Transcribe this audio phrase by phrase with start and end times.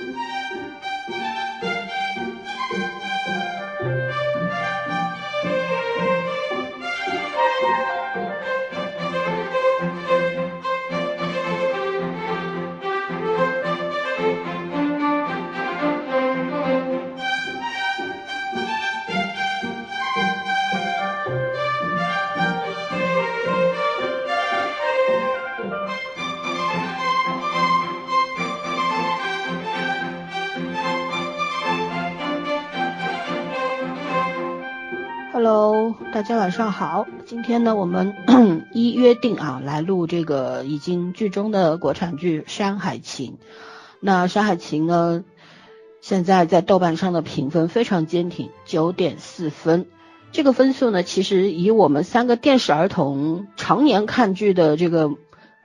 [0.00, 0.87] Música
[36.48, 37.06] 晚上好。
[37.26, 38.14] 今天呢，我们
[38.72, 43.32] 依约定啊，来录这个已经剧终的国产剧《山海情》。
[44.00, 45.24] 那《山海情》呢，
[46.00, 49.84] 现在在豆瓣上的评分非常坚挺，九点四分。
[50.32, 55.10] 这个分数呢，其实以我们三个电视儿童常年看剧的这个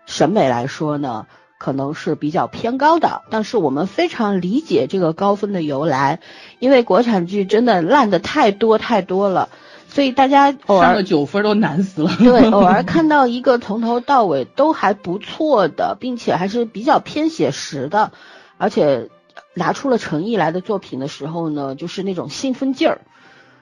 [0.05, 1.27] 审美来说呢，
[1.59, 3.21] 可能是比较偏高的。
[3.29, 6.19] 但是我们非常理解这个高分的由来，
[6.59, 9.47] 因为国产剧真的烂的太多太多了。
[9.93, 12.09] 所以大家偶尔上个九分都难死了。
[12.17, 18.11] 对， 偶尔看到一个从头到尾都还不错的，并且还是比较偏写实的，
[18.57, 19.09] 而且
[19.53, 23.01] 拿出了诚意来的作品的时候呢，就是那种兴奋劲儿，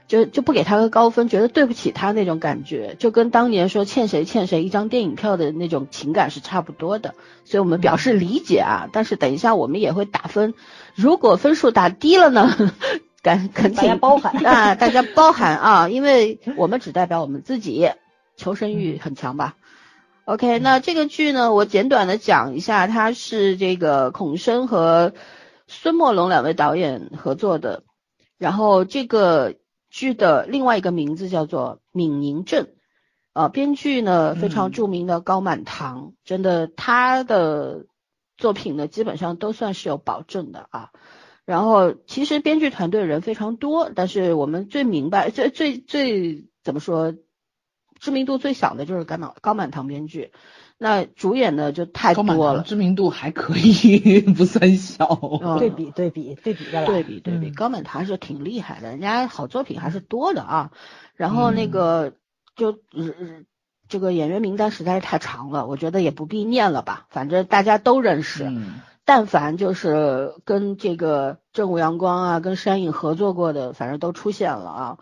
[0.08, 7.14] 就就不给他个高分，觉得对不起他那种感觉，就跟当年说欠谁欠谁一张电影票的那种情感是差不多的。
[7.44, 10.54] 所以我们表示理解啊，但是等一下我们也会打分，
[10.96, 12.72] 如果分数打低了呢？
[13.22, 17.90] 感恳请大家包涵 啊，大家包涵啊，因为我们只代表我们自己，
[18.36, 19.56] 求生欲很强吧。
[20.26, 25.14] OK，那这个剧呢，我简短的讲一下，它是这个孔笙和
[25.68, 27.84] 孙墨龙两位导演合作的，
[28.38, 29.56] 然后这个
[29.90, 32.66] 剧的另外一个名字叫做《闽宁镇》，
[33.34, 37.86] 呃，编剧呢非常著名的高满堂，真的他的
[38.38, 40.90] 作品呢基本上都算是有保证的啊。
[41.52, 47.14] 然后其实编剧团队人非常多，但是我们最明白、最最最怎么说，
[48.00, 50.32] 知名度最小的就是高满高满堂编剧。
[50.78, 55.20] 那主演的就太多了，知名度还可以， 不算小。
[55.42, 60.72] 嗯对比对比对比着来，对比对比，嗯高满堂是挺厉害的，人家好作品还是多的啊。
[61.18, 62.14] 然后那个
[62.56, 62.80] 就
[63.90, 68.46] 这个演员名单实在是太长了，我觉得也不必念了吧，反正大家都认识。
[68.46, 74.98] 嗯，但凡就是跟这个正午阳光啊、跟山影合作过的，反正都出现了啊。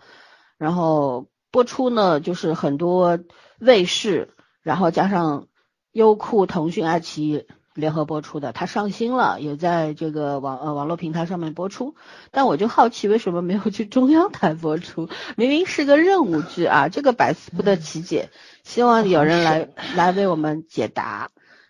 [0.58, 3.20] 然后播出呢，就是很多
[3.60, 5.48] 卫视，然后加上
[5.92, 11.96] 优酷、腾讯、爱奇艺联合播出的，它上新了，也在这个网呃网络平台上面播出。
[12.32, 15.10] 但我就好奇，为什么没有去中央台播出？
[15.36, 18.30] 明明是个任务剧啊，这个百思不得其解。
[18.64, 21.30] 希望有人来 来为我们解答。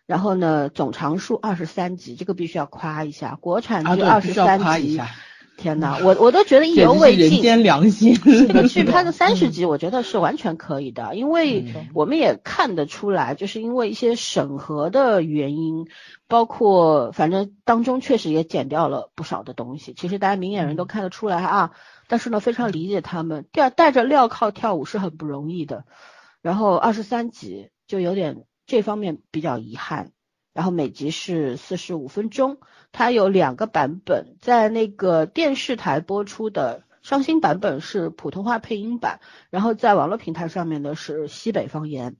[0.10, 5.00] 然后呢，总长数二十三集，这个必须要夸一下，国产剧二十三集，
[5.56, 7.30] 天哪，我我都觉得意犹未尽。
[7.30, 8.16] 人间良心。
[8.16, 15.86] 这个剧 拍个三十集，我觉得是完全可以的，因为嗯我们也看得出来，就是因为一些审核的原因，
[16.28, 19.94] 包括反正当中确实也剪掉了不少的东西。
[19.94, 21.70] 其实大家明眼人都看得出来啊，
[22.08, 25.84] 但是呢，非常理解他们，带带着镣铐跳舞是很不容易的。
[26.42, 30.14] 然后二十三集就有点这方面比较遗憾。
[30.52, 32.58] 然后每集是四十五分钟，
[32.92, 39.22] 它有两个版本，在那个电视台播出的上新版本是普通话配音版，
[39.52, 42.18] 然后在网络平台上面的是西北方言。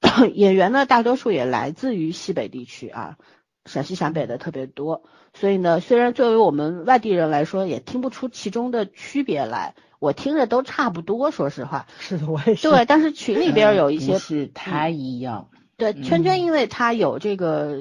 [0.32, 3.18] 演员呢，大多数也来自于西北地区啊，
[3.66, 5.02] 陕西陕北的特别多，
[5.34, 11.86] 所以呢，虽然作为我们外地人来说，也听不出其中的区别来，我听着都差不多，说实话。
[11.98, 12.70] 是的，我也是。
[12.70, 15.50] 对，但是群里边有一些不是太一样。
[15.80, 17.78] 对，圈圈因为他有这个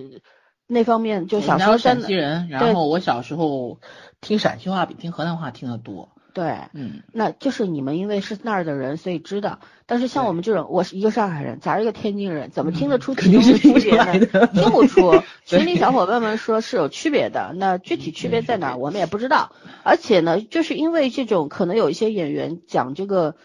[0.65, 3.79] 那方面，就小时候陕西人，然后我小时候
[4.21, 6.09] 听陕西话比听河南话听得多。
[6.31, 9.59] 对，嗯，那就是你们因为是那儿的人，所以知道。
[9.87, 14.47] 但是像我们这种，我是一个上海人，咱是一个天津人，怎么听得出肯定其中的是区别呢？
[14.53, 15.11] 听不出。
[15.43, 19.51] 群里小伙伴们说是有区别的，那具体区别在哪儿，我们也不知道。
[19.83, 23.35] 而且呢，就是因为这种可能有一些演员讲这个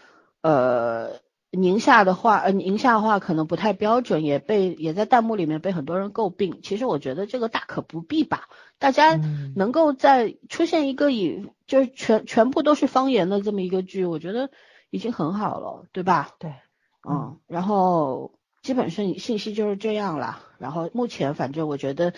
[0.41, 1.13] 呃
[1.55, 6.59] 宁夏的话，呃宁夏话可能不太标准，也被也在弹幕里面被很多人诟病。
[6.61, 14.49] 其实我觉得这个大可不必吧，大家嗯能够在出现一个以就是全全部都是方言的这么一个剧，我觉得
[14.89, 16.29] 已经很好了，对吧？
[16.39, 16.53] 对，
[17.09, 20.39] 嗯，然后基本上信息就是这样了。
[20.57, 22.13] 然后目前反正我觉得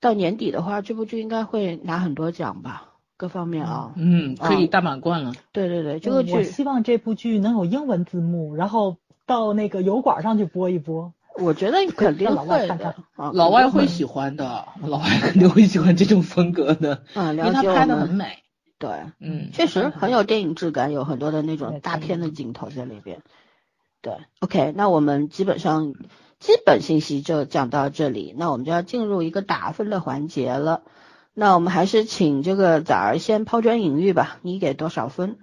[0.00, 2.91] 到年底的话，这部剧应该会拿很多奖吧，
[3.22, 3.92] 各方面啊。
[3.94, 5.32] 嗯，可以啊大满贯了。
[5.52, 8.96] 对对对，这个嗯我剧希望这部剧能有英文字幕，然后
[9.26, 11.12] 到那个油管上去播一播。
[11.38, 18.38] 我觉得肯定 老外会的看看，啊老外会喜欢的，老外肯定会喜欢这种风格的，嗯，因为了解我他拍的很，美。
[18.80, 18.90] 对，
[19.20, 23.22] 嗯，确实很有电影质感，有很多的那种大片的镜头在里边。
[24.00, 25.94] 对，OK，那我们基本上
[26.40, 30.82] 基本信息就讲到这里，那我们就要进入一个打分的环节了。
[31.34, 35.38] 那我们还是请这个崽儿先抛砖引玉吧，你给多少分？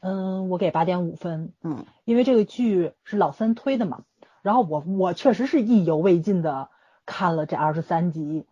[0.00, 4.02] 嗯，我给八点五分，嗯因为这个剧是老三推的嘛，
[4.42, 6.68] 然后我我确实是意犹未尽的
[7.04, 8.44] 看了这二十三集，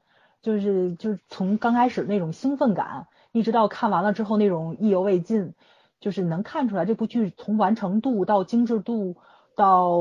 [0.42, 5.54] 就是就是从刚开始那种兴奋感，一直到看完了之后那种意犹未尽，
[6.00, 9.14] 就是能看出来这部剧从完成度到精致度
[9.54, 10.00] 到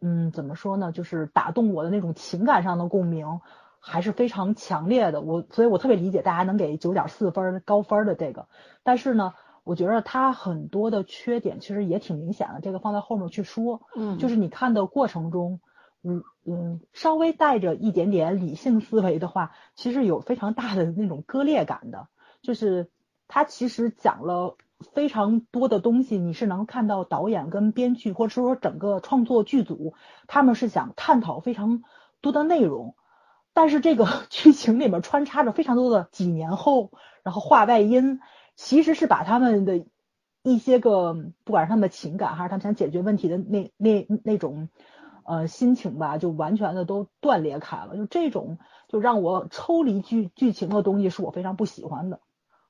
[0.00, 3.40] 嗯怎么说呢，就是打动我的那种情感上的共鸣。
[3.86, 8.48] 还是非常强烈的，我所以我特别理解大家能给九点四分高分的这个，
[8.82, 13.82] 但是呢，我觉得它很多的缺点其实也挺明显的，这个放在后面去说。
[13.94, 15.60] 嗯，就是你看的过程中，
[16.02, 22.08] 嗯嗯，稍微带着一点点理性思维的话，其实有非常大的那种割裂感的。
[22.40, 22.88] 就是
[23.28, 24.56] 它其实讲了
[24.94, 29.92] 非常多的东西，你是能看到导演跟编剧或者说整个创作剧组，
[30.26, 31.82] 他们是想探讨非常
[32.22, 32.94] 多的内容。
[33.54, 36.90] 但是这个 剧情里面穿插着非常多的几年后，
[37.22, 38.20] 然后话外音，
[38.56, 39.86] 其实是把他们的
[40.42, 41.14] 一些个，
[41.44, 44.68] 不管是他们的情感，还是他们想解决问题的那那那种
[45.24, 47.96] 呃心情吧，就完全的都断裂开了。
[47.96, 48.58] 就这种
[48.88, 52.20] 就让我抽离剧剧情的东西，是我非常不喜欢的。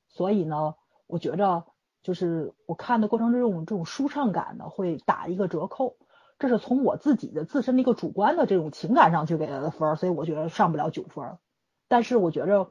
[0.08, 0.74] 所以呢，
[1.08, 1.64] 我觉着
[2.02, 5.96] 就是我看的过程之中，这种舒畅感呢会打一个折扣。
[6.38, 11.38] 这是从我自己的自身的一个主观的这种情感上去给他的分儿，所以我觉得上不了九分儿。
[11.88, 12.70] 但是我觉着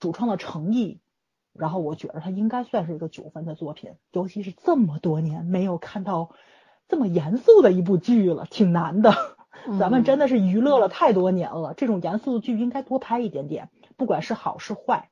[0.00, 1.00] 主创的诚意，
[1.52, 6.30] 然后我觉得他应该算是一个九分的作品，尤其是这么多年没有看到
[6.88, 9.12] 这么严肃的一部剧了，挺难的。
[9.78, 15.10] 咱们真的是娱乐了太多年了，这种严肃的剧应该多拍一点点，不管是好是坏，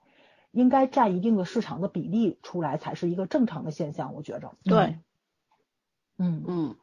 [0.53, 4.55] 应该占一定的市场的比例出来才是一个正常的现象，我觉着。
[4.63, 5.01] 对，
[6.17, 6.77] 嗯嗯，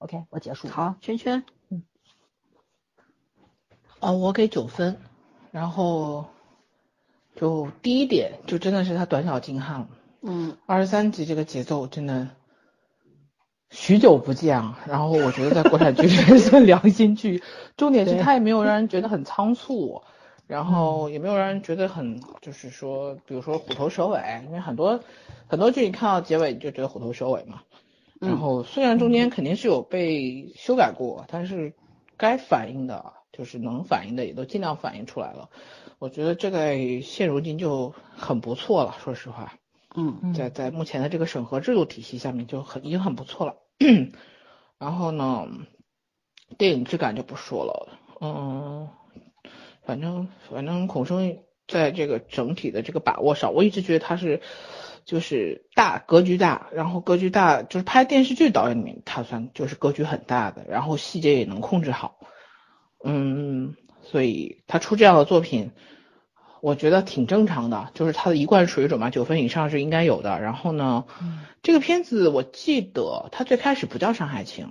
[0.00, 1.82] ，OK，我结束。，好，圈圈，嗯
[4.00, 4.98] 哦，我给九分，
[5.52, 6.24] 然后
[7.36, 9.88] 就第一点就真的是他短小精悍了，
[10.22, 12.28] 嗯二十三集这个节奏真的
[13.70, 14.80] 许久不见啊。
[14.86, 17.42] 然后我觉得在国产剧里面算良心剧，
[17.76, 20.02] 重点是对它也没有让人觉得很仓促，
[20.46, 24.98] 然后也没有让人觉得很就是说，比如说虎头蛇尾，因为很多
[25.46, 27.62] 很多剧你看到结尾你就觉得虎头蛇尾嘛。
[28.20, 31.74] 然后虽然中间肯定是有被修改过，但是
[32.18, 35.48] 该反映的，就是能反映的也都尽量反映出来了。
[35.98, 39.54] 我觉得这个现如今就很不错了，说实话，
[39.94, 43.56] 嗯嗯在在目前的这个审核制度体系下面就很已经很不错了。
[44.78, 45.48] 然后呢，
[46.58, 48.88] 电影质感就不说了，嗯，
[49.82, 54.40] 反正反正孔生在这个整体的这个把握上，我一直觉得他是
[55.04, 62.18] 就是大格局大，然后格局大就是拍电视剧导演里面他算就是格局很大的，然后细节也能控制好，
[63.04, 65.72] 嗯，所以他出这样的作品。
[66.62, 70.42] 我觉得挺正常的，就是他的一贯水准嘛，九分以上是应该有的。
[70.42, 74.66] 然后呢，嗯这个片子我记得他最开始不叫《上海情》，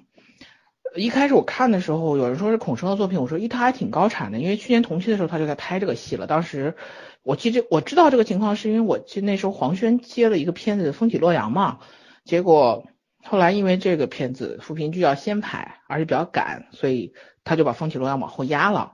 [0.95, 6.25] 一开始我看的时候，有人说是孔笙的作品，我说咦，他还挺高产的，因为去年同期的时候他就在拍这个戏了。
[6.25, 6.75] 当时
[7.23, 11.79] 我记这我知道这个情况，是因为我记那时候黄轩接了一个片子《风起洛阳》嘛，
[12.25, 12.85] 结果
[13.23, 18.93] 后来因为这个片子扶贫剧要先拍，而且比较赶，所以他就把《风起洛阳》往后压了，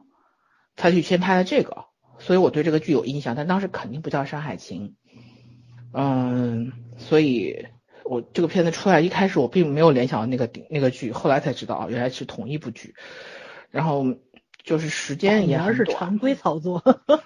[0.75, 1.85] 他去先拍了这个，
[2.19, 4.89] 所以我对这个剧有印象，但当时肯定不叫《山海情》。
[5.93, 7.67] 嗯，所以
[8.05, 12.93] 我这个片子出来一开始我并没有联想到那个那个剧，后来才知道啊，原来是同一部剧。
[13.71, 14.05] 然后
[14.63, 16.81] 就是时间也原来是，常规操作。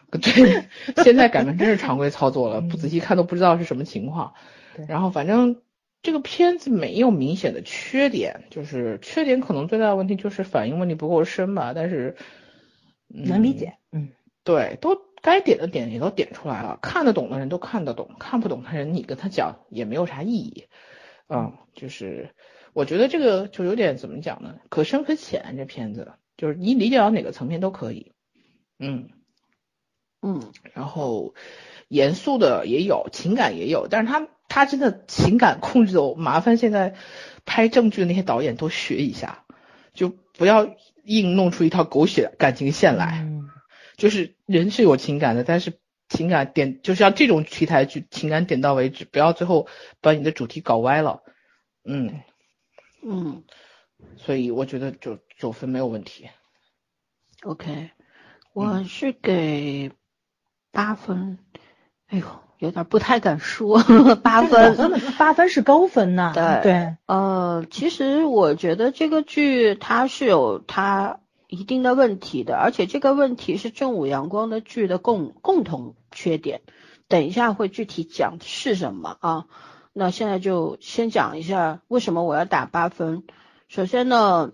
[0.09, 0.65] 对，
[1.03, 4.33] 现在改成真是常规操作了，不仔嗯细看都不知道是什么情况。
[4.75, 5.61] 对然后反正
[6.01, 12.15] 这个片子没有明显的缺点，就是缺点可能最大的问题就是反应问题不够深吧，但是、
[13.13, 14.09] 嗯、能理解，嗯，
[14.43, 20.65] 对，都该点的点也都点出来了，看得懂的人都看得懂，看不懂的人你跟他讲也没有啥意义。
[21.27, 22.33] 嗯，就是
[22.73, 24.55] 我觉得这个就有点怎么讲呢？
[24.69, 28.13] 可深可浅，这片子就是你理解到哪个层面都可以。
[28.79, 29.09] 嗯，
[30.21, 31.33] 嗯然后
[31.87, 36.95] 严肃的也有，情感也有，但是他他真的情感控制的，我麻烦现在
[37.45, 39.43] 拍正剧的那些导演都学一下，
[39.93, 43.19] 就不要硬弄出一套狗血感情线来。
[43.23, 43.49] 嗯
[43.97, 49.67] 就是人是有情感的，但是情感点就是要这种题材剧，情感点到为止，不要最后
[50.01, 51.21] 把你的主题搞歪了。
[51.83, 52.21] 嗯，
[53.03, 53.43] 嗯
[54.17, 56.27] 所以我觉得九九分没有问题。
[57.43, 57.91] OK，
[58.53, 59.91] 我是给
[60.71, 61.37] 八分，
[62.07, 62.25] 哎呦，
[62.57, 63.83] 有点不太敢说
[64.23, 64.75] 八分。
[65.17, 66.31] 八分是高分呐。
[66.33, 76.61] 对对，呃，其实我觉得这个剧它是有它一定的问题的，而且这个问题是正午阳光的剧的共共同缺点。
[77.07, 79.45] 等一下会具体讲是什么啊？
[79.91, 83.23] 那现在就先讲一下为什么我要打八分。
[83.67, 84.51] 首先呢，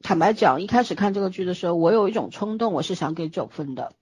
[0.00, 3.94] 坦白讲，一开始看这个剧的时候，我有一种冲动，我是想给九分的。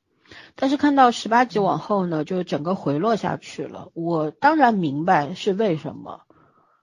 [0.56, 3.90] 但是看到十八集往后呢，就整个回落下去了。
[3.94, 6.22] 我当然明白是为什么，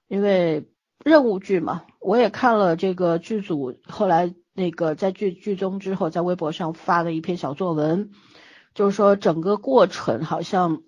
[0.07, 0.69] 因为
[1.03, 1.83] 任务剧嘛。
[1.99, 8.09] 我也看了这个剧组后来那个在剧剧中之后，在微博上发了一篇小作文，
[8.73, 10.81] 就是说整个过程好像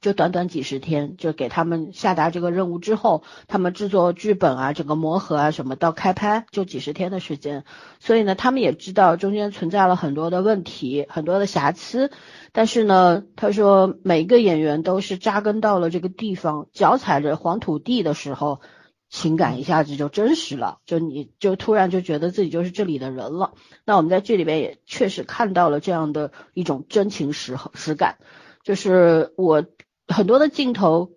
[0.00, 7.64] 就短短几十天，就给他们下达这个任务之后，他们制作剧本啊，整个磨合啊什么到开拍就几十天的时间。
[8.00, 12.10] 所以呢，他们也知道中间存在了很多的问题，很多的瑕疵。
[12.52, 18.62] 但是呢，他说每个演员都是扎根到了这个地方，脚踩着黄土地的时候，
[19.10, 23.54] 情感一下子就真实了，就你就突然就觉得自己就是这里的人了。
[23.84, 28.18] 那我们在剧里边也确实看到了这样的一种真情实实感，
[28.62, 29.64] 就是我
[30.06, 31.12] 很多的镜头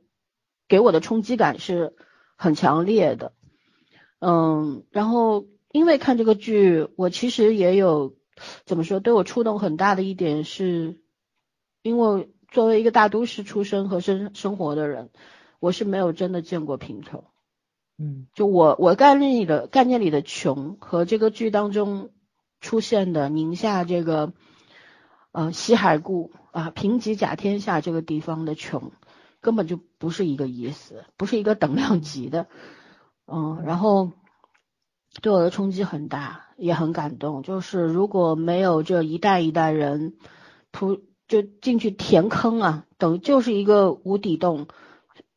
[0.69, 1.93] 给我的冲击感是
[2.37, 3.33] 很强烈的。
[4.19, 8.15] 嗯，然后因为看这个剧，我其实也有
[8.65, 11.01] 怎么说，对我触动很大的一点是，
[11.81, 15.09] 因为作为一个大都市出生和生生活的人，
[15.59, 17.25] 我是没有真的见过贫穷。
[18.01, 22.09] 嗯，就我我概念里的概念里的穷和这个剧当中
[22.59, 24.33] 出现的宁夏这个
[25.31, 28.91] 呃西海固啊贫瘠甲天下这个地方的穷，
[29.39, 32.47] 根本就不是一个意思，不是一个等量级的。
[33.27, 34.11] 嗯，然后
[35.21, 37.43] 对我的冲击很大，也很感动。
[37.43, 40.15] 就是如果没有这一代一代人
[40.71, 44.67] 铺就进去填坑啊，等于就是一个无底洞。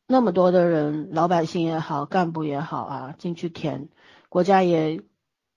[0.07, 3.89] 那么多的人，老百姓也好，干部也好啊，进去填，
[4.29, 5.01] 国家也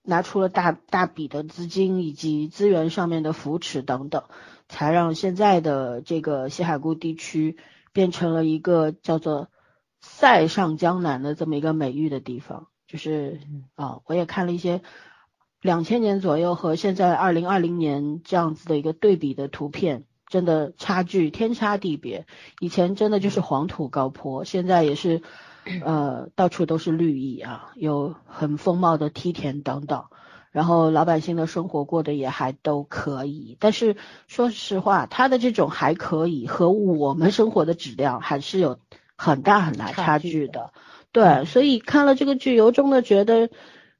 [0.01, 4.23] 拿出了大大笔的资金以及资源上面的扶持等等，
[4.67, 7.57] 才让现在的这个西海固地区
[7.93, 9.49] 变成了一个叫做
[10.01, 12.69] “塞上江南”的这么一个美誉的地方。
[12.87, 13.39] 就是
[13.75, 14.81] 啊，我也看了一些
[15.61, 20.05] 两千年左右和现在二零二零年这样子的一个对比的图片。
[20.29, 22.25] 真的差距天差地别，
[22.59, 25.21] 以前真的就是黄土高坡，现在也是，
[25.83, 30.05] 呃，到处都是绿意啊，有很丰茂的梯田等等，
[30.51, 33.57] 然后老百姓的生活过得也还都可以。
[33.59, 33.95] 但是
[34.27, 38.77] 说实话，他的这种还可以和我们生活的质量还是有
[39.15, 40.71] 很大很大差距的。
[41.11, 43.49] 对，所以看了这个剧，由衷的觉得，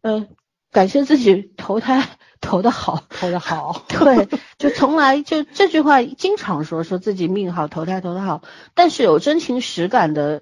[0.02, 0.28] 呃，
[0.72, 2.08] 感谢自己投胎。
[2.42, 10.42] 投的好，投的好， 对，就从来就这句话经常说，说自己命好，投胎投的好，但是有真情实感的，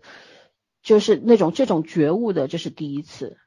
[0.84, 3.38] 就是那种这种觉悟的，这是第一次。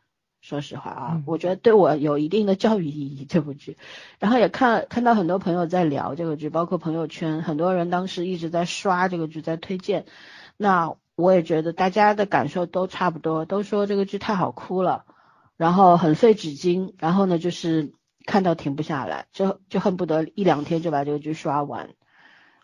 [0.41, 3.79] 说实话啊，嗯、我觉得对我有一定的教育意义这部剧，
[4.19, 10.07] 然后也看看到很多朋友在聊这个剧，包括朋友圈，很多人当时一直在刷这个剧，在推荐。
[10.57, 15.05] 那我也觉得大家的感受都差不多，都说这个剧太好哭了，
[15.61, 17.93] 然后很费纸巾，然后呢就是。
[18.27, 21.89] 看到停不下来，就就恨不得一两天就把这个剧刷完。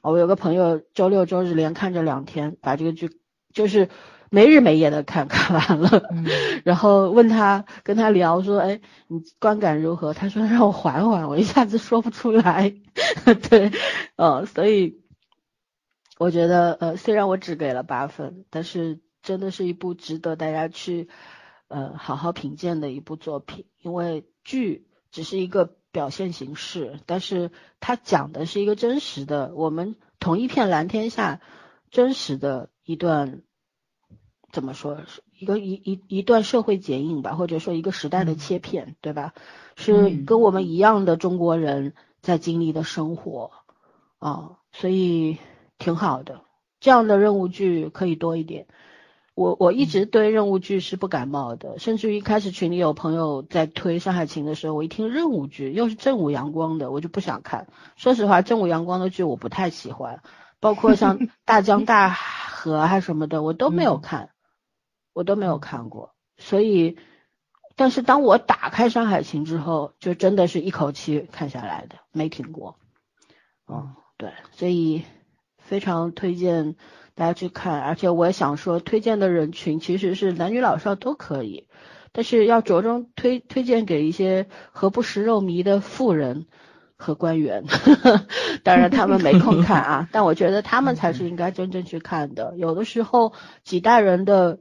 [0.02, 3.18] 我有个朋友周六周日连看着两天，把这个剧
[3.52, 3.88] 就是
[4.30, 6.06] 没日没夜的看 看完了。
[6.12, 6.26] 嗯、
[6.62, 10.12] 然后问他跟他聊说，哎，你观感如何？
[10.12, 12.74] 他说让我缓缓，我一下子说不出来。
[13.48, 13.72] 对，
[14.16, 15.00] 呃，所以
[16.18, 21.08] 我觉得呃，虽然我只给了八分，但是真的是一部值得大家去
[21.68, 24.86] 呃好好品鉴的一部作品，因为剧。
[25.12, 31.40] 只是一个表现形式，但是它讲的是一个真实的，我们同一片蓝天下
[31.90, 33.40] 真实的一段，
[34.52, 35.00] 怎么说？
[35.32, 39.32] 一个一一一段社会剪影吧，或者说一个时代的切片，嗯、对吧？
[39.74, 43.52] 是跟我们一样的中国人在经历的生活
[44.18, 45.38] 啊，所以
[45.78, 46.42] 挺好的。
[46.78, 48.66] 这样的任务剧可以多一点。
[49.36, 57.66] 我我一直对任务剧是不感冒的，甚至于一开始群里有朋友在推《山海情》的时候，我一听任务剧又是正午阳光的，我就不想看。
[57.96, 60.22] 说实话，正午阳光的剧我不太喜欢，
[60.58, 64.30] 包括像 大江大河啊什么的，我都没有看，
[65.12, 66.14] 我都没有看过。
[66.38, 66.96] 所以，
[67.76, 72.78] 但是当我打开《山海情》之后，就真的是一口气看下来的，没停过。
[73.68, 75.04] 嗯，对，所以
[75.58, 76.74] 非常推荐。
[77.16, 81.66] 大家去看，而且我也想说，推荐的人群其实是男女老少都可以，
[82.12, 86.46] 但是要着重推推荐给一些和不食肉糜的富人
[86.96, 87.64] 和官员，
[88.62, 92.54] 当然他们没空看啊， 但我觉得他们才是应该真正去看的。
[92.58, 93.32] 有的时候
[93.64, 94.60] 几代人的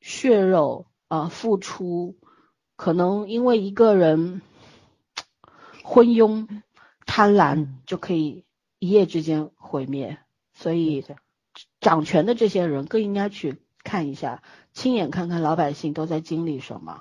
[0.00, 2.16] 血肉啊付出，
[2.76, 4.42] 可能因为一个人
[5.82, 6.46] 昏庸
[7.04, 8.44] 贪婪就可以
[8.78, 10.18] 一夜之间毁灭，
[10.54, 11.04] 所以
[11.86, 17.00] 掌权的这些人更应该去看一下，亲眼看看老百姓都在经历什么。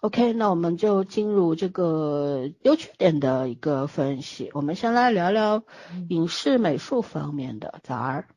[0.00, 4.50] OK，那我们就进入这个优缺点的一个分析。
[4.54, 5.62] 我们先来聊聊
[6.08, 8.28] 影视美术方面的，早儿。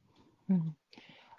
[0.50, 0.76] 嗯，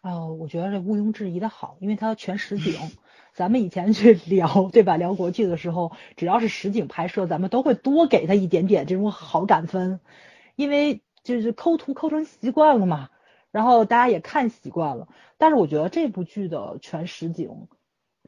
[0.00, 2.72] 呃，我觉得这毋庸置疑的好，因为它全实景。
[3.36, 4.96] 咱们以前去聊，对吧？
[4.96, 10.00] 聊国剧的时候，只要是实景拍摄，咱们都会多给他一点点这种好感分，
[10.56, 13.10] 因为就是抠图抠成习惯了嘛，
[13.52, 15.06] 然后大家也看习惯了。
[15.38, 17.68] 但是我觉得这部剧的全实景。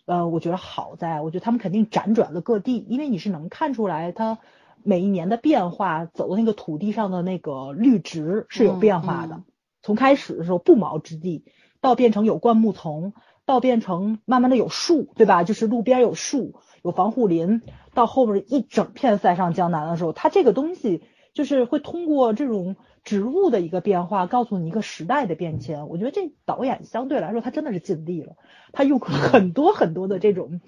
[0.07, 4.39] 呃，我觉得好在，我觉得他们肯定辗转了各地，因为你是能看出来它
[4.83, 9.41] 每一年的变化，走的那个土地上的那个绿植是有变化的。
[9.81, 11.47] 从开始的时候不毛之地，
[11.81, 13.15] 到变成有灌木丛，
[13.47, 15.43] 到变成慢慢的有树，对吧？
[15.43, 17.63] 就是路边有树，有防护林，
[17.95, 21.03] 到后面一整片塞上江南的时候，它这个东西
[21.33, 22.77] 就是会通过这种。
[23.05, 25.89] 植物的一个变化，告诉你一个时代的变迁。
[25.89, 28.37] 我觉得这导演相对来说，他真的是尽力了，
[28.73, 30.63] 他用很多很多的这种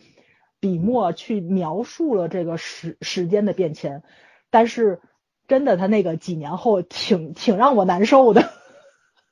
[0.60, 4.02] 笔墨去描述了这个时时间的变迁。
[4.50, 5.00] 但是
[5.48, 8.50] 真的，他那个几年后挺挺让我难受的。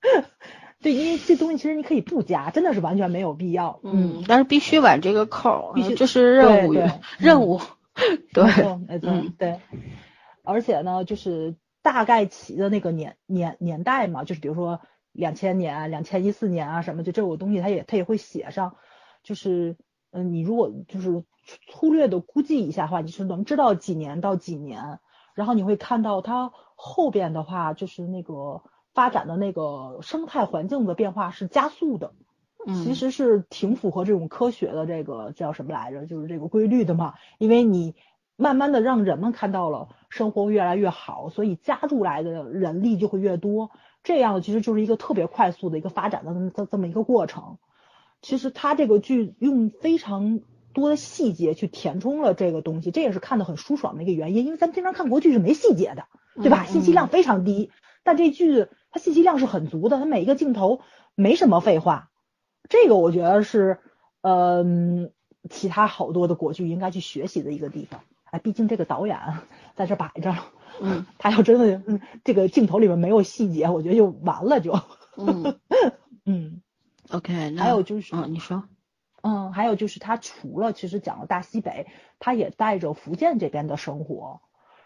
[0.80, 3.80] 对，因为这东西其实你可以不加，真的是完全没有必要。
[3.82, 6.74] 嗯，但是必须挽这个扣，必须这是任务，
[7.18, 7.60] 任务。
[8.32, 8.44] 对，
[8.88, 9.60] 没错， 对。
[10.42, 11.54] 而且呢，就是。
[11.84, 14.80] 大概齐的那个年年年代嘛，就是比如说
[15.12, 18.76] 两千年、两千一四年啊什么，就这种东西，它也它也会写上。
[19.22, 19.76] 就是
[20.10, 21.24] 嗯，你如果就是
[21.68, 24.98] 粗略的估计一下的话，你是能知道几年到几年。
[25.34, 28.62] 然后你会看到它后边的话，就是那个
[28.94, 32.14] 发展的那个生态环境的变化是加速的。
[32.66, 36.06] 嗯，其实是挺符合这种科学的这个叫什么来着？
[36.06, 37.94] 就是这个规律的嘛，因为你。
[38.36, 43.70] 慢慢的让人们看到了生活越来越好，所以加入来的人力就会越多，
[44.02, 47.58] 这样其实就是一个特别快速的一个发展的这这么一个过程。
[48.22, 50.40] 其实他这个剧用非常
[50.72, 54.46] 多的细节去填充了这个东西，这也是看的很舒爽的一个原因。
[54.46, 56.64] 因为咱们经常看国剧是没细节的，对吧？
[56.64, 57.70] 信息量非常低，
[58.02, 60.80] 但这剧它信息量是很足的，它每一个镜头
[61.14, 62.10] 没什么废话。
[62.68, 63.78] 这个我觉得是
[64.22, 64.64] 呃
[65.50, 68.00] 其他好多的国剧应该去学习的一个地方。
[68.38, 69.18] 毕竟这个导演
[69.74, 70.34] 在这摆着，
[70.80, 74.72] 嗯， 他要真的，嗯，这个镜头里面没有细节，我觉得就完了，就，
[75.16, 75.58] 嗯。
[76.26, 76.62] 嗯
[77.10, 78.64] ，OK，还有就是，嗯，你说，
[79.22, 81.86] 嗯，还有就是他除了其实讲了大西北，
[82.18, 84.40] 他也带着福建这边的生活，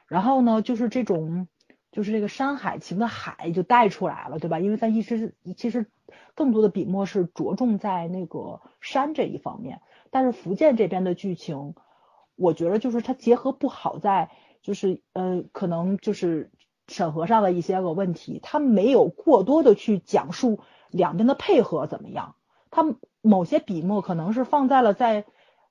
[0.09, 1.47] 然后呢，就是这种，
[1.93, 4.59] 就是这个山海情的海就带出来了，对吧？
[4.59, 5.87] 因为咱一直其实
[6.35, 9.81] 更多的笔墨是着重在那个山这一方面，
[10.11, 11.77] 但是福建这边的剧情。
[12.39, 14.31] 我觉得就是它结合不好，在
[14.63, 16.53] 就是呃，可能就是
[16.87, 22.37] 审核上的一些个问题，它没有过多的去讲述两边的配合怎么样。
[22.71, 25.27] 它某些笔墨可能是放在了在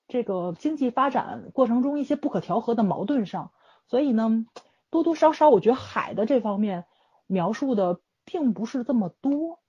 [0.09, 3.51] 这个经济发展过程中一些不可调和的矛盾上，
[3.87, 4.45] 所以呢，
[4.89, 6.83] 多多少少我觉得海的这方面
[7.27, 9.59] 描述的并不是这么多。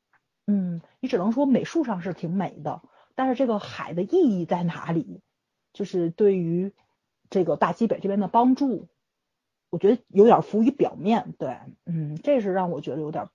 [0.48, 2.82] 嗯，你只能说美术上是挺美的，
[3.14, 5.22] 但是这个海的意义在哪里？
[5.72, 6.74] 就是对于。
[7.30, 8.86] 这个大西北这边的帮助，
[9.70, 13.28] 我觉得有点浮于表面，对，嗯，这是让我觉得有点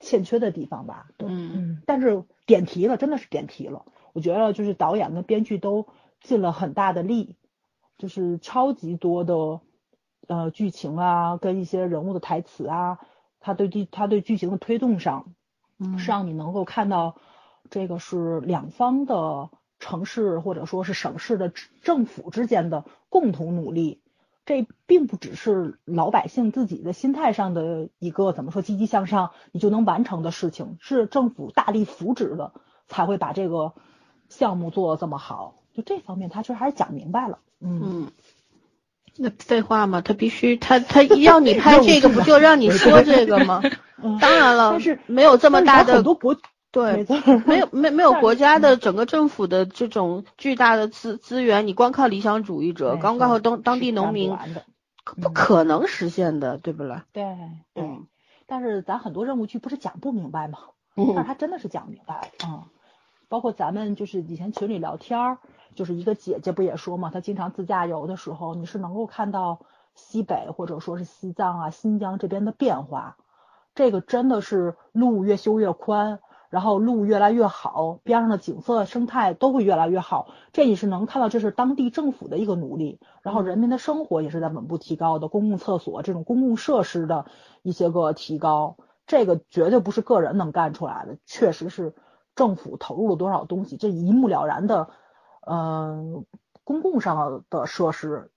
[0.00, 5.86] 欠缺的地方吧，嗯嗯，但是点题了，真的是点题了，我觉得就是导演跟编剧都
[6.20, 7.36] 尽了很大的力，
[7.98, 9.60] 就是超级多的
[10.26, 12.98] 呃剧情啊，跟一些人物的台词啊，
[13.38, 15.34] 他对剧他对剧情的推动上，
[15.78, 17.16] 嗯是让你能够看到
[17.70, 19.50] 这个是两方的。
[19.78, 24.00] 城市或者说是省市的政府之间的共同努力，
[24.46, 32.52] 这并不只是老百姓自己的心态上的一个怎么说积极向上你就能完成的事情，是政府大力扶植的
[32.86, 33.72] 才会把这个
[34.28, 35.56] 项目做的这么好。
[35.74, 37.38] 就这方面，他其实还是讲明白了。
[37.60, 38.12] 嗯，
[39.16, 43.60] 那废话嘛，他必须他他要你拍 这个，不就让你说这个吗？
[44.20, 46.36] 当然了，但是没有这么大的很多国。
[46.74, 47.06] 对，
[47.46, 54.36] 没有没没有 国家的整个政府的这种巨大的资资源，你光靠理想主义者，光靠当当地农民，
[55.04, 57.06] 不可能实现的，对不啦？
[57.12, 57.24] 对，
[57.76, 58.06] 嗯。
[58.46, 60.58] 但是咱很多任务剧不是讲不明白吗？
[60.96, 62.64] 但是他真的是讲明白了，嗯。
[63.28, 65.38] 包括咱们就是以前群里聊天儿，
[65.74, 69.60] 就是一个姐姐不也说嘛，她经常自驾游的时候，你是能够看到
[69.94, 73.16] 西北或者说是西藏啊、新疆这边的变化。
[73.74, 80.28] 这个真的是路越修越宽，然后路越来越好，边上的景色生态都会越来越好。
[80.52, 85.28] 这也是能看到，这是当地政府的一个努力，然后人民的生活也是在稳步提高的。
[85.28, 87.26] 公共厕所这种公共设施的
[87.62, 88.76] 一些个提高，
[89.06, 91.94] 这个绝对不是个人能干出来的，确实是
[92.34, 94.90] 政府投入了多少东西，这一目了然的。
[95.46, 96.24] 嗯，
[96.64, 98.30] 公共上的设施。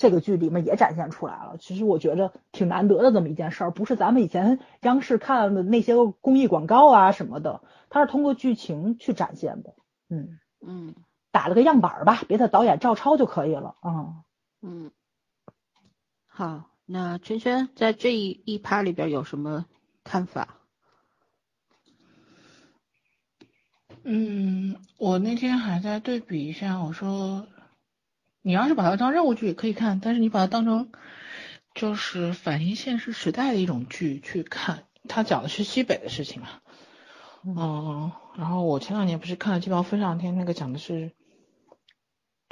[0.00, 7.60] 这个剧里面也展现出来了，其实我觉着挺难得的这么一件事儿，不是咱们以前央视看的那些公益广告啊什么的，
[7.90, 9.74] 它是通过剧情去展现的。
[10.08, 10.94] 嗯嗯，
[11.30, 13.76] 打了个样板吧，别的导演照抄就可以了。
[13.84, 14.24] 嗯
[14.62, 14.90] 嗯，
[16.26, 19.66] 好，那圈圈在这一一趴里边有什么
[20.02, 20.56] 看法？
[24.02, 27.46] 嗯，我那天还在对比一下，我说。
[28.42, 30.90] 你要是把它当任务剧也可以看，但是你把它当成
[31.74, 36.48] 就是反映现实时代的一种剧去看，它讲的是西北的事情嘛。
[37.44, 41.12] 嗯，然后我前两年不是看了《鸡毛飞上天》，那个讲的是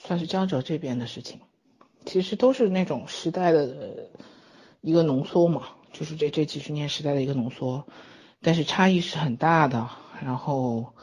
[0.03, 1.41] 算是江浙这边的事情，
[2.07, 4.11] 其实都是那种时代的
[4.81, 7.87] 一个浓缩嘛，就是这这几十年时代的一个浓缩，
[8.41, 9.89] 但是差异是很大的。
[10.23, 10.95] 然后，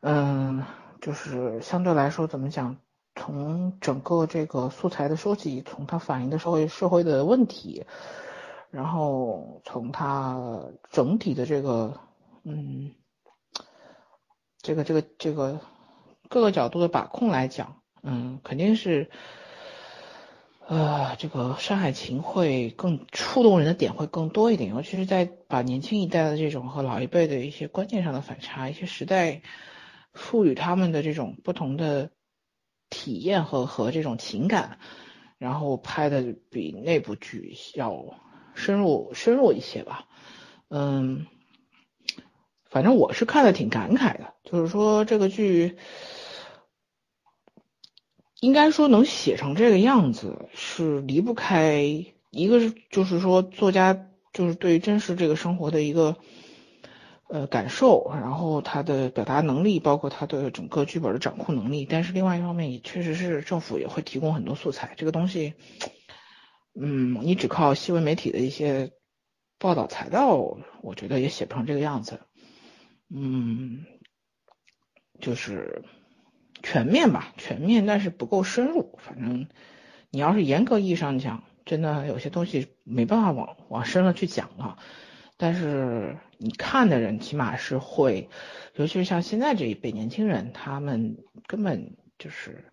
[0.00, 0.64] 嗯，
[1.00, 2.76] 就是相对来说怎么讲？
[3.14, 7.84] 从整个这个素材的收集，从它反映的社会社会的问题，
[8.70, 12.00] 然后从它整体的这个
[12.42, 12.94] 嗯，
[14.62, 15.60] 这个这个这个
[16.30, 19.10] 各个角度的把控来讲，嗯，肯定是
[20.66, 29.42] 呃这个《山海情》会更触动人的点会更多一点，尤其是在把年轻一代的这种和老一辈的一些观念上的反差，一些时代
[30.14, 32.10] 赋予他们的这种不同的。
[32.92, 34.78] 体验和和这种情感，
[35.38, 38.20] 然后拍的比那部剧要
[38.54, 40.06] 深入深入一些吧。
[40.68, 41.26] 嗯，
[42.68, 45.78] 反正我是看的挺感慨的，就是说这个剧
[48.40, 51.82] 应该说能写成这个样子，是离不开
[52.30, 56.18] 一个是就是说作家就是对于真实这个生活的一个。
[57.32, 65.54] 呃，感受，然后他的表达能力，包括他的整个剧本的掌控能力，但是另外一方面也确实是政府也会提供很多素材，这个东西，
[66.78, 68.92] 嗯，你只靠新闻媒体的一些
[69.58, 72.20] 报道材料，我觉得也写不成这个样子，
[73.08, 73.86] 嗯，
[75.18, 75.86] 就是
[76.62, 79.48] 全面吧，全面，但是不够深入，反正
[80.10, 84.76] 你要是严格意义上讲，真的有些东西没办法往往深了去讲了。
[85.42, 88.28] 但是你看的人起码是会，
[88.76, 91.16] 尤其是像现在这一辈年轻人，他们
[91.48, 92.70] 根本就是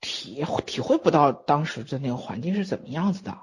[0.00, 3.36] 体体会不到当时的那个环境是怎么样子的。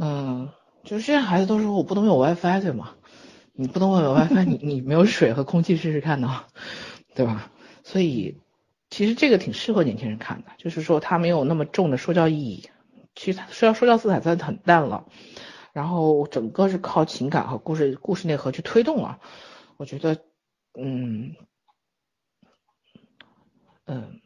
[0.00, 0.48] 嗯，
[0.82, 2.94] 就是现在孩子都说我不能有 WiFi 对吗？
[3.52, 6.44] 你不能有 WiFi，你你没有水和空气试试看呢，
[7.14, 7.50] 对吧？
[7.82, 8.40] 所以
[8.88, 12.66] 其实这个挺适合年轻人看的，就是说它没有那么重的说教意义，
[13.14, 15.04] 其实它说教说教色彩真的很淡了。
[15.74, 19.18] 然后整个是靠情感和故事故事内核去推动啊，
[19.76, 20.22] 我觉得，
[20.80, 21.34] 嗯，
[23.84, 24.20] 嗯，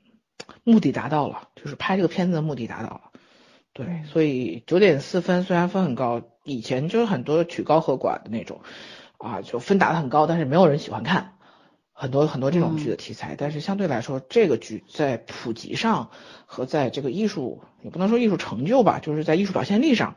[0.63, 3.01] 目的达到了，就是拍这个片子的目的达到了，
[3.73, 8.61] 对，所以九点四分虽然分很高，以前就是很多曲高和寡的那种
[9.17, 11.39] 啊，就分打的很高，但是没有人喜欢看，
[11.93, 16.11] 很多很多这种剧的题材，但是相对来说，这个剧在普及上
[16.45, 20.15] 和在这个艺术也不能说艺术成就吧，就是在艺术表现力上。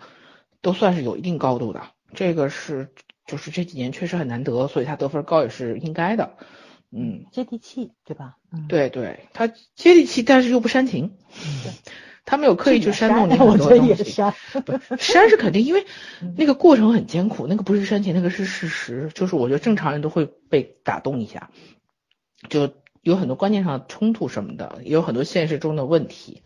[0.62, 1.82] 都算是有一定高度的，
[2.14, 2.90] 这个是
[3.26, 6.38] 就是这几年确实很难得，所以他得分高也是应该的。
[6.92, 8.36] 嗯，接地气，对吧？
[8.52, 11.14] 嗯，对对，他接地气，但是又不煽情。
[11.64, 11.72] 对，
[12.26, 14.04] 他没有刻意去煽动你很多东西。
[15.00, 15.86] 煽是肯定，因为
[16.36, 19.10] 那个过程很艰苦，那个不是煽情，那个是事实。
[19.16, 21.50] 就是我觉得正常人都会被打动一下，
[22.50, 26.44] 就有很多观念上的冲突什么的，也有很多现实中的问题。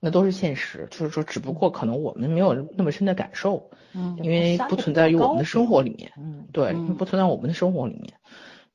[0.00, 8.14] 那都是现实，就是说，只不过可能我们没有那么深的感受，嗯，因为不存在于我们的生活里面，嗯，对，不存在我们的生活里面，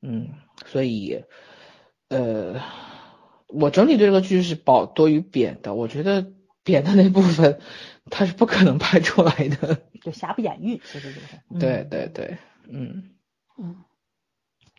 [0.02, 0.30] 嗯，
[0.66, 1.24] 所以，
[2.10, 2.62] 呃，
[3.48, 6.28] 我整体对这个剧是褒多于贬的，我觉得
[6.64, 7.60] 贬的那部分，
[8.12, 12.38] 它是不可能拍出来的，就瑕不掩瑜，其实就是，对对对，
[12.70, 13.10] 嗯，
[13.58, 13.84] 嗯。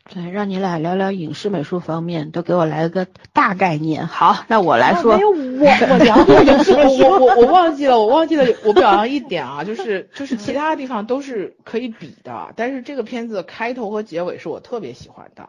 [0.08, 4.06] 对，让你俩聊聊影视美术方面，都给我来个大概念。
[4.06, 5.16] 好，那我来说。
[5.16, 7.04] 没有我，我聊过影视美术。
[7.04, 15.48] 我我我忘记了，我忘记了，我表扬一点啊，就是就是其他地方都是可以比的，但是这个片子的开头和结尾是我特别喜欢的，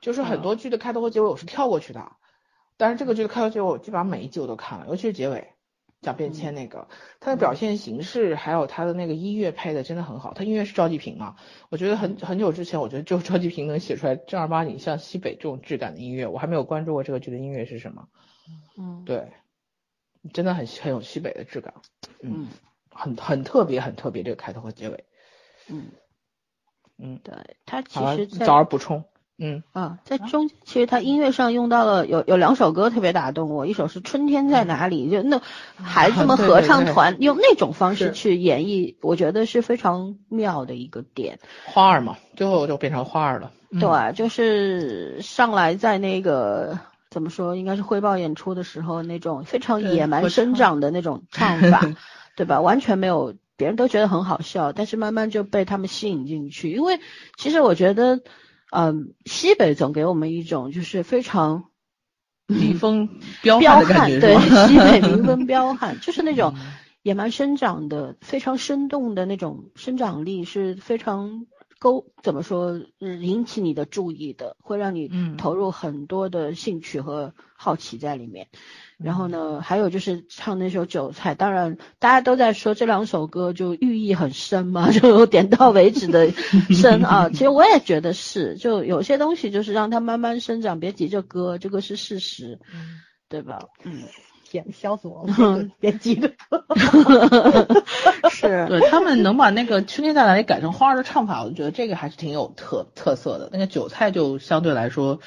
[0.00, 2.12] 就是很多剧的开头和结尾我是跳过去的，
[2.76, 5.48] 但是这个剧的开头结尾，我基本上每一集我都看了，尤其是结尾
[6.02, 6.88] 讲变迁那个，
[7.20, 10.34] 它的表现形式还有它的那个音乐配的真的很好。
[10.34, 11.36] 它音乐是赵季平嘛？
[11.70, 16.26] 我觉得很很久之前，我觉得只有赵季平能写出来正儿八经像西北这种质感的音乐。
[16.26, 18.08] 我还没有关注过这个剧的音乐是什么。
[18.76, 19.32] 嗯，对，
[20.32, 21.72] 真的很很有西北的质感。
[22.20, 22.48] 嗯，
[22.90, 25.04] 很很特别，很特别这个开头和结尾。
[25.68, 25.92] 嗯
[26.98, 29.04] 嗯，对，他其，实在早点补充。
[29.42, 35.42] 嗯啊，在中间其实他音乐上用到了有有两首歌特别打动我，一首是《春天在哪里》，就那
[35.76, 41.40] 孩子们对合对对唱团用那种方式去演绎，我觉得是非常妙的一个点。
[41.66, 43.50] 花儿嘛，最后就变成花儿了。
[43.70, 46.78] 嗯，对，就是上来在那个
[47.10, 51.80] 怎么说，应该是汇报演出的时候那种非常野蛮生长的那种唱法，
[52.36, 52.60] 对吧？
[52.60, 56.70] 完全没有，别人都觉得很好笑，但是慢慢就被他们吸引进去。
[56.70, 57.00] 因为
[57.36, 58.20] 其实我觉得，
[58.72, 61.64] 嗯、西北总给我们一种就是非常
[62.46, 63.08] 民 风
[63.42, 64.34] 彪彪悍对，
[64.66, 66.72] 西北民风彪悍，就是那种嗯。
[67.02, 71.46] 野蛮生长的、非常生动的那种生长力，是非常
[71.80, 75.36] 勾怎么说，嗯引起你的注意的，会让你嗯。
[75.36, 78.48] 投入很多的兴趣和好奇在里面。
[79.04, 86.30] 然后呢，还有就是唱那首《韭菜》，当然大家都在说这两首歌就寓意很深嘛， 就有点到为止的
[86.70, 87.28] 深啊。
[87.34, 92.58] 其实我也觉得是，就有些东西就是让它慢慢生长，别急着割，这个是事实，
[93.28, 93.58] 对吧？
[93.84, 94.02] 嗯，
[94.48, 95.68] 天，笑死我了！
[95.80, 96.62] 别急着说。
[98.30, 103.48] 是，对他们能把那个春天在哪里改成花儿的唱法，我觉得这个还是挺有特特色的。
[103.52, 105.20] 那个韭菜就相对来说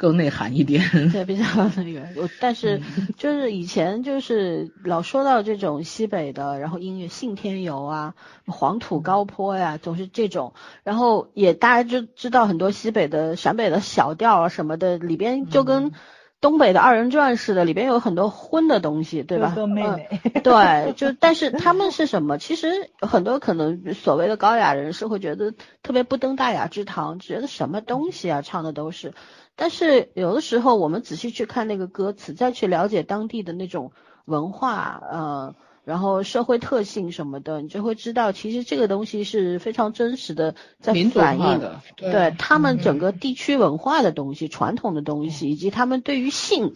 [0.00, 0.82] 更内涵一点。
[1.12, 1.44] 对，比较
[1.76, 2.80] 那个，我但是
[3.18, 8.14] 就是以前就是老说到这种西北的，然后音乐信天游啊、
[8.46, 15.92] 黄土高坡呀，总是这种，然后也大家就知道很多西北的、陕北的小调啊什么的，里边就跟
[16.40, 19.50] 东北的二人转似的，里边有很多荤的东西，对吧？
[19.54, 20.00] 哥哥妹嗯
[20.32, 22.38] 妹，对，就但是他们是什么？
[22.38, 29.12] 其实很多可能所谓的高雅人士会觉得特别不登大雅之堂，觉得什么东西啊，唱的都是。
[29.60, 33.92] 但是有的时候我们仔细去看那个歌词，再去了解当地的那种
[34.24, 46.72] 文化，呃，然后社会特性什么的，你就会知道，其实这个东西是非常真实的，在民族反映的，对对他们整嗯个地区文化的东西、传统的东西，以及他们对于性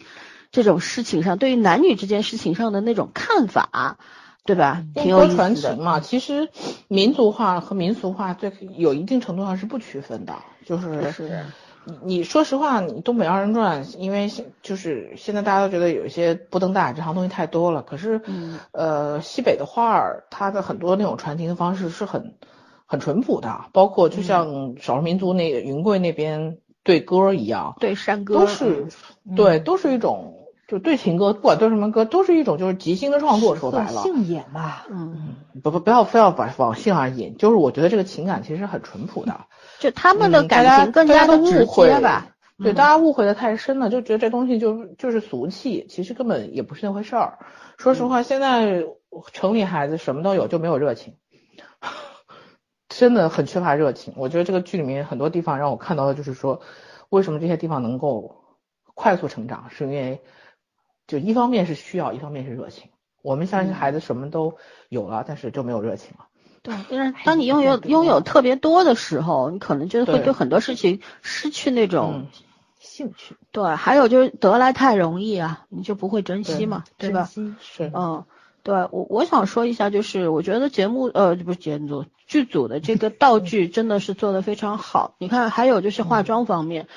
[0.51, 3.97] 这种事情上，对于男女这件事情上的那种看法，
[4.45, 4.85] 对吧？
[4.93, 5.35] 挺有意思的。
[5.35, 6.49] 传承嘛，其实
[6.87, 10.35] 民族化和民俗化最有一定程度上是不区分的，
[10.67, 11.45] 就是是
[11.85, 22.35] 你你说实话，你东北二人转，因为现就是现在大家都觉得有一些不登大雅之堂东西太多了，可是嗯呃西北的花儿，它的很多那种传情的方式是很
[22.85, 28.87] 很淳朴的，包括就像少数民族那个云贵那边对歌儿一样，对山歌都是
[29.35, 30.34] 对，都是一种
[30.67, 33.55] 就对情歌，不管对什么歌，都是一种就是即兴的创作。
[33.55, 39.41] 说白了，性也嘛，嗯，不不不要非要把往性上引，就是我觉得这个情感其实很淳朴的。
[39.79, 42.27] 就他们的感情更加的直误会接吧。
[42.57, 47.37] 对，嗯大家误会的太深了，就觉得这东西就就是俗气，其实根本也不是那回事儿。
[47.77, 48.85] 说实话，现在
[49.33, 51.15] 城里孩子什么都有，就没有热情，
[52.87, 54.13] 真的很缺乏热情。
[54.15, 56.61] 我觉得这个剧里面很多地方让我看到的就是说，
[57.09, 58.37] 为什么这些地方能够
[58.93, 60.21] 快速成长，是因为
[61.07, 62.89] 就一方面是需要，一方面是热情。
[63.21, 64.55] 我们相信孩子什么都
[64.89, 66.25] 有了，但是就没有热情了。
[66.61, 72.27] 对，就是当你拥有拥有特别多的时候，你可能就会对对很多事情失去那种嗯
[72.79, 77.29] 兴趣对，还有就是得来太容易啊，你就不会珍惜嘛，对吧？
[77.33, 78.25] 珍惜是，嗯，
[78.63, 85.15] 对我我想说一下，就是我觉得节目呃不是节目组剧组的这个道具真的是做的非常好。
[85.19, 86.87] 你看，还有就是化妆方面，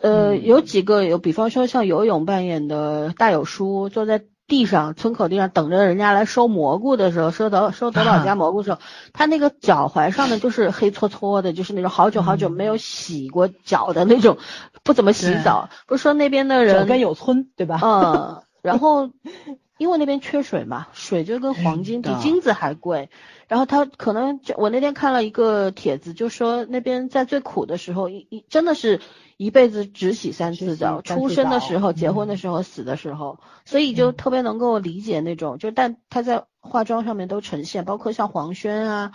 [0.00, 4.22] 呃，嗯有几个有，比方说像游泳扮演的大有叔坐在。
[4.50, 8.80] 地上村口地上等着人家来收蘑菇的时候，收德收德老家蘑菇的时候，
[9.12, 14.38] 他那个脚踝上呢就是黑搓搓的，就是那种好久好久没有洗过脚的那种，
[14.82, 15.70] 不怎么洗澡。
[15.86, 17.78] 不是说那边的人脚跟有村，对吧？
[17.80, 19.10] 嗯，然后
[19.78, 23.08] 因为那边缺水嘛，水就跟黄金比嗯金子还贵。
[23.46, 29.00] 然后他可能就我那天看了一个帖子，就说那边在最苦的时候，一一真的是
[29.42, 34.14] 一辈子只洗三次澡，出生的时候、结婚的嗯时候、死的时候，所以就嗯。
[34.14, 39.12] 特别能够理解那种，就但他在化妆上面都呈现，包括像黄轩啊，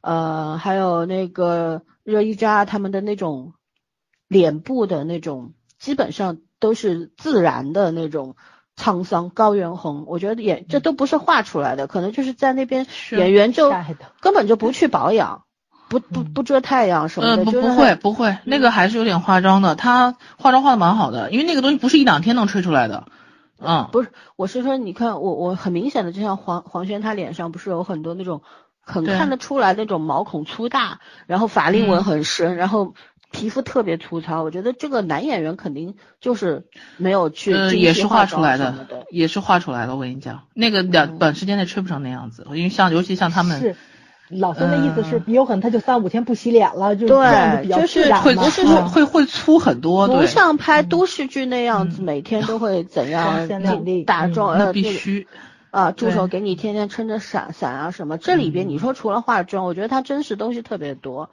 [0.00, 3.52] 呃，还有那个热依扎他们的那种
[4.26, 8.34] 脸部的那种，基本上都是自然的那种
[8.76, 9.30] 沧桑。
[9.30, 13.72] 高原红，我觉得也这都不是画出来的，可能就是在那边演员就
[14.20, 15.44] 根本就不去保养，
[15.88, 23.06] 不不不遮太阳什么呃，的，不不会不会，那个还是有点化妆的，他化妆化的蛮好的，因为那个东西不是一两天能吹出来的。
[23.60, 28.42] 嗯，不是，我是说，你看我我很明显的，就像黄黄轩，他脸上不是有很多那种
[28.80, 32.94] 很看得出来那种毛孔粗大，然后法令纹嗯很深，然后
[33.32, 34.44] 皮肤特别粗糙。
[34.44, 36.66] 我觉得这个男演员肯定就是
[36.98, 38.86] 没有去呃，也是画出来的。
[39.10, 39.96] 也是画出来的。
[39.96, 43.76] 我跟你讲，那个两嗯短时间内吹不成那样子，因为像尤其像他们是
[44.30, 48.50] 老孙的意思是，有可能他就三五天不洗脸了，就这样子比较就是会自然嘛。
[48.50, 53.48] 粗嗯会会粗很多，不，像拍嗯都市剧那样子，嗯每天都会怎样
[54.06, 55.26] 打妆，那呃，必须。
[55.70, 58.16] 啊，助手给你天天撑着伞伞啊什么。
[58.16, 61.28] 这里边嗯你说除了化妆，我觉得他真实东西特别多，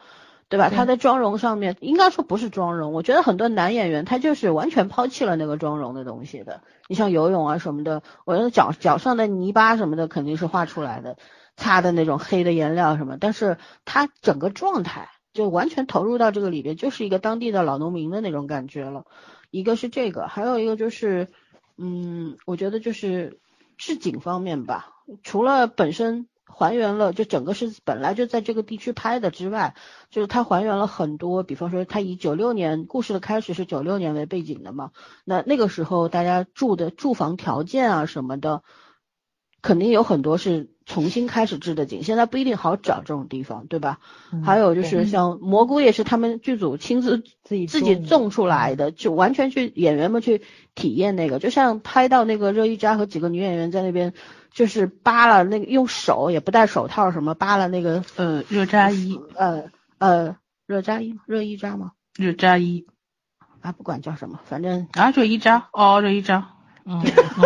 [0.48, 0.70] 对吧？
[0.70, 6.62] 对他在妆容上面，应该说不是妆容，我觉得很多男演员他就是完全抛弃了那个妆容的东西的。
[6.88, 11.18] 你像游泳啊什么的，我觉得脚脚上的泥巴什么的肯定是画出来的，
[11.58, 19.06] 擦的那种黑的颜料什么，但是他整个状态就完全投入到这个里边，就是一个当地的老农民的那种感觉了。
[19.52, 21.30] 一个是这个，还有一个就是，
[21.78, 23.40] 嗯，我觉得就是
[23.78, 29.76] 置景方面吧，除了本身还原了，就整个是本来就在这个地区拍的之外，
[30.10, 34.92] 就是它还原了很多，比方说它以九六年故事的开始是九六年为背景的嘛，
[35.26, 38.62] 那那个时候大家住的住房条件啊什么的，
[39.62, 44.00] 肯定有很多是重新开始置的景，现在不一定好找这种地方，对吧？
[44.32, 50.44] 嗯还有就是像蘑菇也是他们剧组亲自自己自己种种出来的，就完全去演员们去
[50.76, 54.14] 体验那个，就像拍到那个热依扎和几个女演员在那边，
[54.56, 59.66] 就是扒了那个用手也不戴手套什么扒了那个呃，热扎衣，呃
[60.00, 61.92] 呃热扎衣热衣扎吗？
[62.18, 62.86] 热扎衣
[63.62, 66.52] 啊，不管叫什么，反正啊，热衣扎，哦，热衣扎，
[66.86, 67.04] 嗯，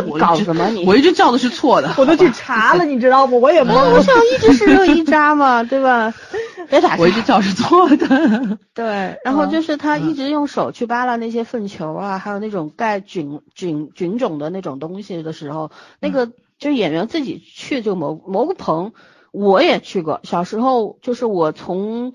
[0.08, 0.86] 我 搞什么你？
[0.86, 3.38] 我一直叫的是错的， 我都去查了，你知道吗？
[3.38, 4.04] 我也不我了。
[4.04, 6.14] 想一直是热衣扎嘛，对吧？
[6.70, 8.60] 别打我一直叫是错的。
[8.76, 18.94] 对，然后嗯就是他嗯一直用手去扒拉那些粪球啊，还有那种盖菌菌菌种的那种东西的时候，那个就是演员自己去这个蘑蘑菇棚，
[19.32, 20.20] 我也去过。
[20.24, 22.14] 小时候就是我从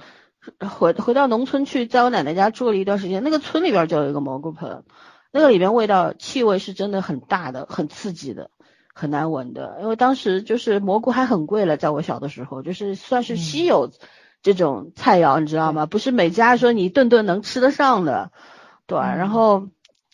[0.61, 4.85] 回回到农村去，在我奶奶家住了一段时间，那个村里边就有一个蘑菇棚，
[5.33, 8.50] 那个里边味道气味是真的很大的，很刺激的。
[8.96, 13.90] 很难闻的，因为当时就是蘑菇还很贵了，在我小的时候，就是算是稀有
[14.40, 15.85] 这种菜肴，你知道吗？
[15.87, 18.30] 不是每家说你顿顿能吃得上的，
[18.87, 18.96] 对。
[18.96, 19.66] 嗯然后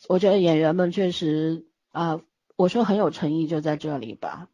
[0.08, 2.20] 我觉得演员们确实啊、
[2.60, 4.48] 我说很有诚意就在这里吧。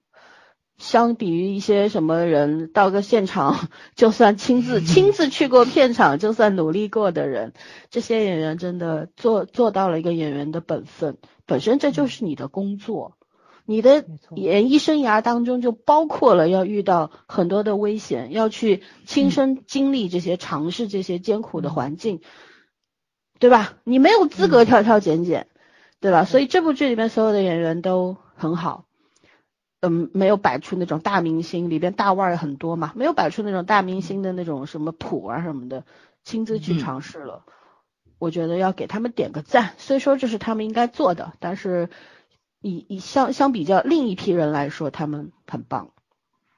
[0.79, 7.53] 相比于一些什么人到个现场，就算亲自 亲自去过片场，就算努力过的人，
[7.91, 11.17] 这些演员真的做做到了一个演员的本分，
[11.47, 13.17] 本身这就是你的工作。
[13.69, 14.05] 你的
[14.37, 22.21] 演艺生涯当中就包括了要遇到很多的危险，要去亲身经历这些、尝试这些艰苦的环境，
[23.41, 23.75] 对吧？
[23.83, 25.49] 你没有资格挑挑拣拣，
[26.01, 26.25] 对吧？
[26.25, 28.85] 所以这部剧里面所有的演员都很好，
[29.81, 35.85] 嗯，没有摆出那种大明星，里边大腕儿很多嘛，没有摆出那种大明星的那种什么谱啊什么的，
[36.23, 37.45] 亲自去嗯尝试了。
[38.19, 41.91] 我觉得要给他们点个赞，虽说这是他们应该做的，但是
[42.61, 45.91] 以以相相比较另一批人来说，他们很棒。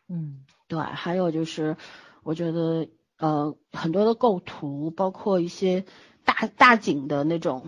[0.08, 1.76] 嗯对，还有就是
[2.22, 5.84] 我觉得呃很多的构图，包括一些
[6.24, 7.66] 大大景的那种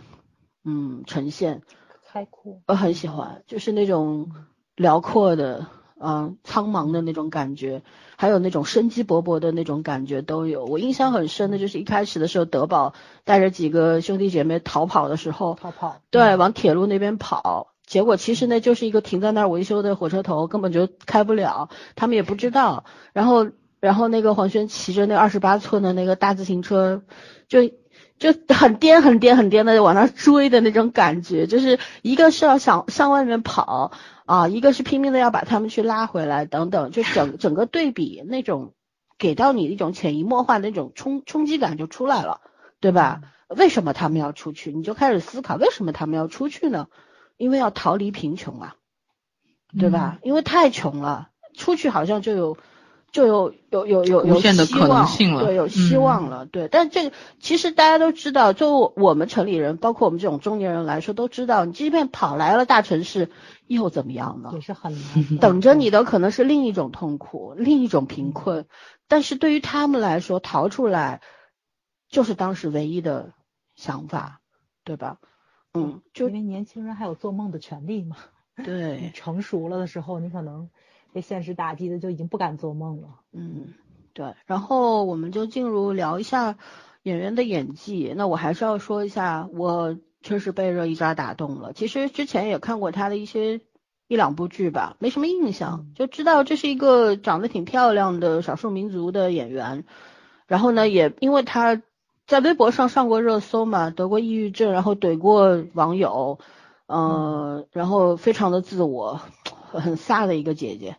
[0.65, 1.63] 嗯呈现，
[2.11, 2.61] 开阔。
[2.67, 4.31] 我很喜欢，就是那种
[4.77, 5.67] 辽阔的，
[5.99, 7.83] 嗯、苍茫的那种感觉，
[8.17, 10.65] 还有那种生机勃勃的那种感觉都有。
[10.65, 12.95] 我印象很深的就是一开始的时候，德宝
[13.25, 16.01] 带着几个兄弟姐妹逃跑的时候，逃跑。
[16.11, 22.85] 对，往铁路那边跑，结果其实那就是一个停在那儿维修的火车头，根本就开不了，他们也不知道。
[23.13, 23.49] 然后，
[23.81, 27.03] 然后那个黄轩骑着那二十八寸的那个大自行车，
[27.49, 27.61] 就
[28.21, 33.93] 就很颠、很颠、很颠的往那儿追的那种感觉，就是一个是要想向外面跑
[34.27, 38.75] 啊，一个是拼命的要把他们去拉回来，等等，就整整个对比那种
[39.19, 42.43] 给到你一种潜移默化的那种冲冲击感就出来了，
[42.79, 43.23] 对吧？
[43.49, 44.71] 为什么他们要出去？
[44.71, 46.89] 你就开始思考，为什么他们要出去呢？
[47.39, 48.77] 因为要逃离贫穷啊，
[49.79, 50.19] 对吧？
[50.23, 52.59] 因为太穷了，出去好像就有
[53.13, 56.69] 就有有有有有无限的可能希望性了对，有希嗯望了，对。
[56.69, 63.31] 但这个其实大家都知道，就我们城里人，包括我们这种中年人来说，都知道，你即便跑来了大城市，
[63.67, 64.61] 又怎么样呢也？
[64.61, 65.39] 是很难。
[65.41, 68.67] 等着你的可能是另一种痛苦，另一种贫困，
[69.09, 71.21] 但是对于他们来说，逃出来
[72.09, 73.33] 就是当时唯一的
[73.75, 74.41] 想法，
[74.85, 75.19] 对吧？
[75.73, 78.17] 嗯，就因为年轻人还有做梦的权利嘛。
[78.57, 80.69] 你对， 成熟了的时候，你可能
[81.13, 83.09] 被现实打击的就已经不敢做梦了。
[83.33, 83.75] 嗯，
[84.13, 86.57] 对，然后我们就进入聊一下
[87.03, 88.13] 演员的演技。
[88.17, 91.73] 那我还是要说一下，我确实被热依扎打动了。
[91.73, 93.61] 其实之前也看过她的一些
[94.09, 99.85] 一两部剧吧，没什么印象，就知道这是一个长得挺漂亮的少数民族的演员。
[100.47, 101.81] 然后呢，也因为她
[102.27, 106.41] 在微博上上过热搜嘛，得过抑郁症，然后怼过网友，
[106.87, 109.21] 嗯，然后非常的自我，
[109.79, 110.97] 很飒的一个姐姐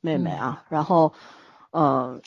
[0.00, 1.12] 妹妹啊，然后。
[1.72, 2.20] 嗯，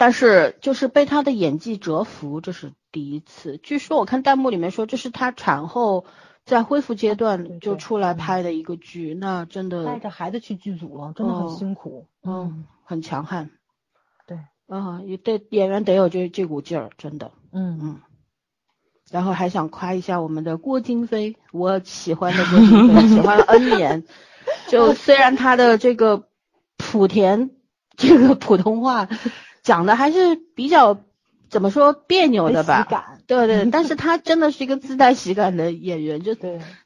[0.00, 3.56] 但是就是被她的演技折服，这是第一次。
[3.58, 6.06] 据说我看弹幕里面说，这是她产后
[6.44, 13.52] 在恢复阶段就出来拍的一个剧，那真的带着孩子去剧组了，真的很辛苦，嗯，很强悍。
[14.26, 17.30] 对，啊，也对演员得有这这股劲儿，真的。
[17.52, 18.00] 嗯嗯。
[19.08, 24.04] 然后还想夸一下我们的郭京飞，我喜欢的郭京飞， 喜欢了 N 年。
[24.68, 26.24] 就虽然他的这个
[26.78, 27.50] 莆田。
[27.96, 29.10] 这个普通话
[29.62, 31.00] 讲的还是比较
[31.50, 32.86] 怎么说别扭的吧？
[33.26, 36.34] 对对， 但是他真的是一个自带喜感的演员，就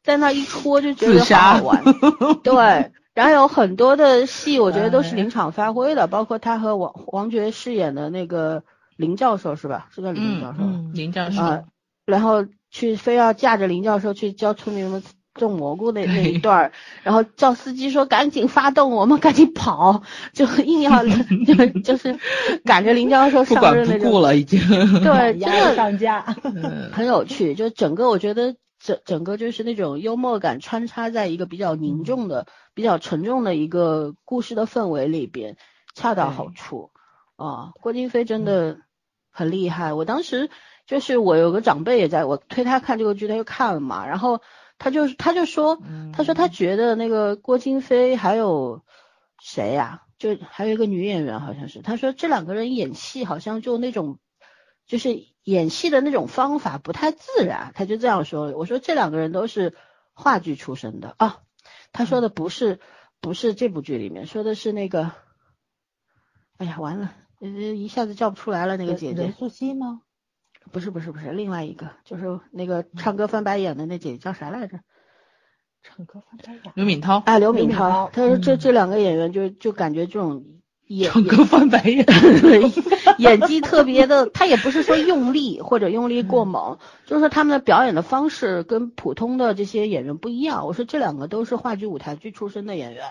[0.02, 1.84] 在那一戳就觉得好好玩。
[2.42, 8.64] 对，然后有很多的戏，我觉得都是临场发挥的，包括他和王王爵饰演的那个
[8.96, 9.86] 林教授是吧？
[9.94, 11.64] 是叫林教授，林教授。
[12.06, 15.00] 然后去非要架着林教授去教村民们。
[15.40, 16.72] 种蘑菇那那一段儿，
[17.02, 21.02] 然后叫司机说赶紧发动，我们赶紧跑，就硬要
[21.44, 22.16] 就就是
[22.64, 24.04] 赶着林教授上任那种。
[24.04, 24.60] 不顾了已经。
[25.02, 26.22] 对， 真的上架，
[26.92, 27.54] 很有趣。
[27.56, 35.56] 就整个我觉得整整个就是那种幽默感穿插在一个比较凝重的、比较沉重的一个故事的氛围里边，
[35.94, 36.90] 恰到好处。
[37.34, 38.78] 啊，郭京飞真的
[39.32, 39.94] 很厉害。
[39.94, 40.48] 我当时
[40.86, 44.40] 就是我有个长辈也在我推他看这个剧，他就看了嘛，然后。
[44.84, 45.82] 他就他就说，
[46.12, 48.82] 他说他觉得那个郭京飞还有
[49.40, 50.02] 谁呀？
[50.18, 54.18] 就还有一个女演员好像是，他说这两个人演戏好像就那种，
[54.86, 57.72] 就是演戏的那种方法不太自然。
[57.74, 58.52] 他就这样说。
[58.58, 59.74] 我说这两个人都是
[60.12, 61.38] 话剧出身的啊。
[61.90, 62.78] 他说的不是
[63.22, 65.12] 不是这部剧里面说的是那个，
[66.58, 69.22] 哎呀完了，一下子叫不出来了那个姐姐。
[69.22, 70.02] 任素汐吗？
[70.72, 74.80] 不是不是不是，另外一个就是那个唱歌翻白眼的那姐姐叫啥来着？
[75.82, 76.72] 唱歌翻白眼。
[76.74, 77.22] 刘敏涛。
[77.26, 78.10] 哎，刘敏涛。
[78.12, 80.44] 他说这这两个演员就就感觉这种
[80.86, 82.06] 演唱歌翻白眼，
[83.18, 90.66] 演技特别的，他也不是说用力或者用力过猛，就是说他们的表演的方式跟普通的这些演员不一样。
[90.66, 93.04] 我说这两个都是话剧舞台剧出身的演员，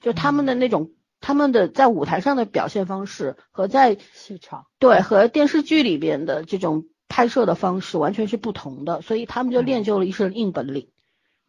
[0.00, 0.90] 就他们的那种。
[1.20, 10.88] 他们的在舞台上的表现方式和在戏场对和电视剧里边的这种拍摄的方式完全是不同的，所以他们就练就了一身硬本领，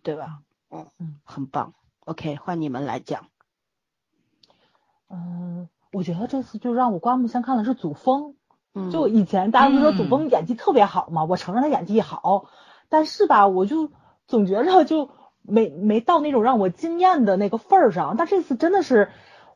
[0.03, 0.39] 对吧？
[0.69, 1.73] 嗯嗯，很棒。
[2.03, 3.27] OK，换你们来讲。
[5.09, 8.35] 嗯，我觉得这次就让我刮目相看的是祖峰。
[8.73, 12.49] 嗯，就以前大家不说祖峰演技特别好嘛，我承认他演技好，
[12.89, 13.89] 但是吧，我就
[14.27, 15.11] 总觉着就
[15.41, 18.15] 没没到那种让我惊艳的那个份儿上。
[18.17, 19.09] 但这次真的是。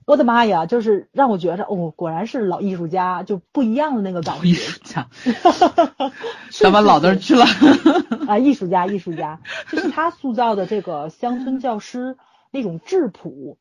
[0.05, 4.47] 我的妈呀，就是让我觉着哦，果然是老艺术家，就不一样的那个感觉。
[4.47, 5.07] 艺术家，
[6.51, 7.43] 怎么老那去了？
[8.27, 9.41] 啊，艺术家，艺术家，
[9.71, 12.17] 就是他塑造的这个乡村教师
[12.51, 13.57] 那种质朴，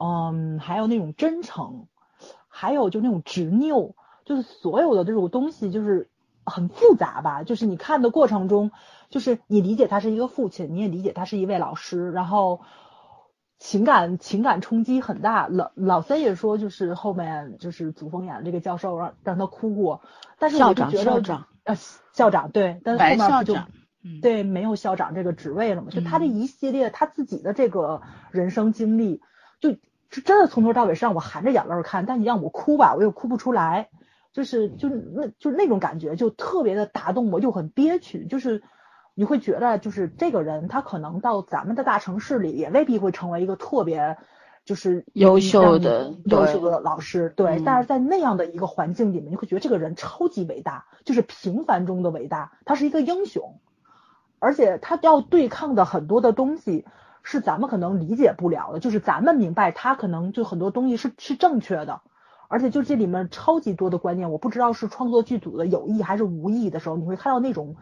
[0.00, 1.86] 嗯，还有那种真诚，
[2.48, 6.10] 还有就那种执拗，就是所有的这种东西就是
[6.44, 7.44] 很复杂吧。
[7.44, 8.72] 就是你看的过程中，
[9.08, 12.60] 就是你理解他是一个父亲，你也理解他是一位老师，然后。
[13.58, 20.02] 情感情感冲击很大，老老三也说，就是后面就是祖峰演的这个教授让让他哭过，
[20.38, 21.74] 但是我就觉得校长呃
[22.12, 23.54] 校长对，但是后面就
[24.02, 29.22] 嗯对没有校长这个职位了嘛，就他这一系列他自己的这个人生经历，
[29.58, 33.88] 就就真的从头到尾是让我含着眼泪看，但你让我哭吧，我又哭不出来，
[34.32, 38.62] 就是就那就那种感觉就特别的打动我，又很憋屈，就是。
[39.18, 44.18] 你会觉得，就是这个人，他可能到咱们的大城市里，也未必会成为一个特别
[44.66, 47.62] 就是优秀的优秀的老师，对。
[47.64, 53.58] 但是在那样的一个环境里面，你会觉得这个人超级伟大，就是平凡中的伟大，他是一个英雄，
[54.38, 56.84] 而且他要对抗的很多的东西
[57.22, 62.02] 是咱们可能理解不了的，就是咱们明白他可能就很多东西是是正确的，
[62.48, 67.76] 而且就这里面超级多的观念，我不知道是创作剧组的有意还是无意的时候，你会看到那种。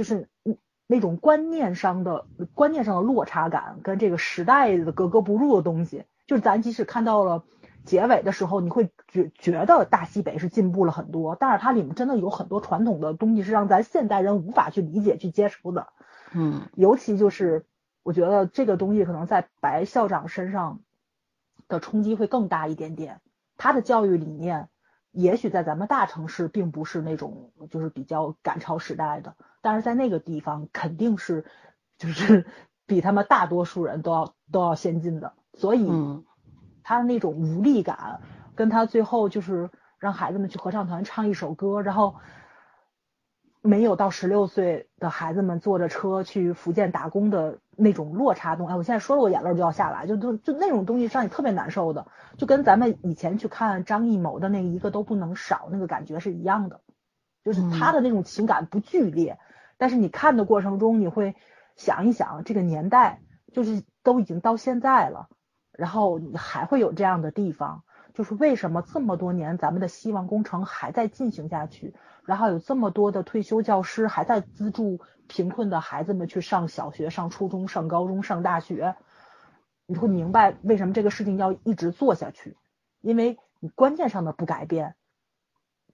[0.00, 7.44] 就是嗯那种观念上的观念上的落差感，跟这个时代的格格不入的东西，就是咱即使看到了
[7.84, 15.88] 结尾的时候，你会觉觉得大西北是进步了很多，但是它里面真的有很多传统的东西是让咱现代人无法去理解去接受的。
[16.32, 17.66] 嗯，尤其就是
[18.02, 20.80] 我觉得这个东西可能在白校长身上
[21.68, 23.20] 的冲击会更大一点点，
[23.58, 24.70] 他的教育理念
[25.12, 31.44] 也许在咱们大城市并不是那种就是比较赶超时代的，但是在那个地方肯定是
[31.98, 32.46] 就是
[32.86, 36.24] 比他们大多数人都要都要先进的，所以嗯。
[36.82, 38.20] 他那种无力感，
[38.56, 42.16] 跟他最后就是让孩子们去合唱团唱一首歌，然后
[43.60, 52.08] 没有到十六岁的孩子们坐着车去福建打工的那种落差东，哎，我现在说了我眼泪就要下来，就就就那种东西让你特别难受的，
[52.38, 56.80] 就跟咱们以前去看张艺谋的那一个都不能少那个感觉是一样的，
[57.44, 59.38] 就是他的那种情感不剧烈，
[59.80, 61.34] 但是你看的过程中你会
[61.74, 65.30] 想一想这个年代，就是都已经到现在了，
[65.72, 71.94] 然后你还会有这样的地方，就是为什么这么多年咱们的希望工程还在进行下去？
[72.26, 78.96] 然后有这么多的退休教师还在资助贫困的孩子们去上小学、上初中、上高中、上大学，
[79.86, 82.58] 你会明白为什么这个事情要一直做下去，
[83.00, 84.94] 因为你观念上的不改变，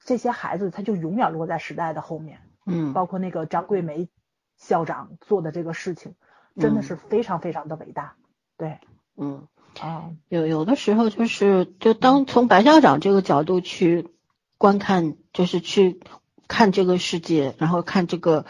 [0.01, 2.41] 这些孩子他就永远落在时代的后面。
[2.67, 4.09] 嗯，包括那个张桂梅
[4.57, 6.15] 校长做的这个事情，
[6.57, 8.17] 真的是非常非常的伟大。
[8.59, 8.81] 对，
[9.17, 9.47] 嗯。
[9.79, 14.09] 啊，有有的时候就是，就当从白校长这个角度去
[14.57, 16.01] 观看，就是去
[16.49, 18.47] 看这个世界，然后看这个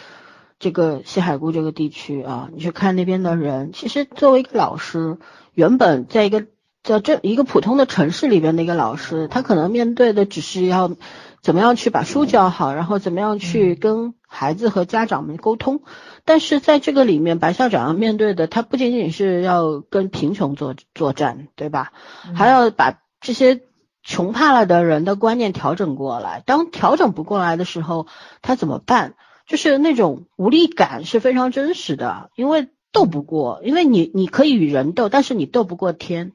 [0.61, 5.19] 这个西海固这个地区啊，你去看那边的人，其实作为一个老师，
[5.53, 6.47] 原本在一个
[6.87, 10.93] 在这一个普通的城市里边的一个老师，他可能面对的只是要
[11.43, 15.83] 怎么样去把书教好，然后怎么样去跟孩子和家长们沟通。
[16.25, 21.91] 但是在这个里面，白校长要面对的，他不仅仅是要跟贫穷作作战，对吧？
[22.37, 23.63] 还要把这些
[24.05, 26.41] 穷怕了的人的观念调整过来。
[26.47, 28.07] 当调整不过来的时候，
[28.43, 29.15] 他怎么办？
[29.49, 36.33] 就是那种无力感是非常真实的，因为斗不过，因为你你可以与人斗，但是你斗不过天，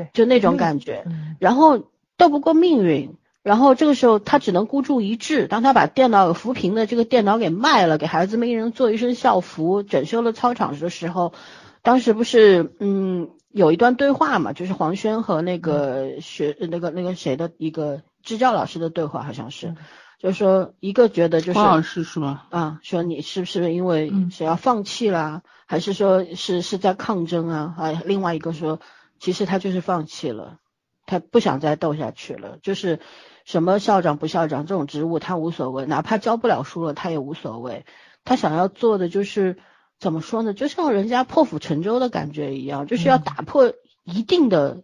[0.00, 1.02] 对，就那种感觉。
[1.06, 1.84] 嗯然后
[2.16, 5.46] 斗不过命运，然后这个时候他只能孤注一掷。
[5.46, 11.32] 当他把电脑扶贫的这个电脑给卖了，给孩子们一人做一身校服，整修了操场的时候，
[11.82, 19.76] 当时不是嗯有一段对话嘛，就是黄轩和那个学那个那个谁的一个支教老师的对话，好像是嗯，
[20.18, 22.46] 就是说一个觉得就是黄老师是吧？
[22.50, 27.74] 啊，说你是不是因为嗯谁要放弃啦，还是说是是在抗争啊？
[27.78, 28.78] 啊，另外一个说，
[29.20, 30.58] 其实他就是放弃了，
[31.06, 32.98] 他不想再斗下去了，就是
[33.44, 37.84] 什么校长不校长这种职务他无所谓，哪怕教不了书了他也无所谓，
[38.24, 39.58] 他想要做的就是
[39.98, 40.54] 怎么说呢？
[40.54, 44.82] 就像人家破釜沉舟的感觉一样，就是要嗯打破一定的，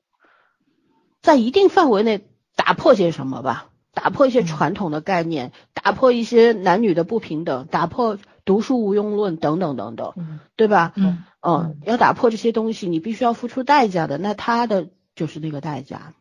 [1.22, 3.70] 在一定范围内打破些什么吧。
[3.95, 10.92] 打破一些嗯传统的概念，打破一些男女的不平等，打破读书无用论等等等等，嗯对吧？
[10.97, 16.14] 嗯嗯，要打破这些东西，你必须要付出代价的，那他的就是那个代价。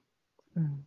[0.55, 0.84] 嗯，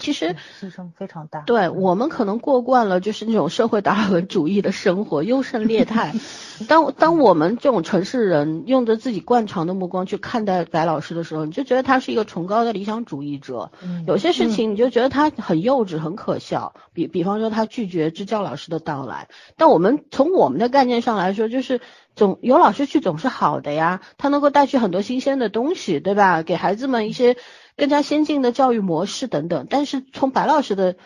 [0.00, 1.42] 其实对牺牲非常大。
[1.42, 6.12] 对我们可能过惯了就是那种社会达尔文主义的生活，优胜劣汰。
[6.68, 13.70] 当当我们这种城市人用着自己惯常的目光去看待白老师的时候，你就觉得他是一个崇高的理想主义者。
[13.82, 16.74] 嗯有些事情你就觉得他很幼稚、很可笑。
[16.92, 21.80] 比比方说他拒绝支教老师的到来，但我们从我们的概念上来说，就是
[22.14, 26.42] 总有老师去总是好的呀，他能够带去很多新鲜的东西，对吧？
[26.42, 27.36] 给孩子们一些
[27.80, 29.66] 更加先进的教育模式等等。
[29.70, 30.96] 但是从白老师的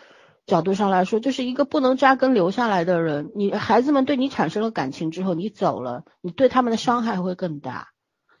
[0.45, 7.87] 角度上来说，就是一个不能扎根留下来的人，你孩子们对你产生了感情之后，你走了，你对他们的伤害会更大。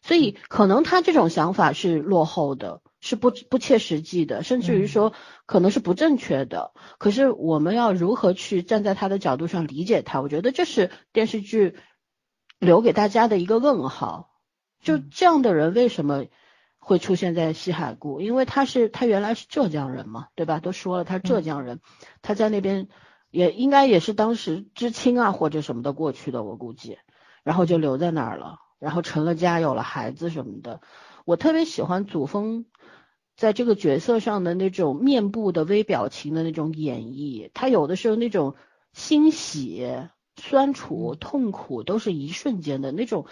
[0.01, 5.13] 所以可能他这种想法是落后的，是不不切实际的，甚至于说
[5.45, 6.73] 可能是不正确的。
[6.97, 10.19] 可是我们要如何去站在他的角度上理解他？
[10.19, 11.77] 我觉得这是电视剧
[12.59, 14.29] 留给大家的一个问号。
[14.83, 16.25] 就嗯这样的人为什么
[16.87, 18.21] 会出现在西海固？
[18.21, 20.59] 因为他是他原来是浙江人嘛，对吧？
[20.59, 21.79] 都说了他是浙江人，
[22.21, 22.89] 他在那边
[23.31, 26.99] 也应该也是当时知青啊或者什么的过去的，我估计，
[27.43, 30.79] 然后就留在那儿了，然后成了家，有了孩子什么的。
[31.25, 32.65] 我特别喜欢祖峰
[33.35, 38.53] 在这个角色上的那种面部的微表情的那种演绎，他有的时候那种
[38.93, 39.89] 欣喜、
[40.35, 43.25] 酸楚、痛苦都是一瞬间的那种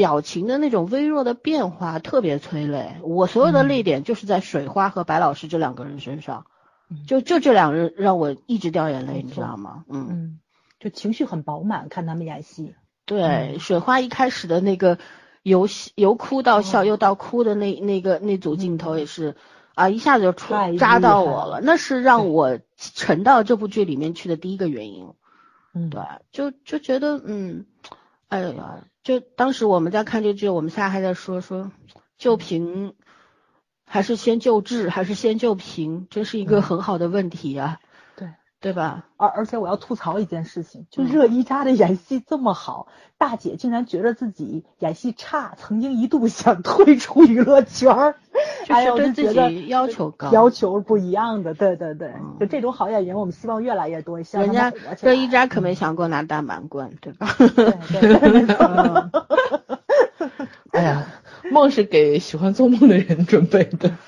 [0.00, 2.96] 表情的那种微弱的变化，特别催泪。
[3.02, 6.46] 我所有的泪点就是在水花和白老师这两个人身上，
[6.88, 9.84] 嗯就就这两人让我一直掉眼泪，你知道吗？
[9.90, 10.06] 嗯。
[10.08, 10.40] 嗯，
[10.78, 12.74] 就情绪很饱满，看他们演戏。
[13.04, 14.96] 对，水花一开始的那个
[15.42, 19.36] 由喜由哭到笑哦又到哭的那那个那组镜头也是
[19.74, 25.12] 啊，一下子就触太扎到我了，那是让我沉到这部剧里面去的第一个原因。
[25.74, 26.00] 嗯，对，
[26.32, 27.66] 就就觉得嗯，
[28.28, 31.72] 哎呀，就当时我们在看这剧，我们仨还在说说，
[32.18, 32.94] 就凭
[33.84, 36.06] 还是先救治，还是先救贫？
[36.10, 37.80] 这是一个很好的问题啊，
[38.60, 39.06] 对对吧？
[39.16, 42.88] 而而且我要吐槽一件事情，就嗯热依扎的演戏这么好，
[43.18, 48.16] 大姐竟然觉得自己演戏差，曾经一度想退出娱乐圈儿，
[48.68, 50.30] 哎呀，我就是对自己要求高。
[50.32, 57.34] 要求不一样的，对对对，嗯就这种好演员，我们希望越来越多，像人家热依扎可没想过拿大满贯，对吧？
[57.38, 58.56] 对对对，
[60.72, 61.06] 哎呀，
[61.50, 63.90] 梦是给喜欢做梦的人准备的。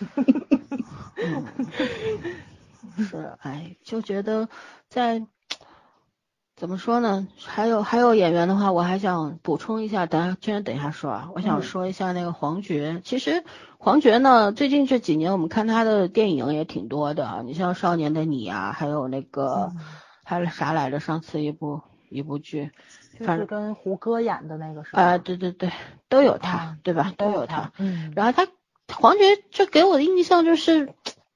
[3.02, 4.48] 嗯，是，哎，就觉得
[4.88, 5.26] 在
[6.56, 7.26] 怎么说呢？
[7.44, 13.00] 还有还有演员的话，我还想补充一下，等下居然等一下说啊，我想嗯说一下那个黄觉。
[13.04, 13.44] 其实
[13.78, 19.80] 黄觉呢，最近这几年我们看他的电影也挺多的啊，你像《少年的你》啊，还有那个、嗯
[20.24, 21.00] 还有啥来着？
[21.00, 22.70] 上次一部一部剧，
[23.12, 25.02] 就是反正跟胡歌演的那个是吧？
[25.02, 25.70] 啊，对对对，
[26.08, 27.12] 都有他，啊对吧？
[27.18, 28.46] 都有他他。，嗯，然后他
[28.94, 30.94] 黄觉就给我的印象就是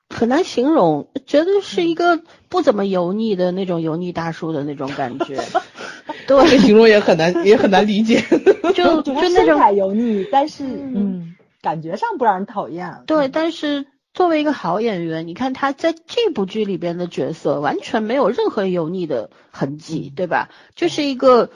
[0.08, 5.36] 很难形容，觉得是一个不怎么油腻的那种油腻大叔的那种感觉。
[6.26, 8.22] 这对，形容也很难，也很难理解。
[8.74, 13.02] 就 就那种身材油腻，但是嗯嗯，感觉上不让人讨厌。
[13.06, 20.48] 对，嗯但是作为一个好演员，你看他在这部剧里边的角色完全没有任何油腻的痕迹，对吧？
[20.74, 21.50] 就是一个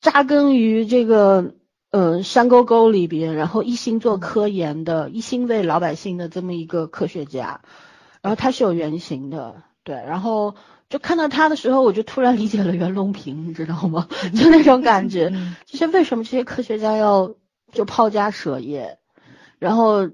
[0.00, 1.54] 扎根于这个
[1.94, 7.60] 呃山沟沟里边，然后一心做科研的，一心为老百姓的这么一个科学家。
[8.20, 10.56] 然后他是有原型的，对，然后
[10.88, 14.08] 就看到他的时候，我就突然理解了袁隆平，你知道吗？
[14.34, 15.30] 就那种感觉。
[15.32, 17.32] 嗯就是为什么这些科学家要
[17.70, 18.98] 就抛家舍业，
[19.60, 20.10] 然后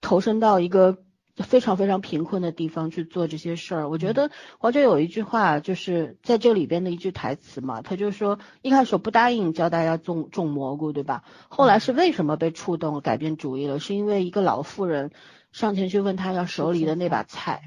[0.00, 0.98] 投身到一个
[1.42, 3.88] 非常非常贫困的地方去做这些事儿？
[3.88, 11.24] 我觉得黄觉有一句话，就是在这里边的一句台词嘛，他就说一开始不答应教大家种种蘑菇，对吧？
[11.48, 13.78] 后来是为什么被触动改变主意了？
[13.78, 15.10] 是因为一个老妇人
[15.52, 17.62] 上前去问他要手里的那把菜，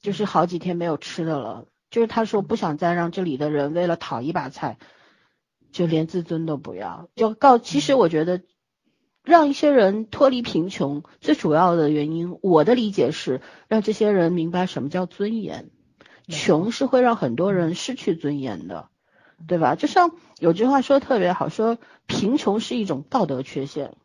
[0.00, 1.66] 就是好几天没有吃的了。
[1.88, 4.78] 就是他说不想再让这里的人为了讨一把菜，
[5.70, 7.08] 就连自尊都不要。
[7.14, 8.42] 就告，其实我觉得
[9.26, 15.68] 让一些人脱离贫穷，最主要的原因，我的理解是让这些人明白什么叫尊严。
[16.28, 18.88] 穷是会让很多人失去尊严的，
[19.48, 19.74] 对吧？
[19.74, 23.96] 就像有句话说的特别好，说贫穷是一种道德缺陷，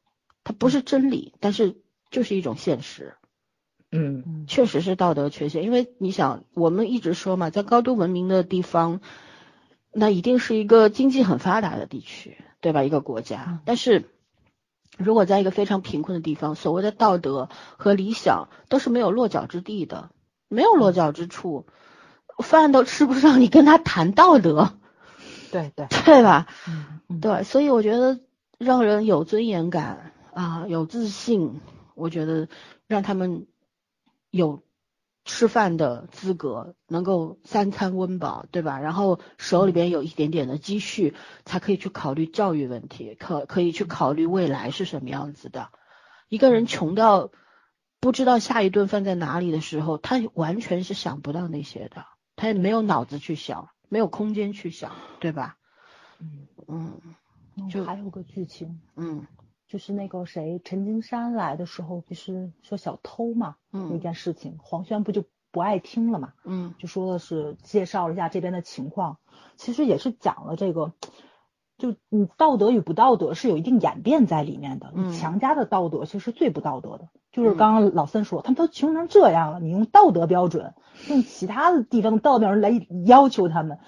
[0.43, 1.77] 它不是真理，但是
[2.09, 3.13] 就是一种现实。
[3.91, 9.01] 嗯嗯确实是道德缺陷，因为你想，我们一直说嘛，在高度文明的地方，
[9.91, 12.83] 那一定是一个经济很发达的地区，对吧？
[12.83, 14.09] 一个国家嗯，但是
[14.97, 20.09] 如果在一个非常贫困的地方，所谓的道德和理想都是没有落脚之地的，
[20.47, 21.65] 没有落脚之处，
[22.37, 24.73] 饭都吃不上，你跟他谈道德，
[25.51, 26.47] 对对，对吧？
[26.67, 28.19] 嗯嗯对，所以我觉得
[28.57, 31.61] 让人有尊严感啊，有自信，
[31.95, 32.47] 我觉得
[32.87, 33.47] 让他们
[34.29, 34.61] 有
[35.23, 38.79] 吃饭的资格，能够三餐温饱，对吧？
[38.79, 41.13] 然后手里边有一点点的积蓄，
[41.45, 45.69] 才可以去考虑教育问题，可可以去考虑未来是什么样子的。
[46.27, 47.29] 一个人穷到
[47.99, 52.05] 不知道下一顿饭在哪里的时候，他完全是想不到那些的，
[52.35, 55.57] 他也没有脑子去想，没有空间去想，对吧？
[56.19, 57.01] 嗯嗯
[57.57, 59.27] 嗯就还有个剧情，嗯
[59.71, 69.19] 就是那个谁，陈金山来的时候不是说小偷嘛，那嗯件事情，黄轩不就不爱听了嘛，嗯就说的是介绍了一下这边的情况，
[69.55, 70.91] 其实也是讲了这个，
[71.77, 74.91] 就你道德与不道德是有一定演变在里面的。
[74.93, 80.73] 嗯你强加的道德其实是最不道德的，就是嗯刚刚老三说，他们都穷成这样了，你用道德标准，
[81.07, 83.79] 用其他的地方的道德标准来要求他们。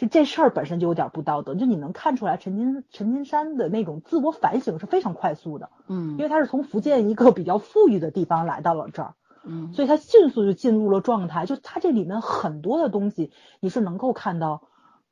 [0.00, 11.44] 就这事儿本身就有点不道德，就你能看出来陈金陈金山的那种自我反省是非常快速的，嗯因为他是从福建一个比较富裕的地方来到了这儿，嗯所以他迅速就进入了状态。
[11.44, 13.30] 就他这里面很多的东西，
[13.60, 14.62] 你是能够看到，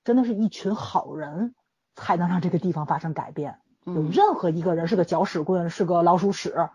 [0.05, 1.55] 真的是一群好人
[1.95, 3.59] 才能让这个地方发生改变。
[3.85, 6.71] 有嗯任何一个人是个搅屎棍，是个老鼠屎，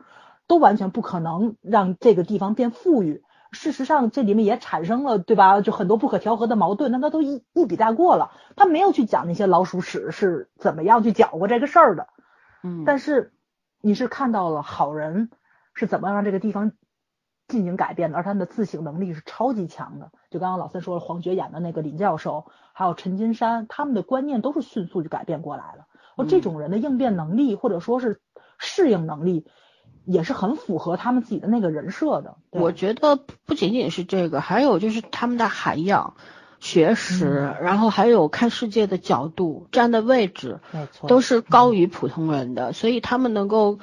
[0.46, 3.24] 都完全不可能让这个地方变富裕。
[3.54, 5.62] 事实上，这里面也产生了，对吧？
[5.62, 8.32] 就很多不可调和的矛盾，那他都一一笔带过了。
[8.56, 12.08] 他没有去讲那些老鼠屎是怎么样去搅和这个事儿的。
[12.64, 13.32] 嗯，但是
[13.80, 15.30] 你是看到了好人
[15.74, 16.72] 是怎么让这个地方
[17.48, 20.12] 进行改变的，而他们的自省能力是超级强的。
[20.32, 25.86] 就刚刚老三说了，黄觉演的那个林教授，还有陈金山，他们的观念都是迅速就改变过来了。
[26.18, 28.22] 而这种人的应变能力或者说是
[28.58, 29.48] 适应能力，
[30.06, 32.36] 也是很符合他们自己的那个人设的。
[32.50, 36.16] 我觉得不仅仅是这个，还有就是他们的涵养、
[36.60, 43.80] 学识，然后还有看世界的角度、站的位置，没错，都是高于普通人的，所以他们能够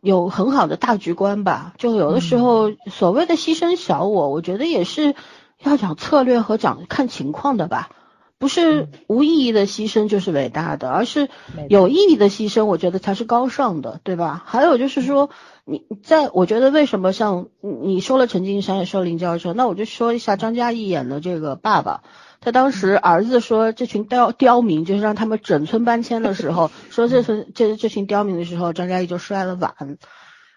[0.00, 1.74] 有很好的大局观吧。
[1.78, 5.14] 就有的时候所谓的牺牲小我，我觉得也是
[5.62, 7.90] 要讲策略和讲看情况的吧。
[8.38, 11.28] 不是无意义的牺牲就是伟大的，而是
[11.68, 14.42] 有意义的牺牲，我觉得才是高尚的，对吧？
[14.46, 15.30] 还有就是说，
[15.64, 22.02] 你在我觉得为什么像你说了陈金山，也说林教授，那我就说一下张嘉译演的这个爸爸，
[22.40, 29.74] 他当时儿子说这群刁刁民就是让他们整村搬迁的时候， 说这村这这群刁民的时候，张嘉译就摔了碗。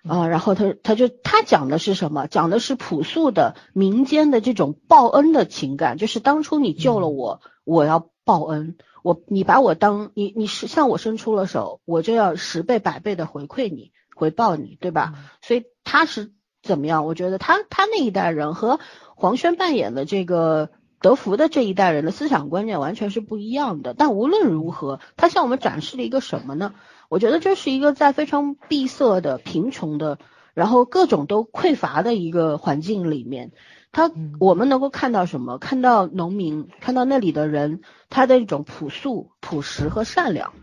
[0.08, 2.26] 啊，然后他他就他讲的是什么？
[2.28, 15.14] 讲的是朴素的民间的这种报恩的情感，就是当初你救了我，我要报恩，我你把我当你你是向我伸出了手，我就要十倍百倍的回馈你，回报你，对吧？
[15.42, 16.32] 所以他是
[16.64, 17.06] 怎么样？
[17.06, 18.80] 我觉得他他那一代人和
[19.16, 23.94] 黄轩扮演的这个德福的这一代人的思想观念完全是不一样的。
[23.94, 26.74] 但无论如何，他向我们展示了一个什么呢？
[27.12, 30.18] 我觉得这是一个在非常闭塞的、贫穷的，
[30.54, 33.52] 然后各种都匮乏的一个环境里面，
[33.92, 34.10] 他
[34.40, 35.58] 我们能够看到什么？
[35.58, 40.54] 看到农民，看到那里的人，他的一种朴素、朴实和善良，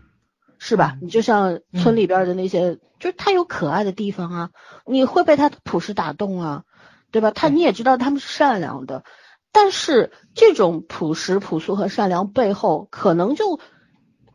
[0.57, 0.97] 是吧？
[1.03, 4.49] 你就像村里边的那些，就是他有可爱的地方啊，
[4.87, 6.63] 你会被他的朴实打动啊，
[7.11, 7.29] 对吧？
[7.29, 9.03] 他你也知道他们是善良的，
[9.51, 13.59] 但是这种朴实、朴素和善良背后，可能就。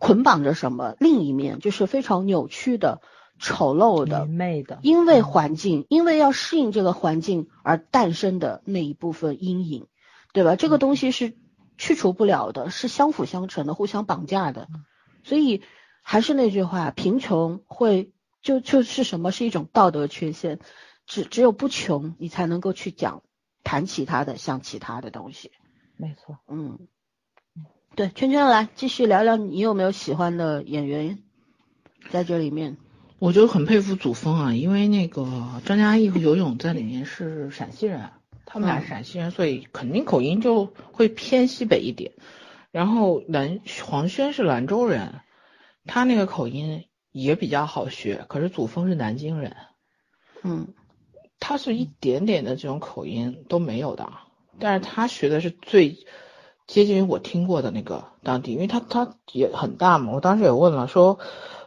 [0.04, 0.96] 捆绑着什么？
[1.00, 3.00] 另一面就是非常扭曲的、
[3.38, 9.86] 丑陋的、愚昧的，因为环境，因为要适应这个环境而诞生的那一部分阴影，
[10.34, 10.56] 对吧？
[10.56, 11.34] 这个东西是
[11.78, 14.68] 去除不了的，是相辅相成的，互相绑架的。
[15.22, 15.62] 所以
[16.02, 19.32] 还是那句话，贫穷会就就是什么？
[19.32, 20.60] 是一种道德缺陷。
[21.06, 23.22] 只只有不穷，你才能够去讲
[23.62, 25.50] 谈其他的，像其他的东西。
[25.96, 26.88] 没错，嗯。
[27.96, 31.20] 对，圈圈来继续聊聊，你有没有喜欢的演员
[32.10, 32.76] 在这里面？
[33.20, 35.24] 我就很佩服祖峰啊，因为那个
[35.64, 38.10] 张嘉译和游泳在里面是陕西人，
[38.46, 42.10] 他们俩是陕西人，所以肯定口音就会偏西北一点。
[42.72, 45.20] 然后兰黄轩是兰州人，
[45.86, 49.54] 他那个口音也比较好学，可是祖峰是南京人，
[50.42, 50.66] 嗯，
[51.38, 54.12] 他是一点点的这种口音都没有的，
[54.58, 56.04] 但是他学的是最。
[56.66, 60.12] 接近于我听过的那个当地，因为他他也很大嘛。
[60.12, 61.18] 我当时也问了，说，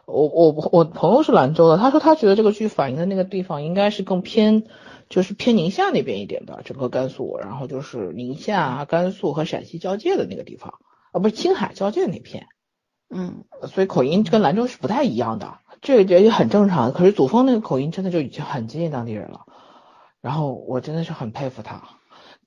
[0.06, 4.64] 我我我朋友是兰州的，他说他觉得这个剧反映的那个地方应该是更偏，
[5.08, 10.74] 就是偏宁夏那边一点的，整个甘肃，然后就是宁夏、甘肃和陕西交界的那个地方，
[11.12, 12.48] 啊，不是青海交界那片，
[13.08, 16.92] 嗯，所以口音跟兰州是不太一样的，这个也很正常。
[16.92, 19.42] 可是祖峰那个口音真的就已经很接近当地人了，
[20.20, 21.84] 然后我真的是很佩服他，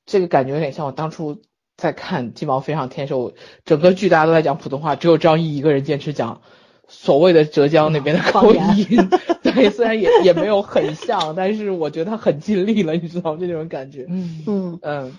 [0.06, 1.41] 这个感觉有点像我当初。
[1.82, 3.34] 在看《鸡毛飞上天》时候，
[3.66, 6.42] 整个剧大家都在讲普通话，只有张译一个人坚持讲
[6.88, 9.10] 所谓的浙江那边的口音。
[9.42, 14.06] 对，虽然也也没有很像， 但是我觉得他很尽力了，你知道吗这种感觉。
[14.10, 15.18] 嗯嗯嗯，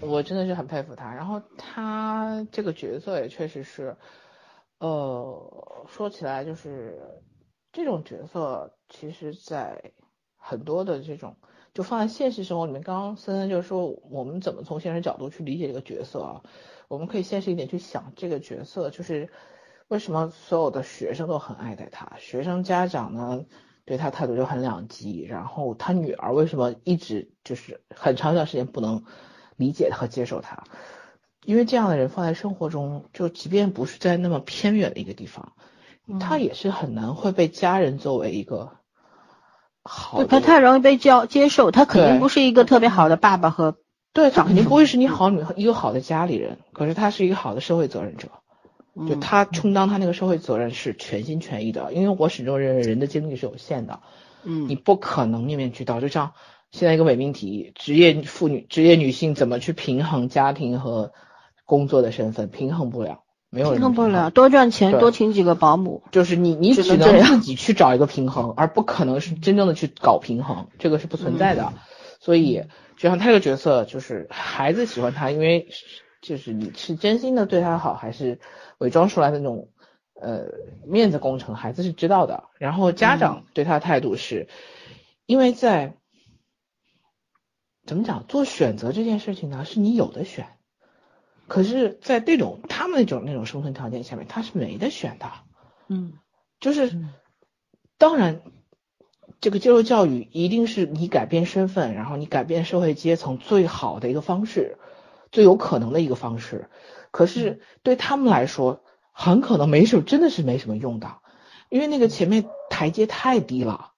[0.00, 1.14] 我真的是很佩服他。
[1.14, 3.96] 然后他这个角色也确实是，
[4.80, 6.98] 呃，说起来就是
[7.72, 9.92] 这种角色，其实在
[10.36, 11.36] 很多的这种。
[11.74, 16.42] 就放在现实生活里面，刚刚森森就是说我们怎么从现实角度去理解这个角色啊？
[16.88, 19.30] 我们可以现实一点去想这个角色，就是
[19.86, 23.44] 为什么所有的学生都很爱戴他，学生家长呢
[23.84, 29.04] 对他态度就很两极，然后他女儿为什么一直就是很长一段时间不能
[29.56, 30.64] 理解和接受他？
[31.44, 35.52] 因为这样的人放在生活中，就即便不是在那么偏远的一个地方，
[36.18, 38.77] 他也是很难会被家人作为一个。
[39.88, 43.76] 好，他太容易被教接受，他肯定不是一个特别好的爸爸和，
[44.12, 48.28] 对他肯定不会是你好女一个好的家里人，可是他是一个好的社会责任者，
[49.08, 54.00] 就他充当他那个社会责任是全心全意的，因为我始终认为人的精力是有限的，
[54.44, 56.32] 嗯，你不可能面面俱到，就像
[56.70, 61.12] 现在一个伪命题，职业妇女、职业女性怎么去平衡家庭和
[61.64, 63.22] 工作的身份，平衡不了。
[63.50, 66.02] 没有平衡不了，多赚钱，多请几个保姆。
[66.12, 71.72] 就是你，你只能自己去找一个平衡，而不可能是真正的去搞平衡，这个是不存在的。
[72.20, 72.64] 所以，
[72.98, 75.68] 就像他这个角色，就是孩子喜欢他，因为
[76.20, 78.38] 就是你是真心的对他好，还是
[78.78, 79.70] 伪装出来的那种
[80.20, 80.44] 呃
[80.86, 82.44] 面子工程，孩子是知道的。
[82.58, 84.48] 然后家长对他的态度是，
[85.24, 85.94] 因为在
[87.86, 90.48] 怎么讲做选择这件事情呢，是你有的选。
[91.48, 95.26] 可是，在这种他们那种那种生存条件下面，他是没得选的。
[95.88, 96.12] 嗯，
[96.60, 96.98] 就是
[97.96, 98.42] 当然，
[99.40, 104.76] 这个接受教育一定是你改变身份，然后你改变社会阶层最好的一个方式，
[105.32, 106.68] 最有可能的一个方式。
[107.10, 111.16] 可是对他们来说，很可能没什么，真的是没什么用的。
[111.70, 113.92] 因为那个前面台阶太低了，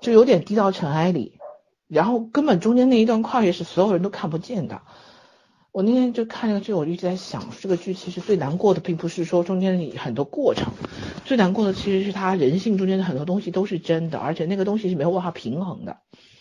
[0.00, 1.38] 就有点低到尘埃里，
[1.86, 4.82] 然后根本中间那一段跨越是所有人都看不见的。
[5.70, 10.72] 我那天就看这个剧，我就一直在想，这个剧其实最难过的并不是说中间里很多过程，
[11.24, 15.98] 最难过的其实是他人性中间的很多东西都是真的，而且那个东西是没有办法平衡的。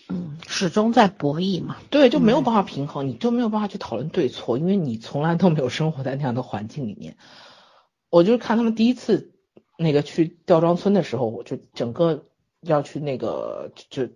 [0.10, 1.76] 嗯，始终在博弈嘛。
[1.90, 7.18] 对，就没有办法平衡，你就没有办法去讨论对错，因为你从来都没有生活在那样的环境里面。
[8.10, 9.34] 我就是看他们第一次
[9.78, 12.24] 那个去吊庄村的时候，我就整个
[12.62, 14.08] 要去那个就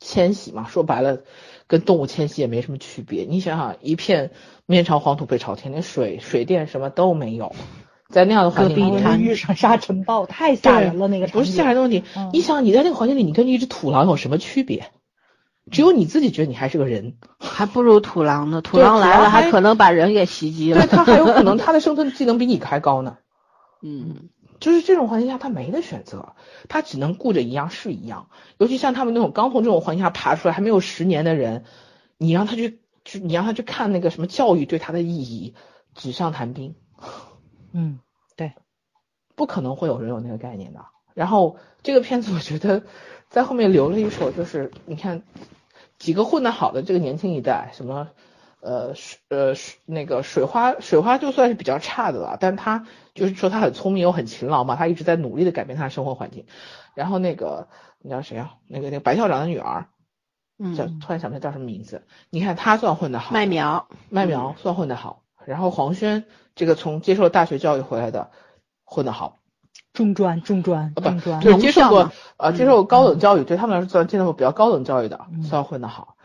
[0.00, 1.22] 迁徙嘛，说白了
[1.68, 3.24] 跟动物迁徙也没什么区别。
[3.24, 4.32] 你想想，一片
[4.66, 7.54] 面朝黄土背朝天，连水水电什么都没有，
[8.08, 12.02] 在那样的环境里面，遇上沙尘暴太吓人了，那个不是吓人的问题。
[12.32, 14.90] 你想你在那个环境里，你跟一只土狼有什么区别？
[15.70, 18.62] 只有你自己觉得你还是个人，还不如土狼呢。
[18.62, 20.80] 土狼来了，还可能把人给袭击了。
[20.80, 23.18] 对它还有可能 它的生存技能比你还高呢。
[23.82, 26.34] 嗯，就是这种环境下，他没得选择，
[26.68, 28.28] 他只能顾着一样是一样。
[28.58, 31.64] 尤其像他们那种刚从这种环境下爬出来还没有十年的人，
[32.16, 35.54] 你让他去，去你让他去看那个什么教育对他的意义，
[35.94, 36.74] 纸上谈兵。
[37.72, 38.00] 嗯，
[38.36, 38.52] 对，
[39.36, 40.84] 不可能会有人有那个概念的。
[41.14, 42.82] 然后这个片子我觉得
[43.28, 45.22] 在后面留了一手，就是你看。
[45.98, 48.10] 几个混得好的这个年轻一代，什么
[48.60, 56.46] 呃水呃水那个水花水花就算是比较差的了，但他就是说他很聪明又很勤劳嘛，他一直在努力的改变他的生活环境。
[56.94, 57.68] 然后那个
[58.00, 58.54] 你知道谁啊？
[58.66, 59.86] 那个那个白校长的女儿，
[60.76, 62.02] 叫突然想不起来叫什么名字。
[62.30, 65.22] 你看他算混得好，麦苗麦苗算混得好。
[65.46, 68.30] 然后黄轩这个从接受大学教育回来的
[68.84, 69.36] 混得好。
[69.92, 76.16] 中专，中专，中专，对，接受过呃，接受高等教育，对他们来说算接受过比较高等教育的，算混得好。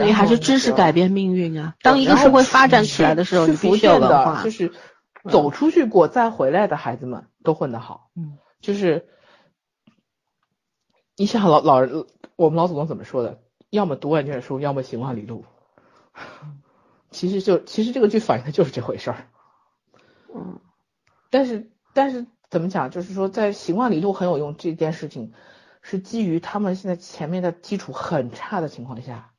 [0.00, 1.74] 所以还是知识改变命运啊！
[1.82, 4.42] 当一个社会发展起来的时候，你必须有文化。
[4.42, 4.72] 就是
[5.28, 8.10] 走出去过再回来的孩子们都混得好。
[8.16, 9.08] 嗯，就是
[11.16, 13.40] 你想老老人，我们老祖宗怎么说的？
[13.70, 15.44] 要么读万卷书，要么行万里路。
[17.10, 19.28] 其实就其实这个剧反映的就是这回事儿。
[20.34, 20.60] 嗯，
[21.30, 22.26] 但是但是。
[22.50, 22.90] 怎么讲？
[22.90, 25.32] 就是说，在行万里路很有用这件事情，
[25.82, 29.30] 是基于他们现在前面的基础很差的情况下，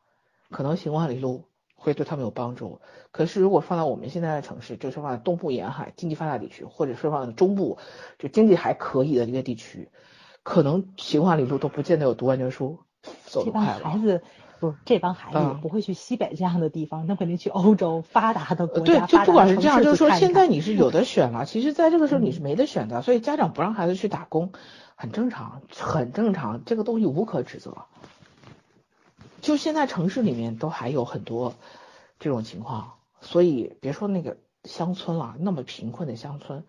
[0.51, 1.45] 可能行万里路
[1.75, 2.81] 会对他们有帮助。
[3.11, 7.77] 可是如果放到我们现在的城市，就是放在东部沿海经济发达地区，或者是放在中部
[8.19, 9.89] 就经济还可以的一个地区，
[10.43, 12.79] 可能行万里路都不见得有读万卷书
[13.25, 13.89] 走得快了。
[13.89, 14.21] 孩子。
[14.61, 19.07] 不，这帮孩子不会去西北这样的地方，那肯定去欧洲发达的国家。
[19.07, 24.51] 对，就不管是这样，就是说现在你是有的选了，其实在这个时候你是没得选的，所以家长不让孩子去打工，
[24.93, 27.75] 很正常，很正常，这个东西无可指责。
[29.41, 31.55] 就现在城市里面都还有很多
[32.19, 36.63] 这种情况，所以别说那个乡村了，那么贫困的乡村，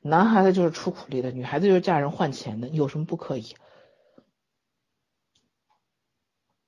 [0.00, 3.54] 男孩子就是出苦力的，女孩子就是嫁人换钱的，有什么不可以？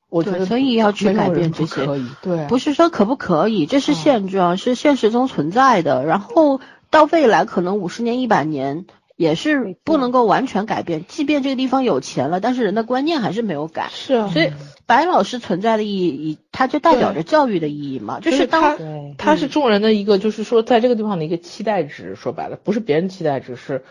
[0.08, 1.84] 我觉得，所以要去改变这些，
[2.22, 6.04] 对，不是说可不可以，这是现状，是现实中存在的。
[6.06, 8.86] 然后到未来可能五十年、一百年
[9.16, 11.04] 也是不能够完全改变。
[11.08, 13.88] 即便这个地方有钱了，但是人的观念还是没有改。
[13.90, 14.52] 是啊，所以
[14.86, 18.76] 白老师存在的意义，它就代表着教育的意义嘛，就是他
[19.18, 22.14] 他是众人的一个，就是说在这个地方的一个期待值。
[22.14, 23.82] 说白了，不是别人期待值，是。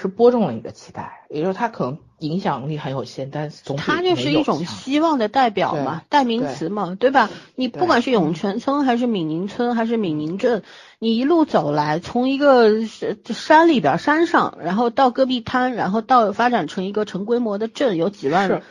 [0.00, 7.28] 是播种了一个期待，也就是他可能影响力很有限，但总他就是一种希望的代表嘛，代名词嘛，对吧？
[7.56, 10.62] 你不管是永泉村还是闽宁村还是闽宁镇，
[11.00, 18.62] 你一路走来，从一个山里边山上，然后到戈壁滩，然后到发展成一个成规模的镇，有几万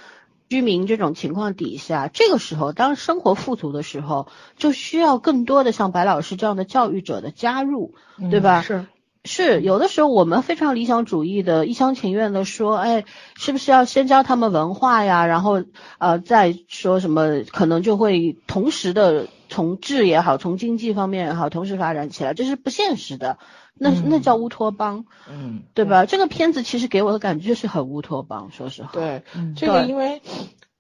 [0.48, 8.62] 居民这种情况底下，这个时候当生活富足的时候，就需要更多的像白老师这样的教育者的加入，对吧？
[8.62, 8.86] 是。
[9.28, 13.06] 是有的时候我们非常理想主义的一厢情愿的说，哎，
[13.36, 15.28] 是不是要先教他们文化呀？
[15.28, 15.64] 然后
[16.00, 23.38] 呃再说什么，可能就会同时的从智也好，从经济方面也好，同时发展起来，这是不现实的。
[23.76, 26.06] 那那叫乌托邦，嗯，对吧？
[26.08, 28.90] 这个片子其实给我的感觉就是很乌托邦，说实话。
[28.94, 29.22] 对，
[29.56, 30.22] 这个因为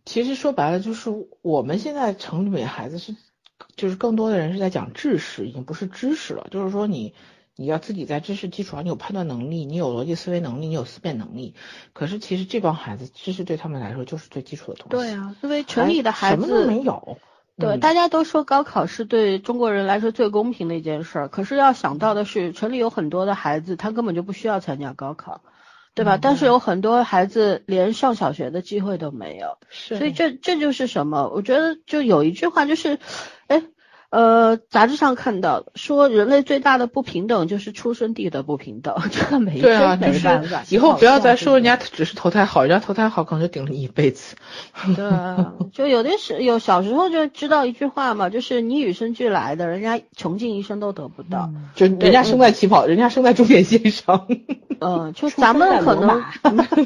[0.05, 1.11] 其实说白了就是
[1.43, 3.15] 我们现在城里面孩子是，
[3.75, 7.13] 就是更多的人是在讲知识，已经不是知识了，就是说你。
[7.59, 11.55] 你要自己在知识基础上，你有判断能力，你有逻辑思维能力，你有思辨能力。
[11.91, 15.07] 可是其实这帮孩子，知识对他们来说就是最基础的东西。
[15.09, 17.17] 对啊，因为城里的孩子什么都没有。
[17.57, 21.27] 对，大家都说高考是对中国人来说最公平的一件事儿。
[21.29, 25.41] 可是要想到的是，城里有很多的孩子，他根本就不需要参加高考，
[25.95, 26.19] 对吧？
[26.21, 29.57] 但是有很多孩子连上小学的机会都没有。
[29.67, 29.97] 是。
[29.97, 31.27] 所以这这就是什么？
[31.33, 32.99] 我觉得就有一句话就是，
[33.47, 33.63] 哎。
[34.09, 40.27] 呃，杂志上看到说人类最大的不平等就是出生地的不平等， 这个没对啊，就是。
[40.69, 44.35] 以后不要再说人家只是投胎好，人家投胎好可能就顶了你一辈子。
[44.95, 51.49] 对啊，就有的是有小时候就知道一句话嘛，就是你与生俱来的，人家穷尽一生都得不到。
[51.53, 54.27] 嗯就人家生在起跑，人家生在终点线上。
[54.79, 56.23] 嗯， 就咱们可能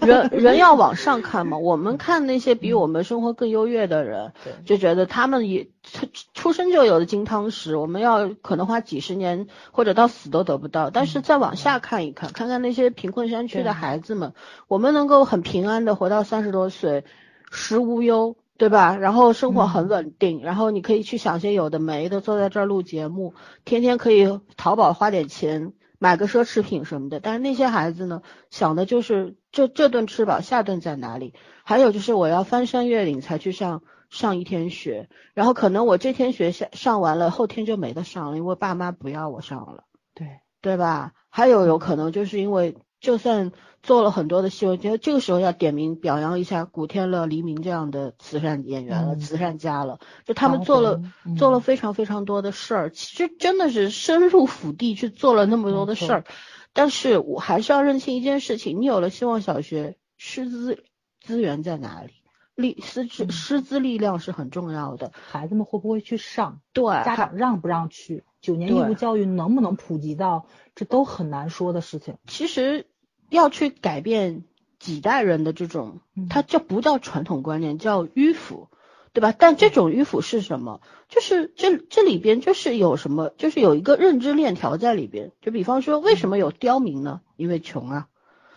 [0.02, 10.90] 人人要往上看嘛，我们看那些比我们生活更优越的人， 对就觉得他们也出出生就有的金汤匙，我们要可能花几十年或者到死都得不到。
[10.90, 14.34] 但是再往下看一看，看看那些贫困山区的孩子们，
[14.68, 17.04] 我们能够很平安的活到三十多岁，
[17.52, 18.36] 食无忧。
[18.58, 18.96] 对吧？
[18.96, 23.34] 然后生活很稳定，然后你可以去想些有的没的，坐在这儿录节目，
[23.66, 27.20] 天天可以淘宝花点钱买个奢侈品什么的。
[27.20, 28.22] 但是那些孩子呢，
[28.52, 31.34] 想的就是这这顿吃饱，下顿在哪里？
[31.64, 33.82] 还有就是我要翻山越岭才去上
[34.12, 40.28] 上一天学，然后可能我这天学上上完了，后天就没得上了，因为爸妈不要我上了，对，
[40.62, 41.14] 对吧？
[41.30, 51.02] 还有有可能就是因为就算做了很多的戏，我觉得这个时候要点名表扬一下古天乐、黎明这样的慈善演员了、嗯慈善家了，就他们做了。
[51.24, 56.26] 红做了嗯非常非常多的事儿，其实真的是深入腹地去做了那么多的事儿，
[56.74, 60.84] 但是我还是要认清一件事情，你有了希望小学，师资
[61.22, 62.12] 资源在哪里？
[62.56, 66.62] 力师资嗯师资力量是很重要的，孩子们会不会去上？
[66.74, 68.24] 对，家长让不让去？
[68.42, 70.46] 九年义务教育能不能普及到？
[70.74, 72.18] 这都很难说的事情。
[72.28, 72.88] 其实
[73.30, 74.46] 要去改变
[74.80, 78.70] 几代人的这种，嗯它这不叫传统观念，叫迂腐，
[79.14, 79.32] 对吧？
[79.38, 80.82] 但这种迂腐是什么？
[81.08, 85.32] 就是这这里边就是有什么，就是有一个认知链条在里边。
[85.42, 87.22] 就比方说，为什么有刁民呢？
[87.36, 88.08] 因为穷啊。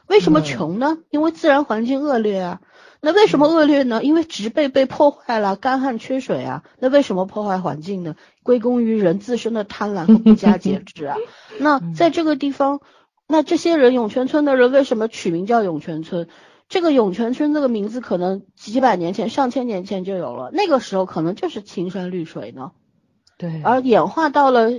[0.06, 0.98] 为什么嗯穷呢？
[1.10, 2.60] 因为自然环境恶劣啊。
[3.04, 4.02] 那为什么恶劣呢？
[4.02, 6.64] 因为植被被破坏了，干旱缺水啊。
[6.78, 8.16] 那为什么破坏环境呢？
[8.42, 11.16] 归功于人自身的贪婪和不加节制啊。
[11.60, 12.80] 那在这个地方，
[13.28, 16.28] 那这些人涌泉村的人为什么取名叫涌泉村？
[16.66, 22.72] 这个涌泉村这个名字可能几百年前、上千年前就有了，那个时候可能就是青山绿水呢，
[23.36, 24.70] 对而演化到了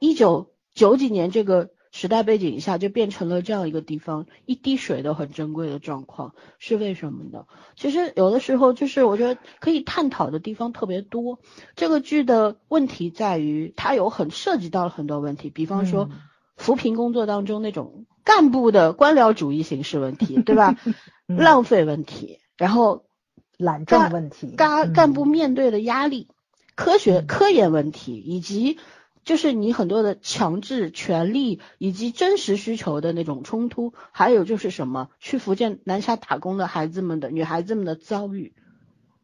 [0.00, 7.46] 一九九几年这个时代背景下，就变成了这样一个地方，一滴水都很珍贵的状况，是为什么呢？
[7.76, 11.38] 其实有的时候就是我觉得可以探讨的地方特别多。
[11.76, 16.18] 这个剧的问题在于，它有很涉及到了很多问题，比方说嗯
[16.56, 20.76] 扶贫工作当中那种干部的官僚主义形式问题， 对吧？
[21.28, 23.04] 嗯浪费问题，然后
[23.56, 26.26] 懒政问题，干干部嗯面对的压力、
[26.74, 28.78] 科学嗯科研问题，以及
[29.24, 38.54] 就是你很多的强制权利以及真实需求的那种冲突，还有就是什么去福建南下打工的孩子们的女孩子们的遭遇，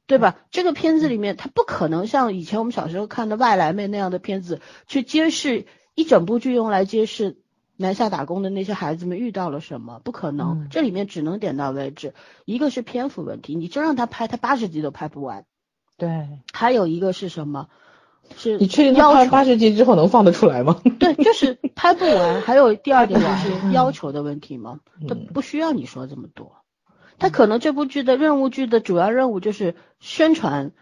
[0.06, 0.38] 对吧？
[0.50, 7.38] 这个片子里面，它不可能像以前我们小时候看的《外来妹》那样的片子，去揭示一整部剧用来揭示
[7.76, 10.62] 南下打工的那些孩子们遇到了什么，不可能。
[10.62, 12.14] 嗯这里面只能点到为止。
[12.44, 15.44] 一个是篇幅问题，你真让他拍，他八十集都拍不完。
[15.96, 17.68] 对，还有一个是什么？
[18.36, 20.80] 是你确定他拍八十集之后能放得出来吗？
[20.98, 22.40] 对，就是拍不完。
[22.42, 26.56] 还有第二点就是要求的问题嘛，他嗯不需要你说这么多。
[27.18, 30.72] 他可能这部剧的任务剧的主要任务就是宣传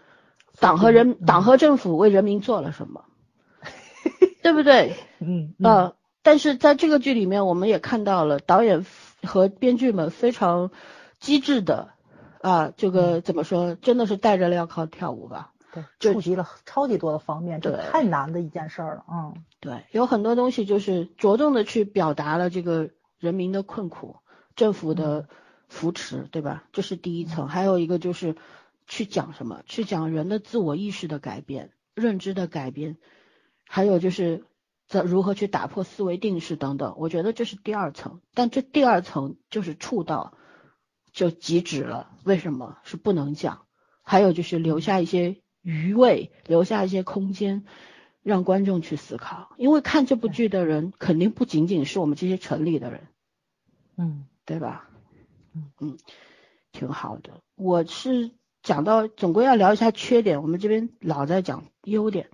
[0.61, 3.05] 党和人、嗯党和政府为人民做了什么，
[4.43, 4.95] 对不对？
[5.19, 8.87] 嗯嗯呃，但是在这个剧里面，我们也看到了导演
[9.25, 10.71] 和编剧们非常
[11.19, 11.89] 机智的
[12.41, 15.53] 啊，这嗯个怎么说，真的是带着镣铐跳舞吧。
[15.99, 24.17] 触及了超级多的方面，这太难的一件事儿了，嗯对，有很多东西就是着重的去表达了这个人民的困苦，
[24.57, 25.29] 政府的
[25.69, 26.65] 扶持，对吧？
[26.73, 27.49] 这是第一层。
[27.49, 28.37] 还有一个就是
[28.87, 29.63] 去讲什么？
[29.67, 32.97] 去讲人的自我意识的改变、认知的改变，
[33.67, 34.45] 还有就是
[34.87, 36.95] 在如何去打破思维定式等等。
[36.99, 40.35] 我觉得这是第二层，但这第二层就是触到
[41.13, 42.11] 就极止了。
[42.25, 43.67] 为什么是不能讲？
[44.03, 47.65] 还有就是留下一些余味，留下一些空间。
[48.25, 53.07] 让观众去思考，因为看这部剧的人肯定不仅仅是我们这些城里的人，
[53.97, 54.91] 嗯对吧？
[55.55, 55.97] 嗯嗯，
[56.73, 57.41] 挺好的。
[57.55, 58.33] 我是
[58.63, 62.29] 讲到总归要聊一下缺点，我们这边老在讲优点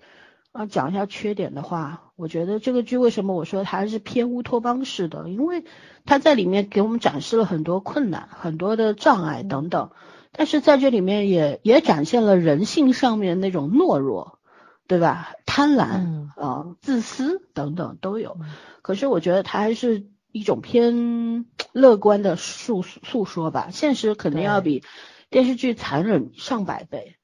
[0.50, 5.64] 啊，讲一下缺点的话，我觉得这个剧为什么我说它是偏乌托邦式的，因为
[6.06, 9.92] 它在里面给我们展示了很多困难、很多的障碍等等，
[10.34, 14.38] 但是在这里面也也展现了人性上面那种懦弱。
[14.86, 15.32] 对吧？
[15.46, 18.36] 贪婪啊、嗯呃自私等等都有。
[18.38, 18.50] 嗯
[18.82, 24.82] 可是我觉得它还是一种偏乐观的诉诉说吧，现实肯定要比
[25.30, 27.16] 电视剧残忍上百倍，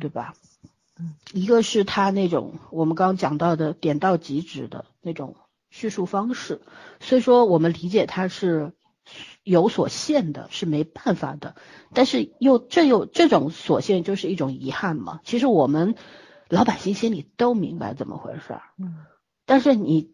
[0.00, 0.34] 对吧？
[1.32, 5.36] 一个是他那种我们刚刚讲到的点到即止的那种
[5.70, 6.60] 叙述方式，
[6.98, 8.72] 所以说我们理解他是
[9.48, 11.56] 有所限的，是没办法的。
[11.94, 15.20] 但是又这又这种所限就是一种遗憾嘛。
[15.24, 15.94] 其实我们
[16.48, 18.94] 老百姓心里都明白怎么回事儿，嗯
[19.46, 20.10] 但是你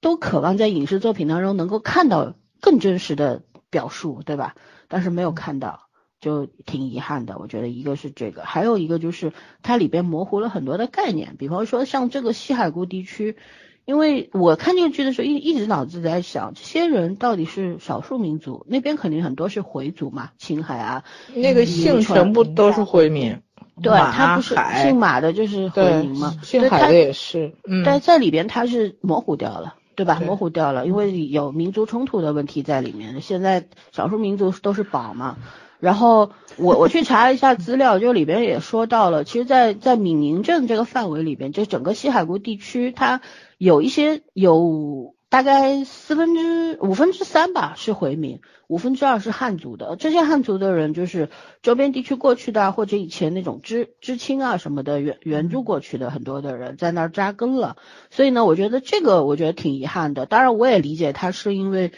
[0.00, 4.56] 都渴望在影视作品当中能够看到更真实的表述，对吧？
[4.88, 7.38] 但是没有看到，就挺遗憾的。
[7.38, 13.36] 我觉得一个是这个，还有一个就是它里边模糊了很多的概念，比方说像这个西海固地区，
[13.84, 21.04] 因为我看这个剧的时候一一直脑子在想，这些人到底是少数民族，那边肯定很多是回族嘛，青海啊，
[21.34, 23.40] 那个姓全部都是回民，
[23.82, 30.16] 对他不是姓马的就是回民嘛，姓海的也是，嗯，但在里边他是模糊掉了，对吧？
[30.16, 33.20] 对模糊掉了，因为有民族冲突的问题在里面。
[33.20, 35.36] 现在少数民族都是宝嘛。
[35.80, 43.20] 然后我我去查了一下资料，就里边也说到了，其实在，在闽宁镇这个范围里边，就整个西海固地区，它
[43.58, 49.96] 有一些有大概四分之五分之三吧是回民，五分之二是汉族的。
[49.96, 51.30] 这些汉族的人就是
[51.62, 57.76] 周边地区过去的，或者以前那种知知青啊什么的援援助过去的很多的人在那儿扎根了。
[58.10, 60.26] 所以呢，我觉得这个我觉得挺遗憾的。
[60.26, 61.92] 当然，我也理解他是因为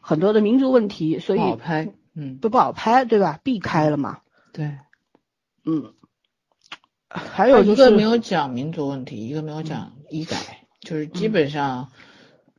[0.00, 3.40] 很多的民族问题，所以，嗯，都不好拍，对吧？
[3.42, 4.20] 避开了嘛。
[4.52, 4.78] 对。
[5.66, 5.92] 嗯，
[7.08, 10.36] 还有就是一个没有讲民族问题，一个没有讲医改，
[10.80, 11.90] 就是基本上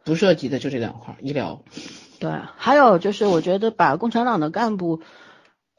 [0.03, 1.63] 不涉及的就这两块儿，医疗。
[2.19, 5.01] 对，还有就是我觉得把共产党的干部，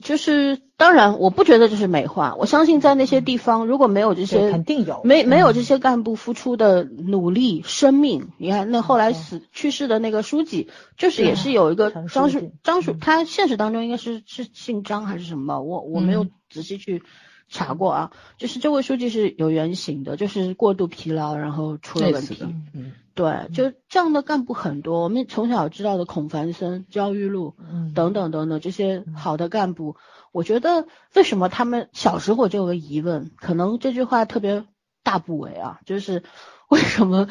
[0.03, 10.69] 就是当然我不觉得这是美化，我相信在那些地方如果没有这些肯定有，没没有这嗯些干部付出的努力、生命，你看那后来死去世的那个书记，
[10.99, 15.63] 就是也是有一个张书书记张书，嗯他现实当中应该是是姓张还是什么？
[15.63, 16.31] 我我没有嗯。
[16.49, 17.03] 仔细去
[17.49, 18.13] 查过啊。
[18.39, 22.39] 就是这位书记是有原型的，就是过度疲劳，然后出了问题。
[22.73, 29.97] 嗯，对，就这样的干部很多，我们从小知道的孔繁森、焦裕禄嗯等等等等这些好的干部，
[30.33, 34.67] 我觉得为什么他们小时候我就有个疑问，可能这句话特别
[35.03, 36.25] 大不为啊，就是
[36.69, 37.27] 为什么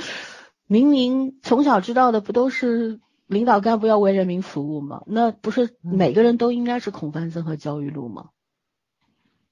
[0.65, 5.03] 明明从小知道的不都是领导干部要为人民服务吗？
[5.05, 8.29] 那不是每个人都应该是孔繁森和焦裕禄吗？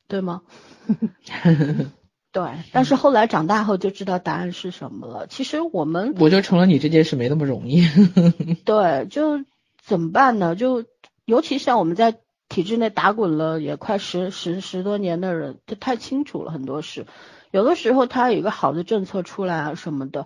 [0.08, 0.42] 对吗？
[2.34, 5.28] 对，但是后来长大后就知道答案是什么了。
[5.28, 7.88] 其实我们我就成了你这件事没那么容易。
[8.66, 9.46] 对，就
[9.82, 10.56] 怎么办呢？
[10.56, 10.84] 就
[11.26, 12.18] 尤其像我们在
[12.50, 17.06] 体制内打滚了也快十十十多年的人，就太清楚了很多事。
[17.52, 20.26] 有的时候他有一个好的政策出来啊什么的，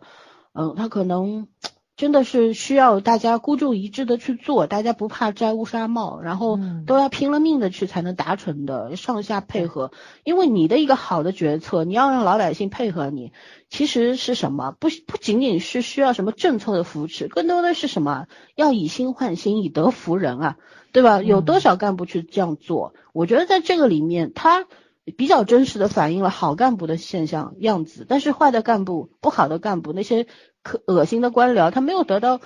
[0.53, 1.49] 嗯，他可能
[1.97, 9.91] 真的是需要大家孤注一掷的去做，大家不怕摘乌纱帽，然后嗯都要拼了命的去才能达成的，上下配合。
[10.23, 13.33] 因为你的一个好的决策，你要让老百姓配合你，
[13.67, 14.75] 其实是什么？
[14.79, 18.27] 不不仅仅是需要什么政策的扶持，更多的是什么？
[18.55, 20.57] 要以心换心，以德服人啊，
[20.91, 21.23] 对吧？
[21.23, 22.93] 有多少干部去这样做？
[23.11, 24.67] 我觉得在这个里面，他
[25.15, 30.27] 比较真实的反映了好干部的现象样子，但是坏的干部、不好的干部，那些
[30.63, 32.41] 可恶心的官僚，他没有得到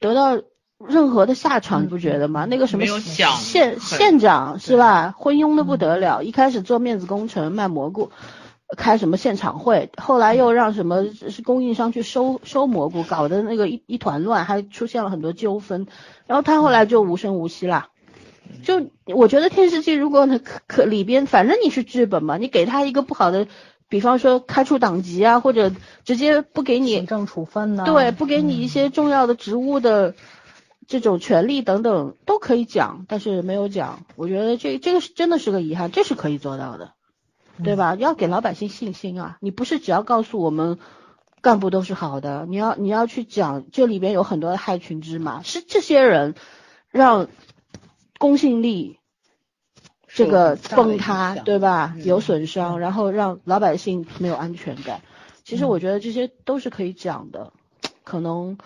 [0.00, 0.40] 得到
[0.84, 2.44] 任何的下场，你不觉得吗？
[2.44, 5.14] 那个什么县县长是吧？
[5.16, 8.10] 昏庸的不得了，一开始做面子工程卖蘑菇。
[8.74, 15.86] 开什么现场会，后来又让什么是供应商去收收蘑菇，搞得那个一一团乱，还出现了很多纠纷，
[16.26, 17.90] 然后他后来就无声无息啦。
[18.62, 23.46] 就我觉得电视剧如果呢可可里边，反正你是剧本嘛，你给他一个不好的，
[23.88, 25.72] 比方说开除党籍啊，或者
[26.04, 27.84] 直接不给你行政处分呢？
[27.86, 30.14] 对，不给你一嗯些重要的职务的
[30.86, 34.04] 这种权利等等都可以讲，但是没有讲。
[34.16, 36.92] 我觉得这这个是真的是个遗憾，这是可以做到的，
[37.64, 37.94] 对吧？
[37.94, 39.38] 要给老百姓信心啊！
[39.40, 40.78] 你不是只要告诉我们
[41.40, 46.34] 干部都是好的，你要你要去讲这里边有很多的害群之马，是这些人
[46.90, 47.28] 让
[48.22, 49.00] 公信力。
[50.06, 51.94] 这个崩塌，对吧？
[51.96, 55.00] 嗯有损伤，然后让老百姓没有安全感。
[55.42, 57.52] 其实我觉得这些都是可以讲的，
[58.04, 58.58] 可能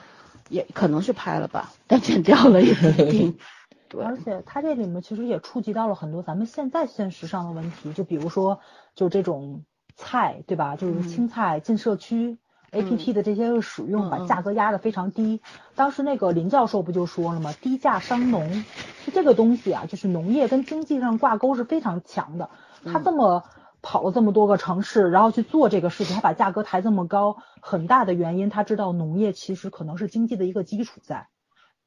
[0.50, 3.38] 也可能是拍了吧， 但剪掉了也不一定。
[3.88, 8.58] 对，而且它这里面其实也触及到了很多咱们现在现实上的问题，就比如说，
[8.96, 9.62] 就这种
[9.94, 10.74] 菜，对吧？
[10.76, 12.38] 就是嗯青菜进社区、
[12.76, 15.40] APP 的这些个使用，把价格压得非常低。
[15.74, 17.52] 当时那个林教授不就说了吗？
[17.60, 18.64] 低价伤农，
[19.04, 22.50] 就这个东西啊，就是农业跟经济上挂钩是非常强的。
[22.84, 23.44] 他嗯这么
[23.82, 31.28] 跑了这么多个城市，然后去做这个事情，他把价格抬这么高，很大的原因他知道农业其实可能是经济的一个基础在。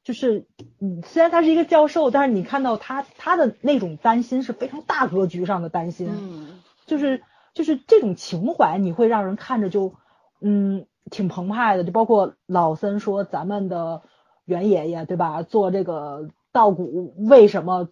[0.02, 0.46] 就是，
[0.80, 7.22] 嗯，虽然他是一个教授，但是你看到他他的那种担心是非常大格局上的担心，嗯就是
[7.52, 9.94] 就是这种情怀，你会让人看着就
[10.40, 11.84] 嗯挺澎湃的。
[11.84, 14.02] 就包括老森说咱们的
[14.44, 17.88] 袁爷爷对吧，做这个稻谷为什么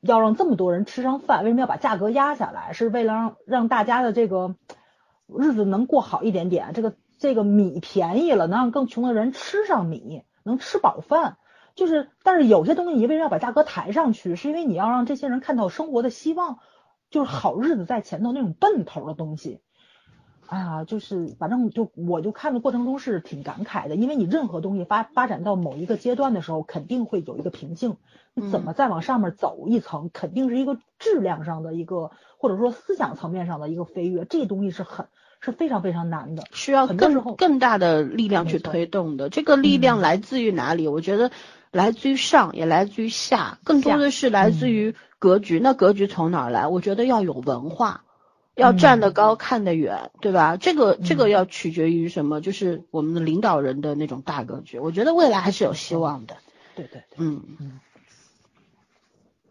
[0.00, 1.44] 要让这么多人吃上饭？
[1.44, 2.72] 为什么要把价格压下来？
[2.72, 4.54] 是为了让让大家的这个
[5.26, 6.72] 日子能过好一点点。
[6.74, 11.36] 这个这个米便宜了，能让更穷的人吃上米，能吃饱饭。
[11.74, 14.36] 就是，但是有些东西你为什么要把价格抬上去？
[14.36, 16.58] 是因为你要让这些人看到生活的希望，
[17.10, 19.60] 就是好日子在前头那种奔头的东西。
[20.50, 27.96] 哎呀，就是反正就我就看的过程中是挺感慨的，因为你任何东西发发展到某一个阶段的时候，肯定会有一个瓶颈。
[28.34, 34.26] 你怎么再往上面走一层，肯定是一个质量上的一个，或者说思想层面上的一个飞跃。
[34.28, 35.06] 这东西是很
[35.40, 39.28] 是非常非常难的，需要更更大的力量去推动的。
[39.28, 40.88] 这个力量来自于哪里？
[40.88, 41.30] 我觉得。
[41.72, 45.60] 来自于上，也来自于下，更多的是来自于格局。
[45.60, 46.66] 那格局从哪儿来？
[46.66, 48.02] 我觉得要有文化，
[48.60, 50.56] 要站得高，看得远，对吧？
[50.56, 52.40] 这个这个要取决于什么？
[52.40, 54.78] 就是我们的领导人的那种大格局。
[54.78, 56.36] 我觉得未来还是有希望的。
[56.76, 57.80] 对对对，嗯嗯。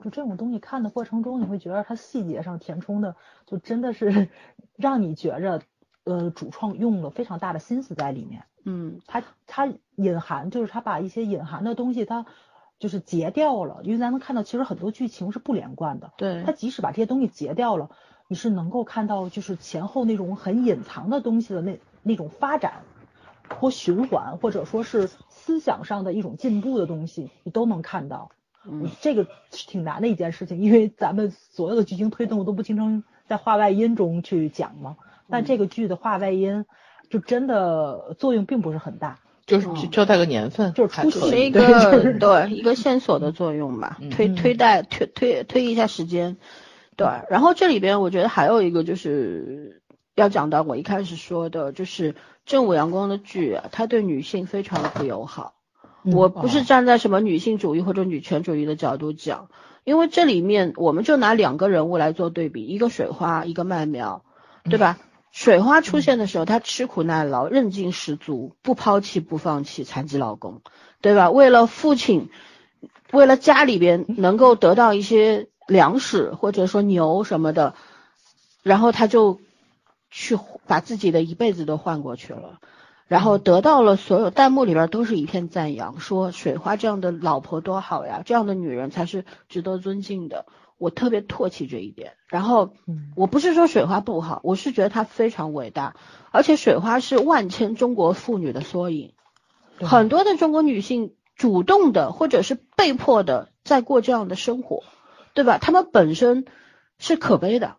[0.01, 4.29] 就这种东西看的过程中，你会觉得它细节上填充的，就真的是
[4.77, 5.61] 让你觉着，
[6.05, 8.43] 呃，主创用了非常大的心思在里面。
[8.63, 12.25] 嗯，他他隐含就是他把一些隐含的东西，他
[12.77, 16.13] 就是截掉了，因为咱能看到其实很多剧情是不连贯的。
[16.15, 17.89] 对，他即使把这些东西截掉了，
[18.29, 22.83] 你是能够看到就是前后那种很隐藏的东西的那那种发展
[23.49, 28.31] 或循环，或者说是思想上的一种进步的东西，你都能看到。
[28.65, 34.95] 嗯，这个挺难的一件事情，因为咱们所有的剧情推动都不经常在话外音中去讲嘛。
[35.29, 36.65] 但这个剧的话外音。
[37.09, 41.59] 就真的作用并不是很大，就是交代个年份，就是出 是一个
[42.21, 46.37] 对一个线索的作用吧，推推带推推推一下时间，
[46.99, 47.07] 对。
[47.29, 49.81] 然后这里边我觉得还有一个就是
[50.15, 52.15] 要讲到我一开始说的，就是
[52.45, 55.53] 正午阳光的剧啊，它对女性非常的不友好。
[56.03, 59.49] 我不是站在什么女性主义或者女权主义的角度讲，
[59.83, 64.23] 因为这里面我们就拿两个人物来做对比，一个水花，一个麦苗，
[64.63, 64.97] 对吧？
[65.31, 70.61] 水花出现的时候，她吃苦耐劳，韧劲十足，不抛弃不放弃残疾老公，
[71.01, 71.29] 对吧？
[71.29, 72.29] 为了父亲，
[73.11, 77.75] 为了家里边能够得到一些粮食或者说牛什么的，
[78.63, 79.39] 然后他就
[80.11, 80.37] 去
[80.67, 82.59] 把自己的一辈子都换过去了，
[83.07, 90.45] 然后得到了所有弹幕里边都是一片赞扬，说水花这样的老婆多好呀，这样的女人才是值得尊敬的。
[90.77, 92.71] 我特别唾弃这一点，然后，
[93.17, 95.97] 我不是说水花不好，我是觉得她非常伟大，
[96.31, 99.11] 而且水花是万千中国妇女的缩影，
[99.81, 104.83] 很多的中国女性主动的或者是被迫的在过这样的生活，
[105.39, 105.57] 对吧？
[105.57, 106.43] 她们本身
[106.97, 107.77] 是可悲的，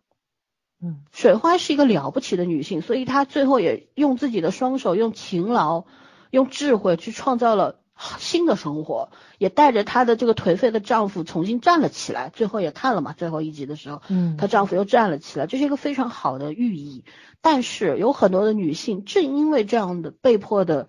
[0.82, 5.85] 嗯，水花是一个了不起的女性，所以她最后也用自己的双手，用勤劳，
[6.31, 7.77] 用智慧去创造了。
[8.19, 12.31] 新的生活，也带着她的这个颓废的丈夫重新站了起来。
[12.31, 17.05] 最后也看了嘛，最后一集的时候，嗯，她丈夫又站了起来，这是一个非常好的寓意。
[17.43, 20.89] 但是有很多的女性，正因为这样的被迫的，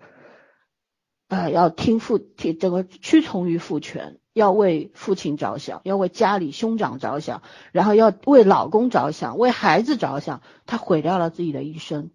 [1.28, 7.42] 呃，要听父听这个屈从于父权，要为父亲着想，要为家里兄长着想，
[7.72, 12.10] 然后要为老公着想，为孩子着想，她毁掉了自己的一生。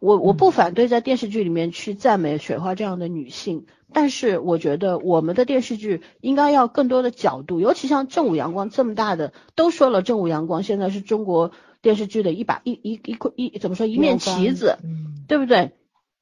[0.00, 3.66] 我我不反对在电视剧里面去赞美雪花这样的女性。
[3.90, 14.78] 但是我觉得我们的电视剧应该要更多的角度，尤其像正午阳光这么大的，都说了正午阳光现在是中国电视剧的一把一一一块一怎么说一面旗子，
[15.26, 15.72] 对不对？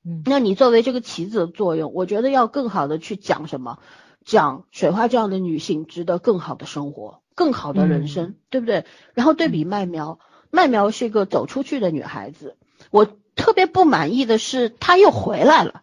[0.04, 3.80] 嗯，那你作为这个旗子的作用，我觉得要更好的去讲什么，
[4.26, 8.84] 讲水花这样的女性值得更好的生活，更好的人生，对不对？
[9.14, 10.18] 然后对比麦苗，
[10.50, 12.56] 麦苗是一个走出去的女孩子，
[12.90, 15.82] 我特别不满意的是她又回来了。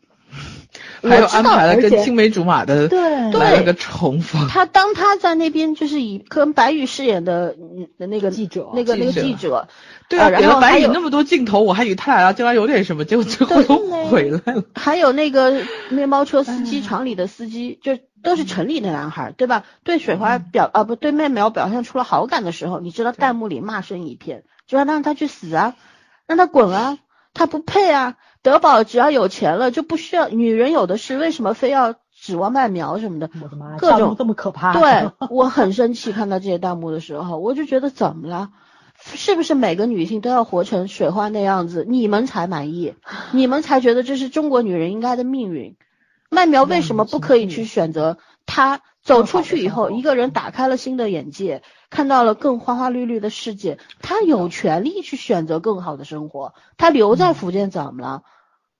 [1.02, 3.00] 还有安排了跟青梅竹马的，对，
[3.32, 4.48] 来了个重逢。
[4.48, 7.56] 他当他在那边就是以跟白宇饰演的
[7.98, 9.68] 的那个记者，那个那个记者，
[10.10, 14.64] 对啊，然后白宇那么多镜头，我还以为他俩将来有点什么，结果最后都回来了。
[14.76, 19.66] 还有那个 面包车司机，厂里的司机，就都是城里的男孩，对吧？
[19.84, 25.76] 对水花表啊不对麦苗表现出了好感的时候，你知道弹幕里骂声一片，就让让他去死啊，
[26.26, 26.98] 让他滚啊，
[27.34, 28.16] 他不配啊。
[28.44, 33.30] 德宝只要有钱了，就不需要女人有的是，为什么非要指望麦苗什么的？
[33.42, 34.74] 我的妈，各种这么可怕。
[34.78, 38.50] 对我很生气，看到这些弹幕的时候，我就觉得怎么了？
[39.02, 42.94] 是不是每个女性都要活成水花那样子，你们才满意？
[43.32, 45.76] 你们才觉得这是中国女人应该的命运？
[46.30, 56.54] 麦苗为什么不可以去选择她走出去以后，一个人打开了新的眼界，看到了更花花绿绿的世界，他有权利去选择更好的生活。
[56.78, 58.24] 他留在福建怎么了？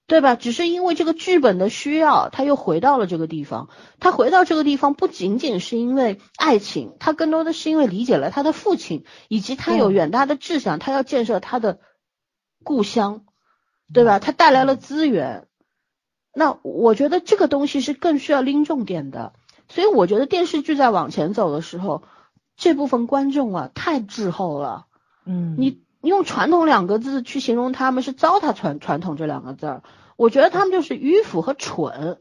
[0.06, 0.36] 对吧？
[0.36, 3.70] 只是因为这个剧本的需要，他又回到了这个地方。
[4.00, 11.80] 他回到这个地方不仅仅是因为爱情，他更多的是因为理解了他的父亲，以及他有远大的志向，他要建设他的
[12.64, 13.26] 故乡，
[13.94, 14.20] 对吧？
[14.20, 15.48] 他带来了资源。
[16.34, 19.34] 那我觉得这个东西是更需要拎重点的。
[19.70, 22.04] 所以我觉得电视剧在往前走的时候，
[22.56, 24.86] 这部分观众啊太滞后了。
[25.26, 29.84] 嗯，你你用传统两个字去形容他们是糟蹋传传统这两个字儿，
[30.18, 32.20] 我觉得他们就是迂腐和蠢。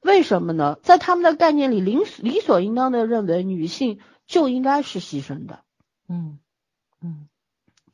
[0.00, 0.78] 为什么呢？
[0.82, 5.60] 在他们的概念里，理理所应当的认为女性就应该是牺牲的，
[6.08, 6.38] 嗯
[7.02, 7.28] 嗯。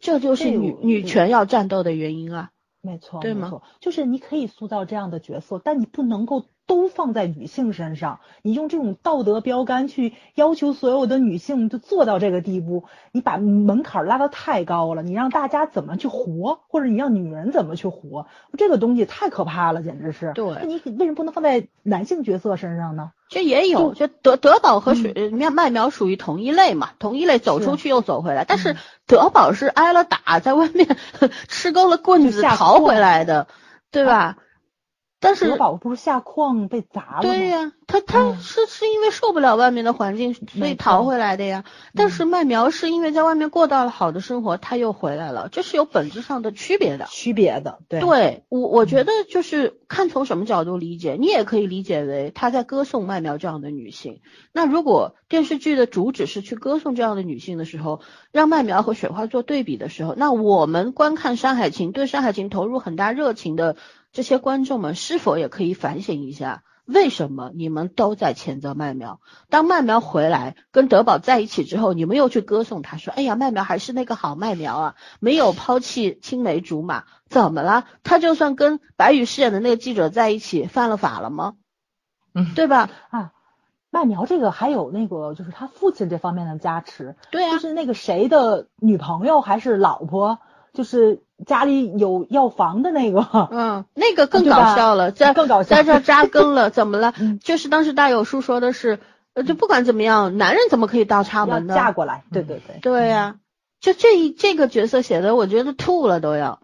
[0.01, 2.51] 这就是女女权要战斗的原因啊。
[2.85, 8.21] 没错，对吗没错，就是你可以塑造这样的角色，但你不能够都放在女性身上。
[8.43, 15.03] 你用这种道德标杆去要求所有的女性就做到这个地步，你把门槛拉得太高了。
[15.03, 18.27] 你让大家怎么去活，或者你让女人怎么去活，
[18.59, 20.33] 这个东西太可怕了，简直是。
[20.35, 23.13] 对那你为什么不能放在男性角色身上呢？
[23.35, 28.77] 这也有，就德德宝和水呃麦麦苗属于同一类嘛，同一类走出去又走回来，但是嗯。
[29.07, 30.97] 德宝是挨了打，在外面
[31.47, 33.49] 吃够了棍子逃回来的，
[33.91, 34.37] 对吧？
[35.25, 37.23] 但是德宝不是下矿被砸了？
[37.23, 41.65] 对呀、他他嗯是是因为受不了外面的环境，所以逃回来的呀。
[41.95, 47.07] 但是麦苗是因为在外面过到了好的生活，他又回来了，这是有本质上的区别的。
[47.07, 54.21] 区别的，对对我，我觉嗯得就是看从什么角度理解，你也可以理解为他在歌颂麦苗这样的女性。
[54.53, 63.77] 那如果电视剧的主旨是去歌颂这样的女性的时候，让麦苗和雪花做对比的时候，那我们观看《山海情》对《山海情》投入很大热情的
[64.15, 66.63] 这些观众们，是否也可以反省一下？
[66.87, 69.21] 为什么你们都在谴责麦苗？
[69.51, 77.87] 当麦苗回来跟德宝在一起之后，你们又去歌颂他，说：“哎呀，麦苗还是那个好麦苗啊，没有抛弃青梅竹马。”怎么了？
[78.05, 81.57] 他就算跟白宇饰演的那个记者在一起，犯了法了吗？
[82.35, 82.89] 嗯对吧？
[83.11, 83.33] 啊。
[83.91, 90.41] 麦苗这个还有那个就是他父亲这方面的加持，对啊就，是那个谁的女朋友还是老婆，
[90.75, 93.21] 就是家里有药房的那个，
[93.51, 97.15] 嗯，那个更搞笑了，在更搞笑在这儿扎根了，怎么了？
[97.19, 98.99] 嗯就是当时大有叔说的是，
[99.35, 101.75] 呃，就不管怎么样，男人怎么可以倒插门呢？
[101.75, 103.37] 嫁过来，对对对，对呀、
[103.81, 106.61] 就这一这个角色写的，我觉得吐了都要。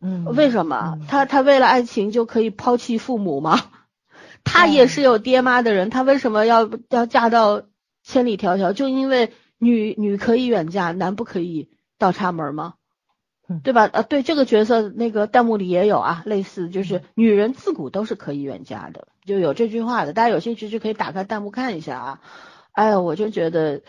[0.00, 0.94] 嗯，为什么？
[1.00, 3.60] 嗯他他为了爱情就可以抛弃父母吗？
[4.42, 7.62] 他也是有爹妈的人，他为什么要要嫁到
[8.02, 8.72] 千里迢迢？
[8.72, 12.81] 就因为女女可以远嫁，男不可以倒插门吗嗯？
[13.62, 13.86] 对吧？
[13.92, 20.12] 呃，对这个角色，那个弹幕里也有啊，类似嗯就是女人自古都是可以远嫁的，就有这句话的。
[20.12, 22.20] 大家有兴趣就可以打开弹幕看一下啊。
[22.72, 23.82] 哎呀，我就觉得，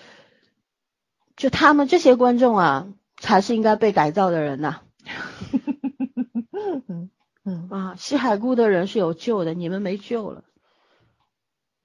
[1.38, 4.81] 就他们这些观众啊，才是应该被改造的人呐、
[6.88, 7.09] 嗯
[7.45, 10.43] 嗯啊，西海固的人是有救的，你们没救了。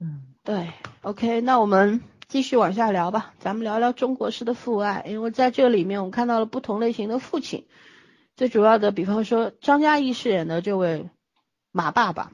[0.01, 0.69] 嗯对
[1.01, 7.65] ，OK，那我们继续往下聊吧，咱们聊聊中国式的父爱，因为在这里面我们看到了不同类型的父亲，
[8.35, 11.09] 最主要的，比方说张嘉译饰演的这位
[11.71, 12.31] 马爸爸，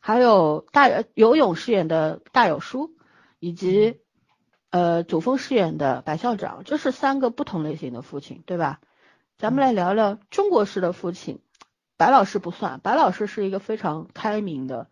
[0.00, 2.96] 还有大游泳饰演的大有叔，
[3.38, 4.00] 以及
[4.70, 8.80] 呃祖峰饰演的白校长，这是三个不同类型的父亲，对吧？
[9.38, 11.38] 咱们来聊聊中国式的父亲，
[11.96, 14.88] 白老师不算，白老师是一个非常开明的。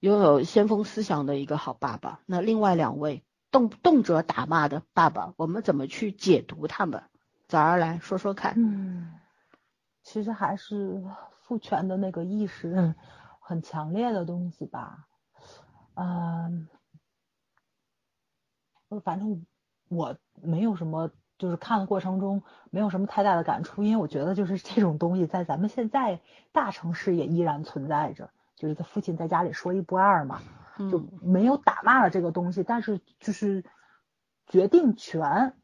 [0.00, 2.20] 拥有先锋思想的一个好爸爸。
[2.24, 7.02] 那另外两位动动辄打骂的爸爸，我们怎么去解读他们？
[7.46, 8.52] 早儿来说说看。
[8.56, 9.14] 嗯，
[10.02, 11.02] 其实还是
[11.42, 12.94] 父权的那个意识
[13.40, 15.06] 很强烈的东西吧。
[15.94, 16.68] 嗯，
[19.02, 19.46] 反正
[19.88, 26.20] 我没有什么，就是看的过程中没有什么太大的感触，因为我觉得就是这种东西在咱们现在
[26.52, 30.42] 大城市也依然存在着，就是他父亲在家里说一不二嘛。
[30.90, 33.64] 就嗯没有打骂了这个东西，但是就是
[34.46, 35.54] 决定权、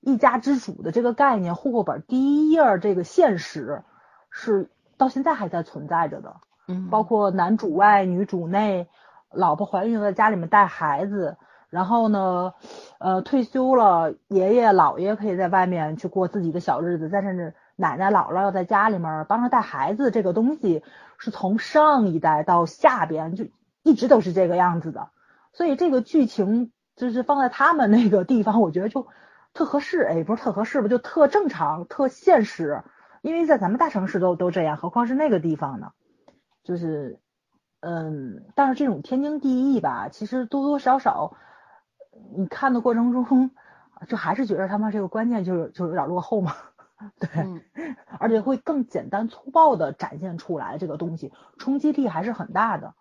[0.00, 3.82] 一家之主的这个概念，户口本第一页儿这个现实
[4.30, 6.36] 是到现在还在存在着的。
[6.66, 8.88] 嗯，包括男主外女主内，
[9.30, 11.36] 老婆怀孕了在家里面带孩子，
[11.68, 12.54] 然后呢，
[12.98, 20.82] 呃，退休了，爷爷姥爷可以在外面去过自己的小日子，但是奶奶姥姥要在家里面帮着带孩子，这个东西
[21.18, 23.44] 是从上一代到下边就
[23.84, 25.10] 一直都是这个样子的，
[25.52, 29.06] 所以这个剧情就是放在他们那个地方，我觉得就
[29.52, 32.82] 特合适，哎，不是特合适吧，就特正常、特现实，
[33.22, 35.92] 因为在咱们大城市都都这样，何况是那个地方呢？
[36.64, 37.20] 就是，
[37.80, 41.36] 嗯，但是这种天经地义吧，其实多多少少
[42.36, 43.50] 你看的过程中，
[44.08, 46.54] 就还是觉得他们这个观念就是就有点落后嘛。
[47.20, 47.28] 对，
[48.18, 52.94] 而且会更简单粗暴的展现出来这个东西，冲击力还是很大的。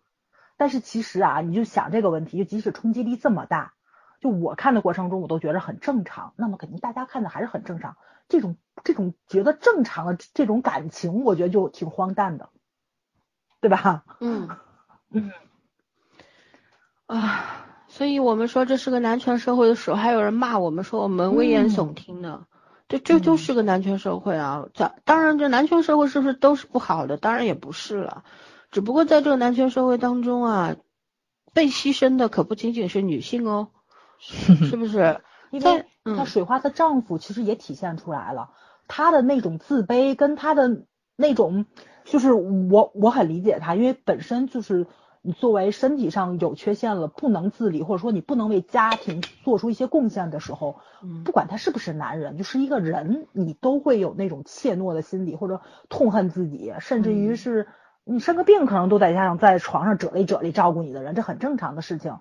[0.58, 3.74] 但是其实啊，你就想这个问题，就即使冲击力这么大，
[4.20, 7.98] 就我看的过程中我都觉得很正常，那么肯定大家看的还是很正常。
[8.30, 12.50] 这种这种觉得正常的这种感情，我觉得就挺荒诞的，
[13.60, 14.06] 对吧？
[14.22, 14.50] 嗯
[15.12, 15.32] 嗯
[17.06, 22.46] 啊，所以我们说这是个男权社会的时候，还有人骂我们说我们危言耸听呢。
[22.90, 24.66] 这这就是个男权社会啊！
[24.76, 27.18] 咱当然，这男权社会是不是都是不好的？
[27.18, 28.24] 当然也不是了。
[28.74, 30.76] 只不过在这个男权社会当中啊，
[31.54, 33.70] 被牺牲的可不仅仅是女性哦，
[34.20, 35.22] 是不是？
[35.52, 38.50] 因为她水花的丈夫其实也体现出来了，
[38.88, 40.86] 他的那种自卑跟他的
[41.16, 41.68] 那种，
[42.04, 44.88] 就是我我很理解他，因为本身就是。
[45.26, 50.82] 你作为身体上有缺陷了，不能自理，或者说你不能为家庭做出一些贡献的时候，
[51.24, 57.70] 不管他是不是男人，就是一个人，你都会有那种怯懦的心理，或者痛恨自己，甚至于是
[58.06, 62.20] 你生个病，可能都在家上在床上折里折里照顾你的人，这很正常的事情。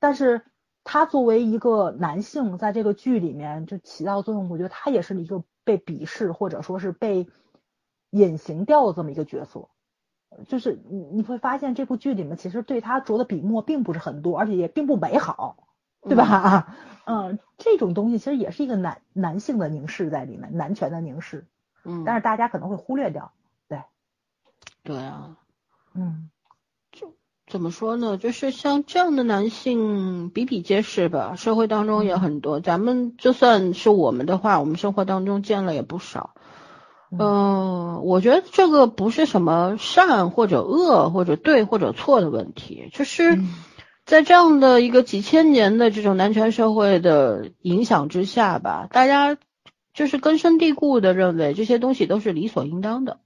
[0.00, 0.42] 但是
[0.84, 7.28] 他作为一个男性，在这个剧里面就起到作用，我觉得他也是一个被鄙视或者说是被
[8.10, 9.68] 隐形掉的这么一个角色。
[10.46, 15.68] 就是你你会发现这部剧里面其实对他着的笔墨并不是很多，而且也并不美好，
[16.02, 16.76] 对吧？
[17.06, 21.46] 嗯，这种东西其实也是一个男男性的凝视在里面，男权的凝视。
[21.84, 23.32] 嗯，但是大家可能会忽略掉。
[24.82, 25.36] 对，啊，
[25.94, 26.30] 嗯，
[26.92, 27.14] 就
[27.46, 28.16] 怎么说呢？
[28.16, 31.34] 就是像这样的男性比比皆是吧？
[31.36, 36.34] 社会当中也很多，咱们就算是我们的话，我们生活当中见了也不少。
[37.10, 43.38] 嗯，我觉得这个不是什么善或者恶或者对或者错的问题，就是
[44.04, 49.38] 在这样的一个几千年的这种男权社会的影响之下吧，大家
[49.94, 53.20] 就是根深蒂固的认为这些东西都是理所应当的，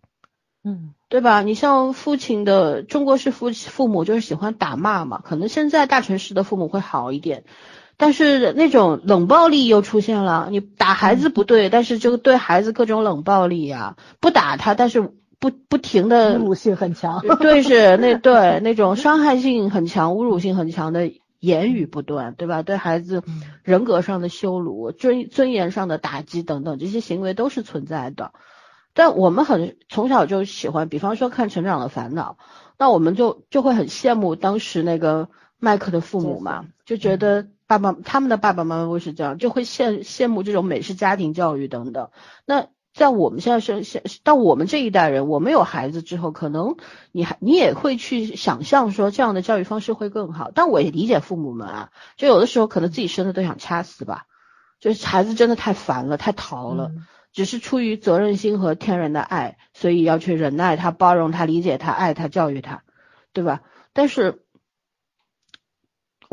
[0.62, 1.42] 嗯，对吧？
[1.42, 7.44] 你像父亲的中国式父父母就是喜欢打骂嘛，可能现在大城市的父母会好一点。
[7.98, 22.62] 但是那种冷暴力又出现了，你打孩子不对，但是就对孩子各种冷暴力呀，不打他，但是不不停的侮辱性很强，对是那 对那种伤害性很强、侮辱性很强的言语不断，对吧？
[22.62, 23.22] 对孩子
[23.62, 28.32] 人格上的羞辱、尊尊严上的打击等等，这些行为都是存在的。
[28.94, 32.36] 但我们很从小就喜欢，比方说看《成长的烦恼》，
[32.78, 35.28] 那我们就就会很羡慕当时那个
[35.58, 37.48] 麦克的父母嘛，就觉得。
[37.64, 42.10] 爸爸他们的爸爸妈妈会是这样，就会羡羡慕这种美式家庭教育等等。
[42.44, 46.76] 那在我们现在是现到我们这一代人，我们有孩子之后，可能
[47.12, 50.50] 你还你也会去想象说这样的教育方式会更好。
[50.54, 54.26] 但我也理解父母们啊，就有的时候可能自己生的都想掐死吧，
[54.78, 56.92] 就是孩子真的太烦了，太淘了，
[57.32, 62.84] 只是出于责任心和天然的爱，所以要去忍耐他、包容他、理解他、爱他、教育他，
[63.32, 63.62] 对吧？
[63.92, 64.42] 但是。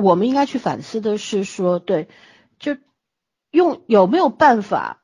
[0.02, 2.08] 我们应该去反思的是说，对，
[2.58, 2.78] 就
[3.52, 5.04] 用有没有办法？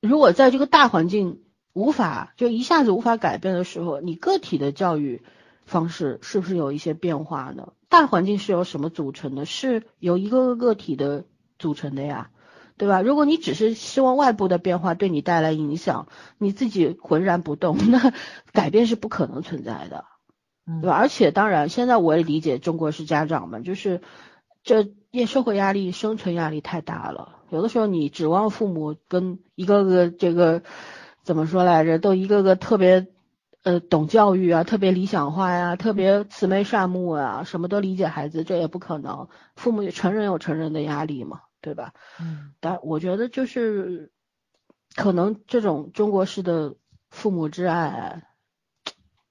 [0.00, 1.42] 如果在这个大环境
[1.72, 5.24] 无法就一下子无法改变的时候，你个体的教育
[5.64, 7.72] 方式是不是有一些变化呢？
[7.88, 9.46] 大环境是由什么组成的？
[9.46, 11.24] 是由一个个个体的
[11.58, 12.30] 组成的呀，
[12.80, 13.02] 对吧？
[13.02, 16.08] 如果你只是希望外部的变化对你带来影响，
[16.38, 18.14] 你自己浑然不动， 那
[18.52, 20.06] 改变是不可能存在的。
[20.80, 20.94] 对吧？
[20.94, 24.00] 而且当然，现在我也理解中国式家长们，就是
[24.62, 27.36] 这业社会压力、生存压力太大了。
[27.50, 30.62] 有的时候你指望父母跟一个个这个
[31.24, 33.08] 怎么说来着，都一个个特别
[33.64, 39.28] 呃懂教育啊，特别理想化呀，特别慈眉善目啊，什么都理解孩子，这也不可能。
[39.56, 41.92] 父母也成人有成人的压力嘛，对吧？
[42.20, 42.52] 嗯。
[42.60, 44.12] 但我觉得就是
[44.94, 46.76] 可能这种中国式的
[47.10, 48.26] 父母之爱。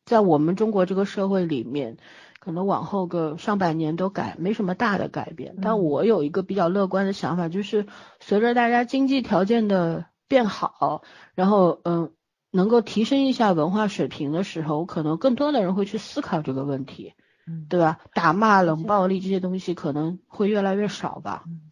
[0.05, 1.97] 在我们中国这个社会里面，
[2.39, 5.57] 可能往后个上百年都改没什么大的改变。
[5.61, 7.85] 但我有一个比较乐观的想法，就是
[8.19, 11.03] 随着大家经济条件的变好，
[11.35, 12.11] 然后嗯，
[12.49, 17.13] 能够提升一下文化水平的时候，可能更多的人会去思考这个问题，
[17.45, 17.99] 嗯，对吧？
[18.15, 21.43] 打骂、冷暴力这些东西可能会越来越少吧。
[21.45, 21.68] 嗯，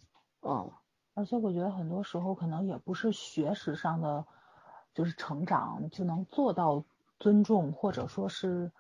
[1.14, 4.26] 而且我觉得很多时候可能也不是学识上的
[4.94, 6.84] 就是成长就能做到。
[7.20, 8.72] 尊重或者说是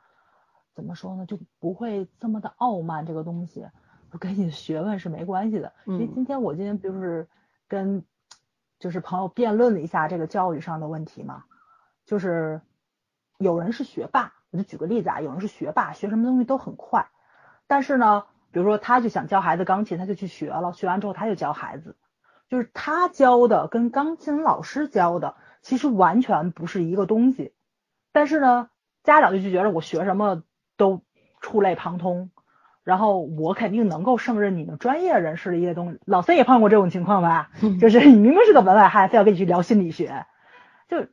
[0.75, 3.03] 怎么说呢，就不会这么的傲慢。
[3.03, 3.65] 这个东西
[4.19, 5.73] 跟你的学问是没关系的。
[5.87, 7.27] 因为今天我今天就是
[7.67, 8.05] 跟
[8.77, 11.45] 就是朋友辩论了一下这个教育上的问题嘛，
[12.05, 12.61] 就是
[13.39, 17.09] 有人是学霸，我就举个例子啊，有人是学霸，学什么东西都很快，
[17.65, 21.95] 但是呢，比比如说他就想教孩子钢琴，他就去学了，学完之后他就教孩子，
[22.49, 27.53] 就是他教的跟钢琴老师教的其实完全不是一个东西。
[28.11, 28.69] 但是呢，
[29.03, 30.41] 家长就就觉得我学什么
[30.75, 31.03] 都
[31.39, 32.31] 触类旁通，
[32.83, 35.99] 然后我肯定能够胜任你们专业人士的一些东西。
[36.03, 37.51] 老孙也碰过这种情况吧？
[37.79, 40.25] 就是你明明是个门外汉，非要跟你去聊心理学，
[40.87, 41.05] 就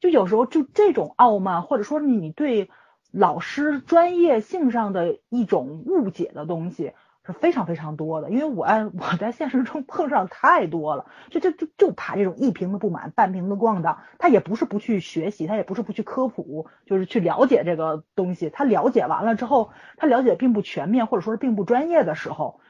[0.00, 2.68] 就有时候就这种傲慢，或者说你对
[3.10, 6.92] 老师专业性上的一种误解的东西
[7.26, 8.30] 是非常非常多的。
[8.30, 8.64] 因为我
[8.98, 13.98] 我在现实中碰上太多了，就就就就怕这种一瓶的不满半瓶的逛荡。
[14.18, 18.50] 他也不是不去学习，他也不是不去科普，就是去了解这个东西。
[18.50, 22.60] 他了解完了之后，他了解并不全面，或者说是并不专业的时候，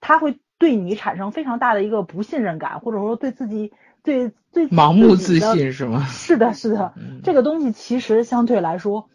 [0.00, 3.72] 他会对你产生非常大的一个不信任感，或者说对自己
[4.02, 6.06] 对对盲目自信是吗？
[6.08, 9.08] 是的，是的，嗯这个东西其实相对来说，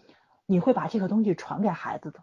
[0.46, 2.20] 你会把这个东西传给孩子的。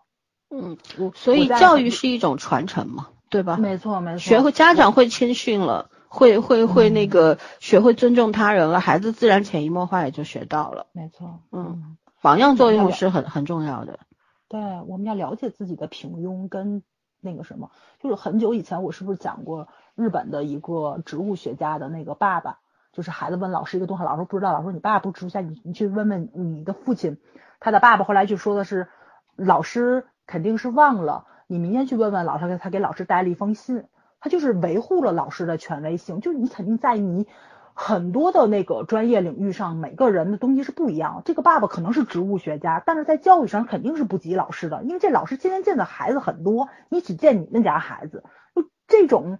[0.51, 0.79] 嗯，
[1.15, 3.57] 所以我在很教育是一种传承嘛，对吧？
[3.57, 4.19] 没错，没错。
[4.19, 10.87] 学会家长会谦逊了，会会会那嗯个学会尊重他人了，孩子自然潜移默化也就学到了。
[10.93, 14.01] 没错，嗯，榜样作用是很很重要的。
[14.49, 16.83] 对，我们要了解自己的平庸跟
[17.21, 17.71] 那个什么，
[18.01, 22.59] 就是很久以前我是不是讲过日本的一个植物学家的那个爸爸，
[22.93, 27.19] 就是孩子问老师一个东西，老师不知道，老师说你爸爸不是植物学家，你你去问问你的父亲，
[27.61, 28.89] 他的爸爸后来就说的是，
[29.37, 33.85] 老师肯定是忘了，你明天去问问老师，他给老师带了一封信，
[34.19, 37.29] 他就是维护了老师的权威性，就是你肯定在你
[37.75, 41.23] 很多的那个专业领域上，每个人的东西是不一样。
[41.25, 48.25] 这个爸爸可能是植物学家，但是在教育上肯定是不及老师的，因为这老师天天见的孩子很多，你只见你们家孩子，
[48.55, 49.39] 就这种，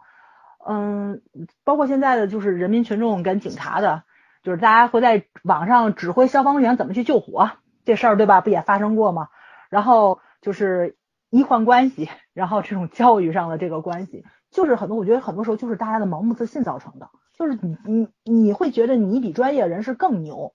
[0.67, 1.23] 嗯，
[1.65, 4.05] 包括现在的就是人民群众跟警察的，
[4.43, 7.51] 就是大家会在网上指挥消防员怎么去救火
[7.85, 8.41] 这事儿，对吧？
[8.41, 9.29] 不也发生过吗？
[9.69, 10.97] 然后就是
[11.31, 17.09] 医患关系，然后这种教育上的这个关系，就是很多，我觉得很多时候就是大家的盲目自信造成的，
[17.39, 20.53] 就是你你你会觉得你比专业人士更牛，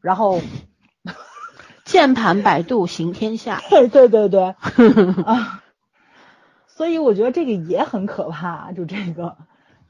[0.00, 0.40] 然后
[1.84, 3.60] 键盘百度行天下。
[3.70, 4.42] 对对对对
[5.24, 5.62] 啊，
[6.66, 9.36] 所以我觉得这个也很可怕，就这个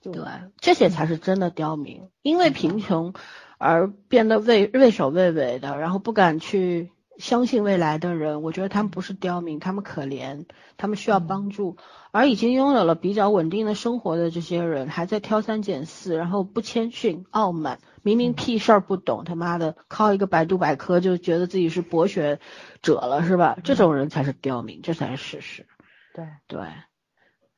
[0.03, 0.23] 就对，
[0.59, 3.15] 这些才是真的刁民，因为贫穷
[3.59, 10.45] 而变得畏畏首畏尾的，然后不敢去相信未来的人，我觉得他们不是刁民，他们可怜，
[10.77, 11.77] 他们需要帮助。
[12.13, 22.41] 而已经拥有了比较稳定的生活的这些人，还在挑三拣四，然后不谦逊、傲慢，明明屁事儿不懂，他妈的靠一个百度百科就觉得自己是博学
[22.81, 23.59] 者了，是吧？
[23.65, 25.67] 这种人才是刁民，这才是事实。
[26.15, 26.61] 对对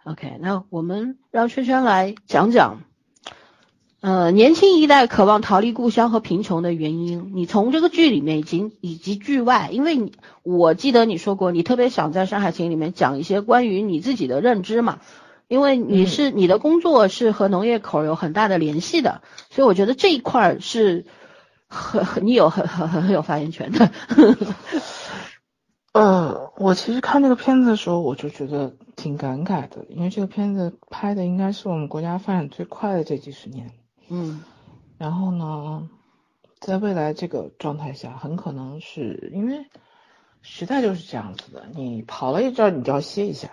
[0.05, 2.83] ，OK，那我们让圈圈来讲讲，
[4.01, 7.33] 呃，年轻一代渴望逃离故乡和贫穷的原因。
[7.35, 10.13] 你从这个剧里面已经以及剧外，因为你
[10.45, 15.01] 我记得你说过，你特别想在《山海情》里面讲一些关于你自己的认知嘛，
[15.49, 19.21] 因为你是、你的工作是和农业口有很大的联系的，
[19.51, 21.05] 所以我觉得这一块儿是
[21.67, 23.91] 很你有很很很很有发言权的。
[25.93, 33.73] 呃，我其实看这个片子的时候，我就觉得挺感慨的，因为这个片子拍的应该是我们国家发展最快的这几十年。
[34.09, 34.43] 嗯
[34.97, 35.89] 然后呢，
[36.61, 39.67] 在未来这个状态下，很可能是因为
[40.43, 43.51] 时代就是这样子的，你跑了一阵，你就要歇一下，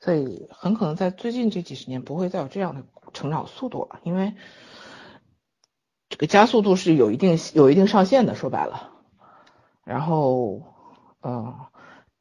[0.00, 4.34] 所以很可能在最近这几十年不会再有这样的成长速度了，因为
[6.08, 8.90] 这个加速度是有一定有一定上限的，说白了。
[9.84, 10.62] 然后，
[11.20, 11.68] 呃，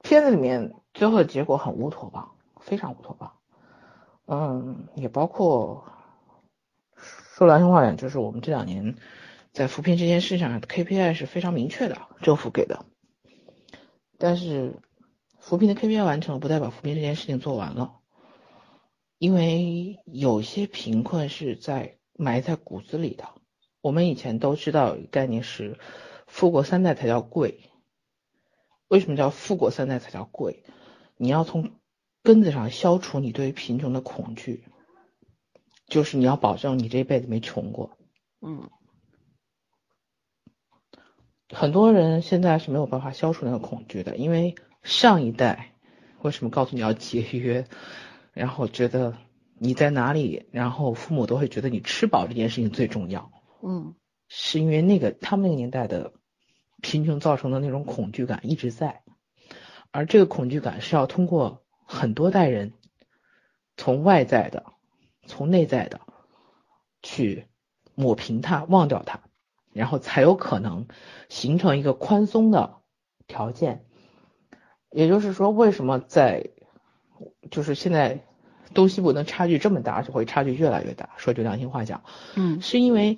[0.02, 3.32] 片子里面最后的结果很乌托邦，非常乌托邦。
[4.26, 5.86] 嗯，也包括
[7.36, 8.96] 说良心话点，就是我们这两年
[9.54, 12.86] 在扶贫这件事上，KPI 是非常明确的，政府给的。
[14.20, 14.76] 但是
[15.40, 17.96] 扶贫的 KPI 完成，不代表扶贫这件事情做完了，
[19.18, 23.28] 因为有些贫困是在埋在骨子里的。
[23.82, 25.80] 我们以前都知道一概念是
[26.28, 27.72] 富过三代才叫贵。
[28.88, 30.64] 为什么叫富过三代才叫贵？
[31.18, 31.72] 你要从
[32.22, 34.66] 根子上消除你对于贫穷的恐惧，
[35.94, 37.98] 就是你要保证你这一辈子没穷过。
[38.42, 38.68] 嗯
[41.50, 45.76] 很多人现在是没有办法消除那个恐惧的，因为上一代
[46.24, 47.68] 为什么告诉你要节约，
[48.32, 49.16] 然后觉得
[49.60, 53.94] 你在哪里，然后父母都会觉得你吃饱这件事情最重要，嗯
[54.30, 56.14] 是因为那个他们那个年代的
[56.82, 59.04] 贫穷造成的那种恐惧感一直在，
[59.92, 62.74] 而这个恐惧感是要通过很多代人
[63.78, 64.73] 从外在的、
[65.26, 66.02] 从内在的
[67.02, 67.48] 去
[67.96, 69.22] 抹平它、忘掉它，
[69.72, 70.88] 然后才有可能
[71.30, 72.78] 形成一个宽松的
[73.28, 73.86] 条件。
[74.92, 76.52] 也就是说，为什么在
[77.50, 78.26] 就是现在
[78.74, 81.10] 东西部能差距这么大，而且会差距越来越大。
[81.18, 82.04] 说句良心话讲，
[82.36, 83.18] 嗯是因为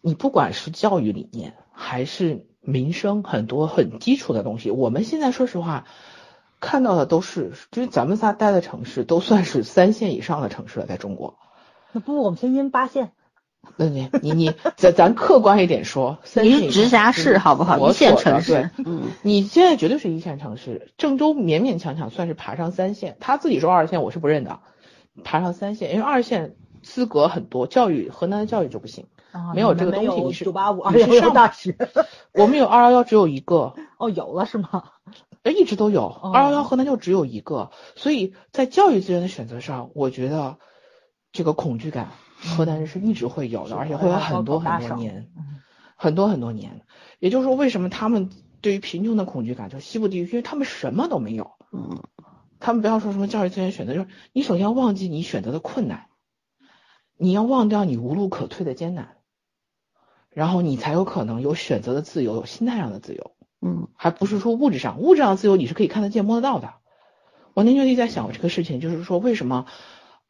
[0.00, 5.86] 你不管是教育理念还是民生，很多很基础的东西，我们现在说实话
[6.58, 11.38] 看到的都是，就是咱们仨待的城市都算是三线以上的城市了，在中国。
[11.92, 13.12] 那不，我们天津八线。
[13.76, 17.78] 那你你你，咱咱客观一点说，三你直辖市好不好？
[17.78, 24.58] 一线城市，嗯你现在绝对是一线城市，郑州勉勉强强算是爬上三线，他自己说二线，我是不认的，
[25.22, 31.76] 爬上三线，因为二线资格很多，教育河南的教育就不行，啊没有这个东西你是九八五你是二幺幺上大学。
[32.32, 34.84] 我们有二幺幺只有一个， 哦，有了是吗？
[35.44, 40.58] 哎，一直都有，哦二幺幺河南就只有一个，所以在教育资源的选择上，我觉得
[41.32, 45.60] 这个恐惧感，河南人是一直会有的，是而且会有很多很多年，嗯
[45.96, 46.82] 很多很多年。
[47.18, 48.30] 也就是说，为什么他们
[48.60, 51.52] 对于贫穷的恐惧感，就西部地区，因为他们什么都没有。
[51.72, 52.02] 嗯
[52.64, 56.06] 他们不要说什么教育资源选择，就是你首先要忘记你选择的困难，
[57.16, 59.16] 你要忘掉你无路可退的艰难，
[60.30, 63.32] 然后你才有可能有选择的自由，有心态上的自由。
[63.60, 66.74] 嗯还不是说物质上，物质上的自由你是可以看得见摸得到的。
[67.54, 69.66] 我那天就在想这个事情，就是说为什么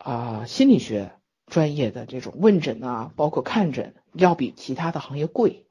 [0.04, 1.12] 啊、心理学
[1.46, 5.66] 专业的这种问诊啊，包括看诊要比其他的行业贵，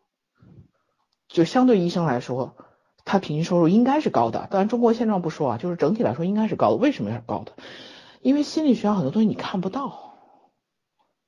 [1.27, 2.55] 就相对医生来说，
[3.03, 4.47] 他平均收入应该是高的。
[4.49, 6.75] 当然中国现状不说啊，就是整体来说应该是高的。
[6.77, 7.51] 为什么是高的？
[8.21, 10.13] 因为心理学上很多东西你看不到，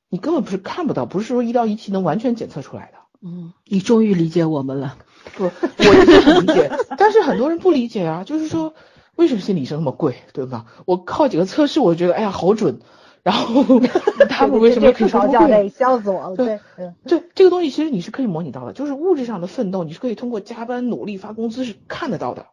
[0.08, 3.00] 你根本不是看不到，不是说医疗仪器能完全检测出来的。
[3.22, 4.98] 嗯，你终于理解我们了。
[5.36, 8.74] 不，我一直很理解，但是很多人不理解啊，就是说
[9.16, 10.66] 为什么心理医生那么贵，对吧？
[10.86, 12.80] 我靠几个测试，我觉得哎呀好准，
[13.22, 13.80] 然后
[14.30, 15.48] 他们为什么可以说这叫累？
[15.48, 15.70] 这么贵？
[15.70, 16.36] 笑死我了。
[16.36, 16.60] 对
[17.06, 22.48] 对，这个东西其实你是可以模拟到的，就是物质上的奋斗，你是可以通过加班努力发工资是看得到的，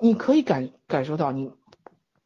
[0.00, 1.50] 你可以感感受到你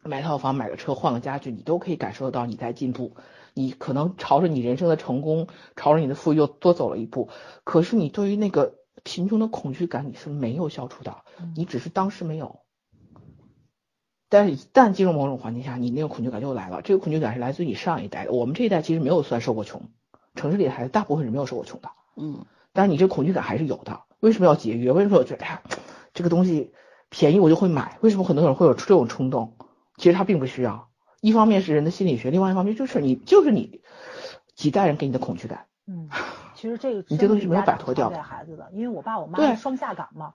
[0.02, 3.14] 买套房、买个车、换个家具，你都可以感受得到你在进步。
[3.54, 5.46] 你可能朝着你人生的成功，
[5.76, 7.28] 朝着你的富裕又多走了一步。
[7.64, 11.18] 可是你对于那个贫穷的恐惧感，你是没有消除的，
[11.54, 12.61] 你只是当时没有。
[14.32, 16.80] 但是，一旦进入某种环境下，你那个恐惧感就来了。
[16.80, 18.32] 这个恐惧感是来自于你上一代的。
[18.32, 19.82] 我们这一代其实没有算受过穷，
[20.34, 21.90] 城市里的孩子大部分是没有受过穷的。
[22.16, 24.00] 嗯但是你这个恐惧感还是有的。
[24.20, 24.90] 为什么要节约？
[24.92, 25.62] 为什么我觉得哎呀，
[26.14, 26.72] 这个东西
[27.10, 27.98] 便宜我就会买？
[28.00, 29.58] 为什么很多人会有这种冲动？
[29.98, 30.88] 其实他并不需要。
[31.20, 33.82] 一方面是人的心理学，另外一方面就是你就是你
[34.54, 35.66] 几代人给你的恐惧感。
[35.86, 36.08] 嗯，
[36.54, 40.32] 其实这个你这东西没有摆脱掉的带孩子的，因为我爸我妈双下岗嘛，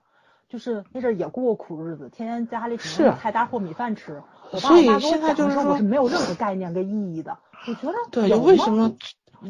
[0.48, 4.22] 就是那阵儿也过过苦日子，天天家里只是能菜单或米饭吃。
[4.50, 7.38] 我爸所以我妈跟我现在就是说我是没有任何概念跟意义的。
[7.66, 8.94] 我觉得对，就为什么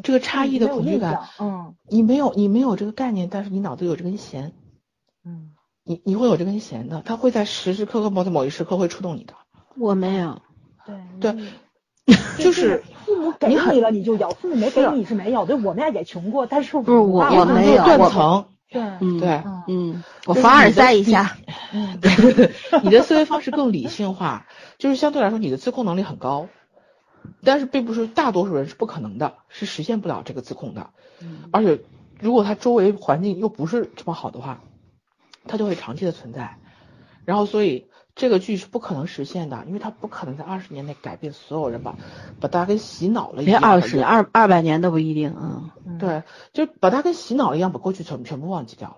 [0.03, 1.21] 这个差异的恐惧感？
[1.39, 4.51] 嗯你没有你没有这个概念，但是你脑子有这根弦，
[5.23, 5.51] 嗯，
[5.83, 9.33] 你你会有这根弦的，它会在时时刻刻某在某一时刻会触动你的。
[9.77, 10.41] 我没有。
[10.85, 11.47] 对对
[12.43, 15.45] 就是父母给你了你就有，父母没给你你是没有。
[15.45, 21.37] 对，我们家也穷过，但是不是我我没有我断层，对，嗯对，嗯嗯，我就是凡尔赛一下。
[21.73, 21.99] 嗯
[22.83, 24.45] 你的思维方式更理性化，
[24.77, 26.47] 就是相对来说你的自控能力很高，
[27.43, 30.91] 但是并不是大多数人是不可能的，是实现不了这个自控的。
[31.21, 31.81] 嗯而且
[32.19, 34.61] 如果他周围环境又不是这么好的话，
[35.47, 36.57] 他就会长期的存在。
[37.25, 37.85] 然后所以
[38.19, 41.95] 这个剧是不可能实现的，因为他不可能在二十年内改变所有人吧
[42.41, 43.53] 把大家跟洗脑了一。
[43.53, 45.33] 二十二二百年都不一定。
[45.39, 48.97] 嗯嗯，对，就把他跟洗脑一样，把过去全全部忘记掉了。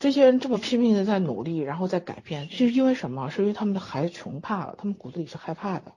[0.00, 3.30] 这些人这么拼命的在努力，然后在改变，是因为什么？
[3.30, 5.92] 是因为他们的孩子穷怕了，他们骨子里是害怕的，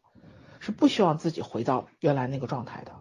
[0.60, 2.92] 是不希望自己回到原来那个状态的。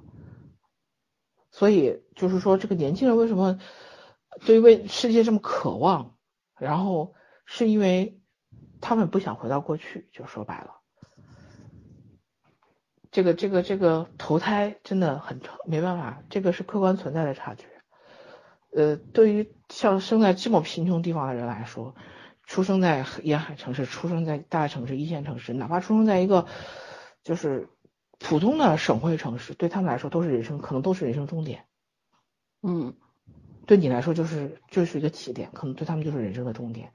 [1.50, 3.59] 所以就是说，这个年轻人为什么
[4.46, 6.14] 对于为世界这么渴望？
[6.59, 7.12] 然后
[7.44, 8.17] 是因为
[8.80, 10.76] 他们不想回到过去，就说白了。
[13.10, 17.66] 这个这个这个投胎真的很没办法，这个是客观存在的差距。
[18.70, 21.94] 呃，对于像生在这么贫穷地方的人来说，
[22.44, 26.46] 出生在沿海城市，出生在大城市、一线城市，哪怕出生在一个
[27.24, 27.70] 就是
[28.18, 31.64] 普通的省会城市，对他们来说都是人生，可能都是人生终点。
[32.62, 32.94] 嗯
[33.66, 36.92] 对你来说就是就是一个起点，可能对他们就是人生的终点。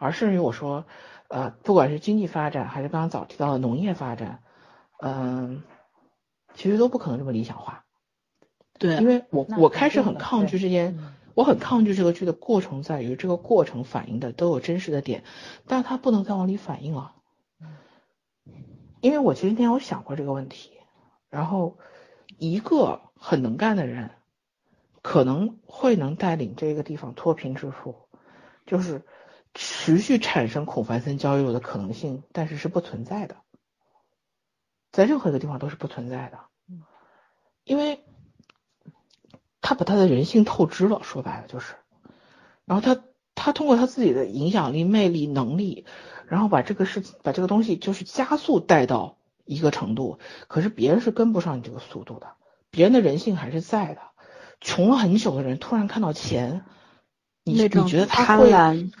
[0.00, 0.84] 而甚至于我说，
[1.28, 4.42] 呃，不管是经济发展，还是刚刚早提到的农业发展，
[5.00, 5.62] 嗯、
[6.54, 7.84] 其实都不可能这么理想化。
[8.78, 15.22] 对因为我我开始很抗拒这件，嗯我很抗拒这个剧的过程在于这个过程反映的都有真实的点，
[15.66, 17.14] 但是它不能再往里反映了。
[19.00, 20.72] 因为我其实那天有想过这个问题，
[21.30, 21.78] 然后
[22.36, 24.10] 一个很能干的人，
[25.02, 27.94] 可能会能带领这个地方脱贫致富，
[28.66, 29.02] 就是
[29.52, 33.36] 持续产生孔繁森交易路的可能性，但是是不存在的，
[34.92, 36.38] 在任何一个地方都是不存在的，
[37.64, 38.04] 因为
[39.60, 41.74] 他把他的人性透支了，说白了就是，
[42.64, 43.02] 然后他
[43.34, 45.84] 他通过他自己的影响力、魅力、能力，
[46.28, 52.34] 然后把这个事情把这个东西就是加速带到一个程度，可是别人是跟不上你这个速度的，
[52.70, 54.00] 别人的人性还是在的，
[54.60, 56.64] 穷了很久的人突然看到钱。
[57.52, 58.50] 你你觉得他会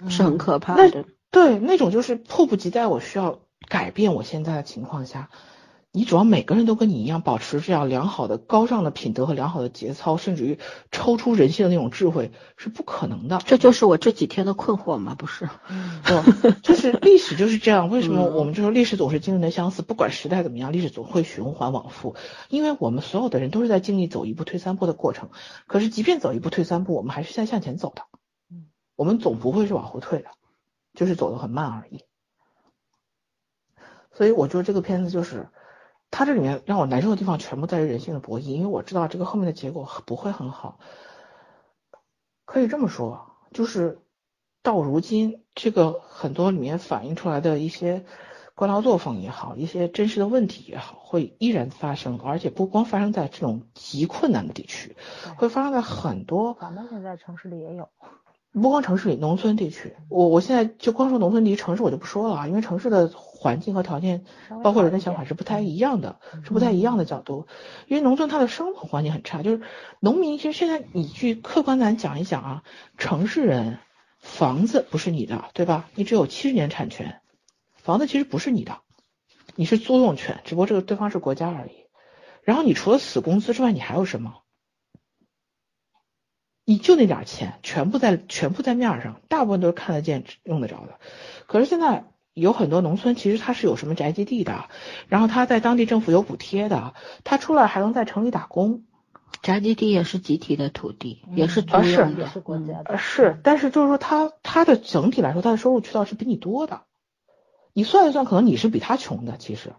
[0.08, 1.04] 是很可怕的？
[1.30, 5.30] 对，那种就是迫不及待，我需要改变我现在的情况下，
[5.92, 10.58] 你主要每个人都跟你一样，保持这样良好的、高尚的品德和良好的节操，甚至于
[10.90, 13.40] 超出人性的那种智慧，是不可能的。
[13.44, 15.14] 这就是我这几天的困惑吗？
[15.16, 15.48] 不是，
[16.02, 17.90] 不，就是历史就是这样。
[17.90, 19.82] 为什么我们就说历史总是惊人的相似？
[19.82, 22.16] 不管时代怎么样，历史总会循环往复，
[22.48, 25.28] 因为我们所有的人都是在经历走一步退三步的过程。
[25.68, 28.02] 可是，即便走一步退三步，我们还是在向前走的。
[29.00, 30.28] 我们总不会是往后退的，
[30.92, 32.04] 就是走得很慢而已。
[34.12, 35.48] 所以我觉得这个片子就是，
[36.10, 40.80] 它这里面让我难受的地方全部在于人性的博弈，因为我知道这个后面的结果不会很好。
[42.44, 44.02] 可以这么说，就是
[44.62, 48.04] 到如今，这个很多里面反映出来的一些
[48.54, 54.94] 官僚作风也好，一些真实的问题也好，会依然发生，而且不光发生在这种极困难的地区，
[55.38, 56.54] 会发生在很多。
[56.60, 57.88] 咱们现在城市里也有。
[58.52, 64.24] 不光城市里，农村地区，我我现在就光说农村地区，城市我就不说了啊，因为城市的环境和条件，
[64.64, 67.46] 包括人的想法是不太一样的，是不太一样的角度。
[67.86, 69.62] 因为农村它的生活环境很差，就是
[70.00, 72.62] 农民其实现在你去客观咱讲一讲啊，
[72.98, 73.78] 城市人
[74.18, 75.88] 房子不是你的，对吧？
[75.94, 77.20] 你只有七十年产权，
[77.76, 78.78] 房子其实不是你的，
[79.54, 81.86] 你是租用权，只不过这个对方是国家而已。
[82.42, 84.39] 然后你除了死工资之外，你还有什么？
[86.70, 91.00] 你就那点钱，全部在全部在面上，大部分都是看得见、用得着的。
[91.48, 94.66] 可是现在有很多农村，其实它是有什么宅基地的，
[95.08, 96.94] 然后他在当地政府有补贴的，
[97.24, 98.84] 他出来还能在城里打工。
[99.42, 102.96] 宅基地也是集体的土地，也是租用的，是国家的。
[102.98, 106.82] 是，但是就是说他他的整体来说，他的收入渠道是比你多的。
[107.72, 109.72] 你算一算，可能你是比他穷的，其实。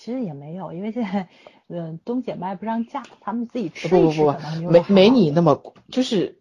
[0.00, 1.28] 其实也没有，因为现在。
[1.72, 5.62] 嗯，东姐卖不上价，他们自己吃不不不不，没没你那么
[5.92, 6.36] 就是，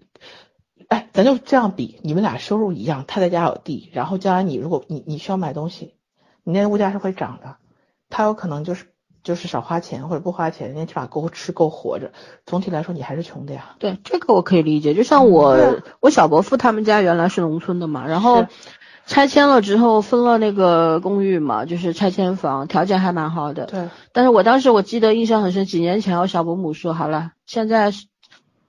[0.88, 5.94] 哎，咱就这样比，你们俩收入一样，他在家有地，然后将来你如果你你需要买东西，
[6.44, 7.58] 你那物价是会涨的，
[8.10, 8.88] 他有可能就是
[9.22, 12.12] 就是少花钱或者不花钱，人家起码够吃够活着，
[12.48, 13.76] 总体来说你还是穷的呀。
[13.78, 18.48] 对，这个我可以理解，就像我我小伯父他们家原来是农村的嘛，然后。
[19.10, 23.66] 拆迁了之后分了那个公寓嘛，就是拆迁房，条件还蛮好的。
[23.66, 23.90] 对。
[24.14, 27.92] 但是我当时我记得印象很深，几年前我小伯母说，好了，现在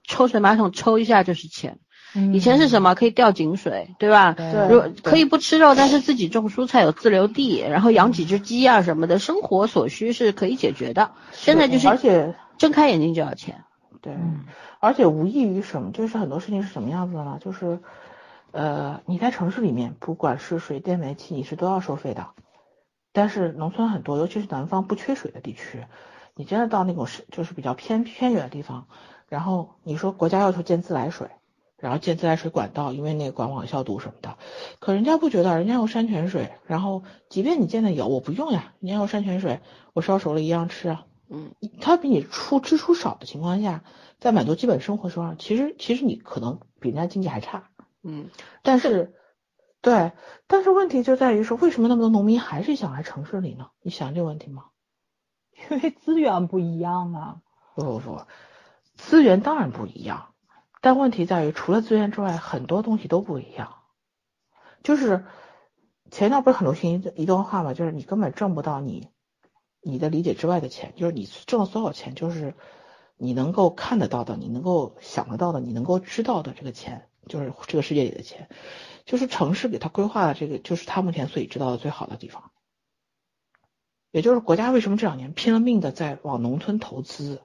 [0.03, 1.77] 抽水马桶抽一下就是钱。
[2.33, 2.95] 以前是什么？
[2.95, 4.33] 可以吊井水，对吧？
[4.33, 4.91] 对。
[5.03, 11.11] 可以不吃肉，但是自己种蔬菜有自留地，然后养几只鸡啊什么的，生活所需是可以解决的。
[11.31, 13.63] 现在就是，而且睁开眼睛就要钱。
[14.01, 14.17] 对。
[14.79, 15.91] 而且无异于什么？
[15.91, 17.37] 就是很多事情是什么样子的呢？
[17.39, 17.79] 就是。
[18.51, 22.27] 呃，你在城市里面，不管是水电煤气，你是都要收费的。
[23.13, 25.85] 但是农村很多，尤其是南方不缺水的地区，
[26.35, 28.87] 你真的到那种是就是比较偏偏远的地方，
[29.27, 31.29] 然后你说国家要求建自来水，
[31.77, 34.37] 然后建自来水管道，因为那个管网消毒什么的，
[34.79, 39.59] 可人家不觉得，人家用山泉水，然后即便你建的有，我不用呀，人家用山泉水，
[39.93, 41.05] 我烧熟了一样吃啊。
[41.29, 43.83] 嗯，他比你出支出少的情况下，
[44.19, 47.70] 在满足基本生活上，其实其实你可能比人家经济还差。
[48.03, 48.29] 嗯，
[48.63, 49.13] 但是，
[49.81, 50.11] 对，
[50.47, 53.69] 但是问题就在于说，为什么那么多农民还是想来城市里呢？
[53.81, 54.65] 你想这个问题吗？
[55.69, 57.41] 因为资源不一样啊。
[57.75, 58.21] 不不不，
[58.95, 60.33] 资源当然不一样，
[60.81, 63.75] 但问题在于，除了资源之外，很多东西都不一样。
[64.83, 65.23] 就是
[66.09, 69.09] 前一段不是很流行一一段话嘛，就是你根本挣不到你
[69.79, 72.55] 你的理解之外的钱，就是你挣的所有钱，就是
[73.15, 77.07] 你能够看得到的，你能够想得到的，你能够知道的这个钱。
[77.27, 78.49] 就是这个世界里的钱，
[79.05, 82.51] 就是城市给他规划的这个，就是他目前所以知道的最好的地方。
[84.11, 87.41] 也就是国家为什么这两年拼了命的在往农村投资，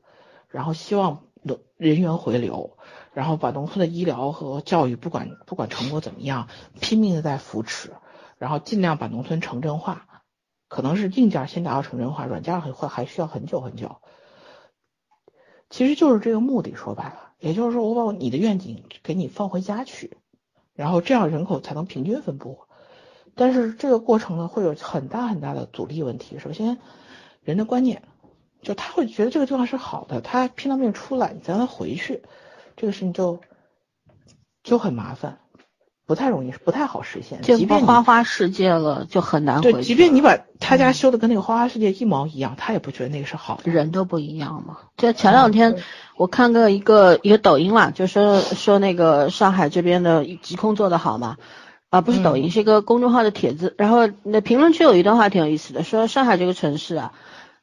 [0.49, 2.77] 然后希望农人员回流，
[3.13, 6.49] 然后把农村的医疗和教育不管不管成果怎么样，
[6.81, 7.93] 拼命的在扶持，
[8.39, 10.09] 然后尽量把农村城镇化。
[10.69, 14.01] 可能是硬件先达到城镇化，软件还会还需要很久很久。
[15.71, 17.26] 其实就是这个目的，说白了。
[17.39, 20.17] 也就是说，我把你的愿景给你放回家去，
[20.75, 22.59] 然后这样人口才能平均分布。
[23.35, 26.39] 但是这个过程呢，会有很大很大的阻力问题。
[26.39, 26.79] 首先，
[27.43, 28.03] 人的观念，
[28.63, 32.23] 就他会觉得这个地方是好的，他拼了命出来，你再让他回去，
[32.77, 33.41] 这个事情就
[34.63, 35.39] 就很麻烦。
[36.07, 37.43] 不太容易，不太好实现。
[37.43, 43.73] 见过即便花花世界了，就很难回对，即便你把他家修的跟那个花花世界一毛一样，他也不觉得那个是好的。
[43.73, 44.79] 人都不一样嘛。
[44.97, 45.77] 就前两天
[46.17, 51.37] 我看个一个一个抖音嘛，就说说那个上海这边的疾控做得好嘛，
[51.91, 57.13] 啊不是抖音，是一个公众号的帖子，然后那评论区有一段话挺有意思的，说上海这个城市啊。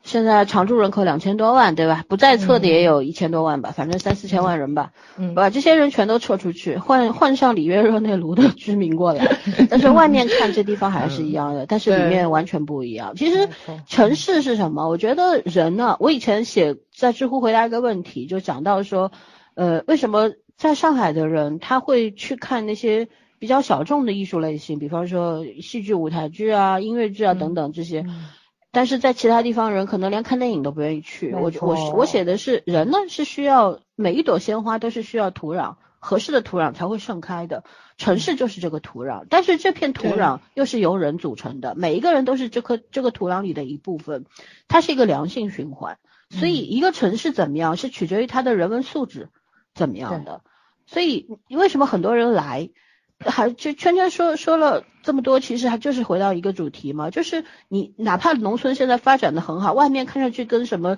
[0.03, 2.03] 现在常住人口两千多万，对吧？
[2.09, 4.91] 不在册的也有一千多万吧，反正三四千万人吧。
[5.17, 9.37] 嗯把这些人全都撤出去，换换上里约热内卢的居民过来。
[9.69, 13.15] 但是外面看这地方还是一样的，但是里面完全不一样。
[13.15, 13.47] 其实
[13.87, 14.89] 城市是什么？
[14.89, 19.11] 我觉得人呢，我以前写在知乎回答一个问题，就讲到说，
[19.55, 23.07] 呃，为什么在上海的人他会去看那些
[23.39, 28.01] 比较小众的艺术类型，比方说戏剧、舞台剧啊、音乐剧啊等等这些。
[28.01, 28.25] 嗯
[28.73, 31.31] 但是在其他地方人可能连看电影都不愿意去。
[31.31, 37.63] 我我我写的是人呢是需要每一朵鲜花都是需要土壤合适的土壤才会盛开的，
[37.97, 44.25] 城市就是这个土壤，但是这片土壤又是由人组成的，每一个人都是这颗这个土壤里的一部分，
[44.67, 45.99] 它是一个良性循环。
[46.31, 49.29] 所以一个城市怎么样是取决于它的人文素质
[49.75, 50.41] 怎么样的。
[50.87, 52.71] 所以为什么很多人来？
[53.19, 60.97] 还就圈圈说说了这么多，其实还就是回到一个主题嘛，就是你哪怕农村现在发展的很好，外面看上去跟什么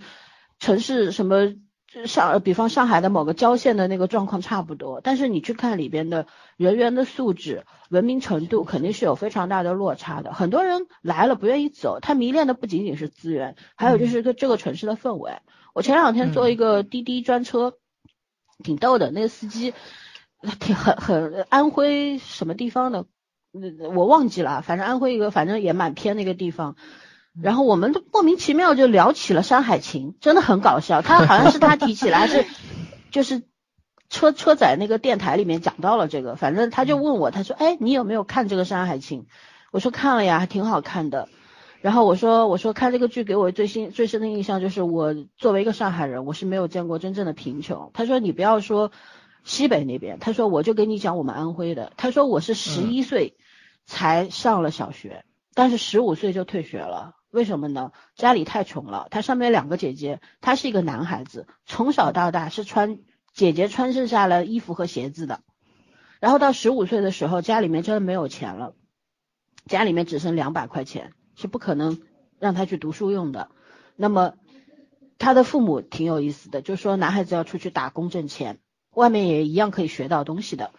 [0.60, 1.54] 城市什么
[2.06, 6.26] 上，比方上海的某个郊县的那个状况差不多，但是你去看里边的
[6.58, 10.34] 人员的素质、文明程度，肯定是有非常大的落差的。
[10.34, 15.38] 很多人来了不愿意走，他迷恋的不仅仅是资源，还有就是个这个城市的氛围。
[15.74, 17.78] 我前两天坐一个滴滴专车，
[18.64, 19.74] 挺逗的，那个司机。
[20.60, 23.06] 挺很很安徽什么地方的，
[23.54, 26.76] 呃我忘记了，反正安徽一个，反正也蛮偏的一个地方。
[27.42, 31.02] 然后我们都莫名其妙就聊起了《山海情》，真的很搞笑。
[31.02, 32.46] 他好像是他提起来，还是
[33.12, 33.44] 就是
[34.10, 39.24] 车车载那个电台里面讲到了这个，反正他就问我，他说：“哎，你有没有看这个《山海情》？”
[39.74, 41.28] 我说看了呀，还挺好看的。
[41.82, 47.92] 然后我说我说看这个剧给我最新最深的印象就是，我作为一个上海人，我是没有见过真正的贫穷。
[47.94, 48.92] 他说你不要说。
[49.46, 51.94] 西北那边，他说我就给你讲我们安徽的。
[51.98, 53.38] 他说我是十一岁
[53.86, 57.16] 才上了小学，嗯、但是十五岁就退学了。
[57.30, 57.92] 为什么呢？
[58.16, 59.08] 家里太穷了。
[59.12, 63.00] 他上面两个姐姐，他是一个男孩子，从小到大是穿
[63.34, 65.42] 姐姐穿剩下了衣服和鞋子的。
[66.20, 68.74] 然后到十五岁的时候，家里面真的没有钱了，
[69.68, 72.02] 家里面只剩两百块钱，是不可能
[72.40, 73.50] 让他去读书用的。
[73.96, 74.34] 那么
[75.20, 78.58] 他的父母挺有意思的，就说男孩子要出去打工挣钱。
[78.96, 80.72] 外面也一样可以学到东西的，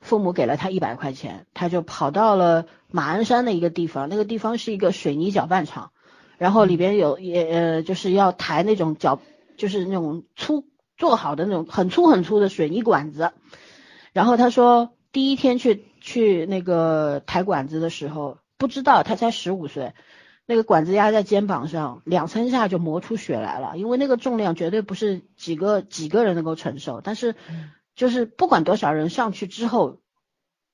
[0.00, 5.92] 父母给了他一百块钱，他就跑到了马鞍山的一个地方，那个地方是一个水泥搅拌厂，
[6.38, 9.20] 然后里边有也呃就是要抬那种搅，
[9.56, 10.66] 就是那种粗
[10.96, 13.32] 做好的那种很粗很粗的水泥管子，
[14.12, 19.94] 然后他说第一天去去那个抬管子的时候，不知道他才十五岁。
[20.44, 23.78] 那个管子压在肩膀上，两三下就磨出血来了。
[23.78, 27.00] 因为那个重量绝对不是几个几个人能够承受。
[27.00, 27.36] 但是，
[27.94, 30.00] 就是不管多少人上去之后，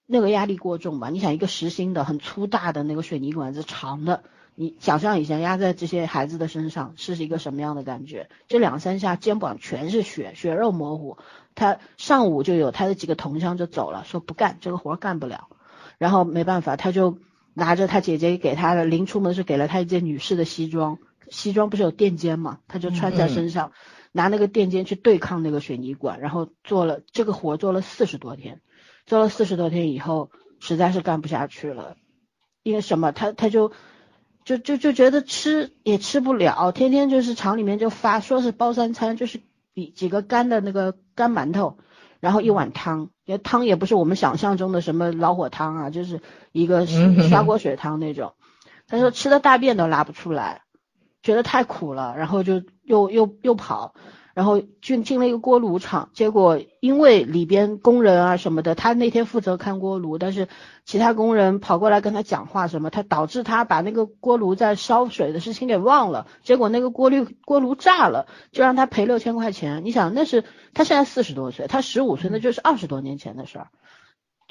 [0.07, 1.11] 那个压力过重吧。
[1.11, 4.25] 你想一个实心的、很粗大的那个水泥管子，长的，
[4.55, 8.31] 你想象一下压在这些孩子的身上是一个什么样的感觉？
[8.49, 11.19] 这两三下肩膀全是血，血肉模糊。
[11.55, 15.49] 他上午就有他的几个同乡就走了，说不干这个活干不了。
[15.99, 17.19] 然后没办法，他就。
[17.59, 20.99] 拿着他姐姐给他的，临出门是给了他一件女士的西装，
[21.29, 23.73] 西装不是有垫肩嘛，他就穿在身上，嗯、
[24.13, 28.61] 拿那个垫肩去对抗那个水泥管，然后做了这个活做了四十多天，
[29.07, 30.31] 做了四十多天以后，
[30.61, 31.97] 实在是干不下去了，
[32.63, 33.11] 因为什么？
[33.11, 33.73] 他他就
[34.45, 39.41] 就就就觉得吃也吃不了，天天就是厂里面就发说是包三餐，就是
[39.75, 41.77] 比几个干的那个干馒头。
[42.21, 46.21] 然后一碗汤，也汤也不是我们想象中的什么老火汤啊，就是
[46.53, 48.35] 一个刷锅水汤那种。
[48.87, 50.63] 他说吃的大便都拉不出来，
[51.23, 53.95] 觉得太苦了，然后就又又又跑，
[54.39, 60.47] 然后就进了一个锅炉厂，结果因为里边工人啊什么的，他那天负责看锅炉，但是
[60.85, 69.85] 其他工人跑过来跟他讲话什么，他导致他把那个锅炉在烧水的事情给忘了，结果那个锅滤锅炉炸了，就让他赔六千块钱。
[69.85, 73.67] 你想那是他现在四十多岁，他十五岁，那就是二十多年前的事儿。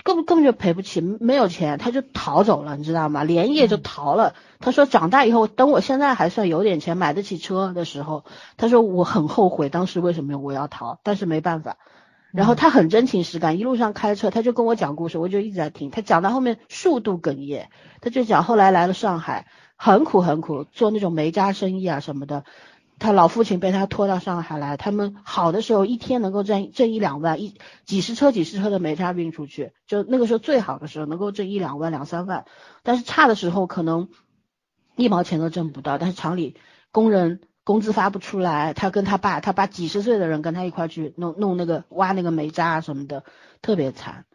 [0.08, 3.26] 根本根本就赔不起，没有钱，他就逃走了，你知道吗？
[3.26, 4.36] 连夜就逃了。
[4.62, 8.24] 他说长大以后，等我现在还算有点钱，买得起车的时候，
[8.56, 11.76] 他说我很后悔当时为什么我要逃，但是没办法。
[12.32, 15.90] 然后他很真情实感，一路上开车，他就跟我讲故事，我就一直在听。
[15.90, 17.68] 他讲到后面数度哽咽，
[18.00, 22.46] 他就讲后来来了上海，很苦很苦，做那种煤渣生意啊什么的。
[23.00, 27.56] 他老父亲被他拖到上海来，他们好的时候一天能够挣挣一两万，一
[27.86, 32.46] 几十车几十车的煤渣运出去，就那个时候最好的时候能够挣一两万两三万，
[32.82, 34.10] 但是差的时候可能
[34.96, 35.98] 一毛钱都挣不到。
[35.98, 36.56] 但是厂里
[36.92, 43.24] 工人工资发不出来，他跟他爸，他爸几十岁的人跟他一块去弄弄那个挖那个煤渣什么的，
[43.62, 44.26] 特别惨。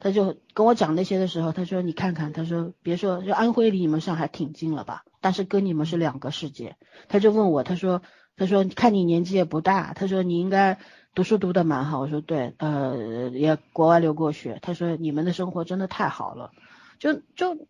[0.00, 5.04] 他就跟我讲那些的时候，他说你看看，他说别说就安徽离你们上海挺近了吧。
[5.20, 6.76] 但是跟你们是两个世界，
[7.08, 8.00] 他就问我，他说，
[8.36, 10.78] 他说看你年纪也不大，他说你应该
[11.14, 16.52] 读书读得蛮好，我说对，呃，也国外留过学，他说你们的生活真的太好了，
[16.98, 17.68] 就就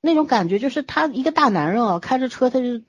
[0.00, 2.80] 那种感觉，就是他一个大男人啊，开着车他就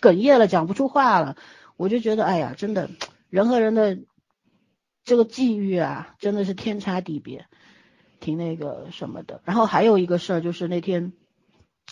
[0.00, 1.36] 哽咽了，讲不出话了，
[1.76, 2.88] 我就觉得，哎呀，真的
[3.28, 3.98] 人和人的
[5.04, 7.44] 这个际遇啊，真的是天差地别，
[8.20, 9.40] 挺那个什么的。
[9.44, 11.12] 然后还有一个事儿就是那天。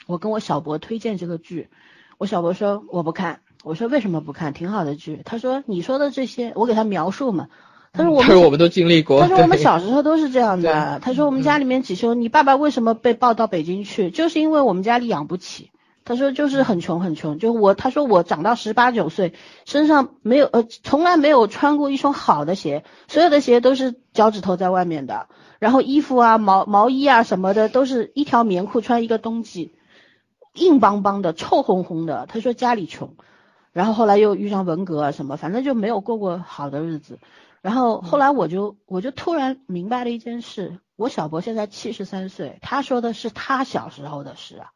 [0.06, 1.70] 我跟我小博推荐这个剧，
[2.18, 4.52] 我小博说我不看，我说为什么不看？
[4.52, 5.22] 挺好的剧。
[5.24, 7.48] 他说你说的这些，我给他描述嘛。
[7.92, 9.20] 他说我们 我们都经历过。
[9.20, 11.00] 他说我们小时候都是这样的。
[11.00, 15.72] 他说我们家里面几兄你爸爸为什么被抱到北京去，就是因为我们家里养不起。
[16.04, 19.34] 他说就是很穷很穷，就我他说我长到十八九岁，
[19.64, 25.26] 身上没有呃从来没有穿过一双好的鞋，所有的鞋都是脚趾头在外面的，
[25.58, 29.74] 然后衣服啊毛毛衣啊什么的都是一条棉裤穿一个冬季。
[30.54, 32.26] 硬邦邦的，臭烘烘的。
[32.28, 33.14] 他说家里穷，
[33.72, 37.20] 然后后来又遇上文革啊什么，反正就没有过过好的日子。
[37.60, 44.70] 然后后来我就我就突然明白了一件事，我小伯现在七十三岁，他说的是他小时候的事啊，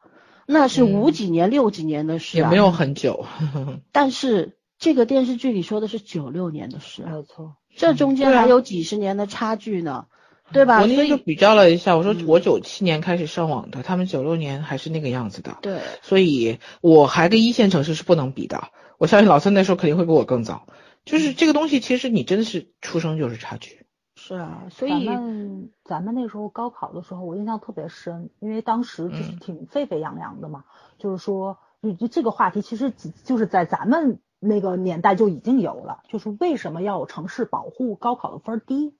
[0.45, 3.25] 那是五几年六几年的事啊，也没有很久。
[3.91, 10.05] 但是这个电视剧里说的是九六年的事，没错，这中间还有几十年的差距呢。
[10.51, 10.81] 对吧？
[10.81, 15.57] 我那天就比较了一下，我说我九七年开始上网的，他们九六年还是那个样子的。
[15.61, 18.69] 对，所以我还跟一线城市是不能比的。
[18.97, 20.67] 我相信老三那时候肯定会比我更早。
[21.05, 23.85] 就是这个东西，其实你真的是出生就是差距。
[24.15, 30.63] 是啊，所以咱们咱们那时候高考的时候，我印象特别深，因为当时就是挺沸沸扬扬的嘛。
[30.99, 31.57] 就是说，
[31.99, 32.93] 就这个话题其实
[33.25, 38.93] 就是在咱们那个年代就已经有了，就是为什么要有城市保护高考的分低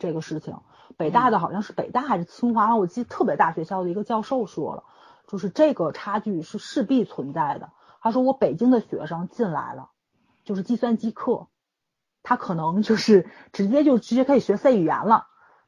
[0.00, 0.56] 这个事情。
[0.96, 4.84] 北大的好像是北大还是清华，我记得特别大学校的一个教授说了，
[5.26, 7.70] 就是这个差距是势必存在的。
[8.00, 9.90] 他说我北京的学生进来了，
[10.44, 11.48] 就是计算机课，
[12.22, 15.26] 他可能就是 直接就直接可以学 C 语言了。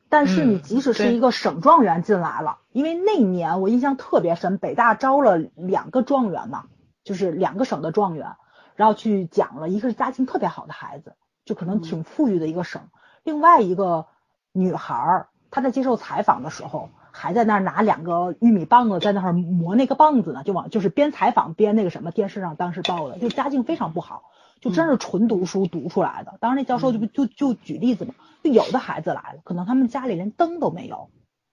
[0.08, 6.64] 但是你即使是一个省状元进来了，因为那年我印象特别深，北大招了两个状元嘛，
[7.04, 8.36] 就是两个省的状元，
[8.76, 12.88] 然后去讲了一个是家境特别好的孩子，就可能挺富裕的一个省，
[13.24, 14.06] 另外一个。
[14.52, 24.24] 女孩儿，她在接受采访的时候，还在那儿拿两个玉米棒子在那儿磨那个棒子呢，就往就是边采访边那个什么，电视上当时报的，就家境非常不好，
[24.60, 26.36] 就真是纯读书读出来的。
[26.40, 31.10] 当时那教授就就就举例子嘛，就有的孩子来了，可能他们家里连灯都没有，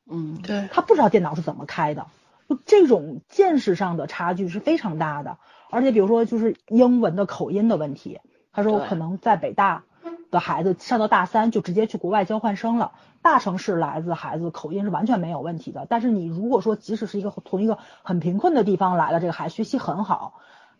[0.09, 2.07] 嗯，对，他不知道电脑是怎么开的，
[2.47, 5.37] 就这种见识上的差距是非常大的。
[5.71, 8.19] 而且比如说就是英文的口音的问题，
[8.51, 9.83] 他说可能在北大。
[10.31, 12.93] 的孩子上到大三就直接去国外交换生了。
[13.21, 15.87] 大城市来自孩子口音是完全没有问题的。
[15.89, 20.35] 但是你如果说即使是一个从一个很贫困的地方来的，这个孩子学习很好，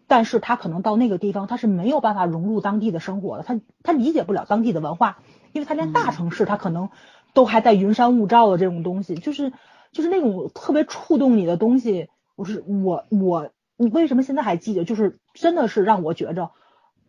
[0.08, 5.18] 但是他可能到那个地方他是没有办法融入当地的生活的，他他理解不了当地的文化，
[5.54, 6.90] 因为他连大城市他可能
[7.34, 9.52] 都还在云山雾罩的这种东西，就是
[9.92, 12.10] 就是那种特别触动你的东西。
[12.36, 14.84] 我是我我你为什么现在还记得？
[14.86, 16.52] 就是真的是让我觉着，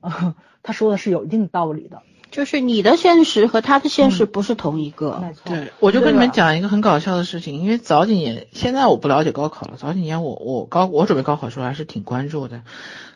[0.62, 2.02] 他说的是有一定道理的。
[2.36, 5.32] 就是你的现实和他的现实不是同一个。
[5.46, 9.78] 对，我就跟你们讲一个很搞笑的事情，因为早几年，现在我不了解高考了。
[9.78, 12.62] 早几年我我高我准备高考时候还是挺关注的。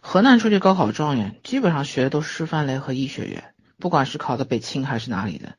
[0.01, 3.45] 河南出去高考状元，基本上学的都是师范类和医学院，
[3.79, 5.53] 不管是考的北清还是哪里的，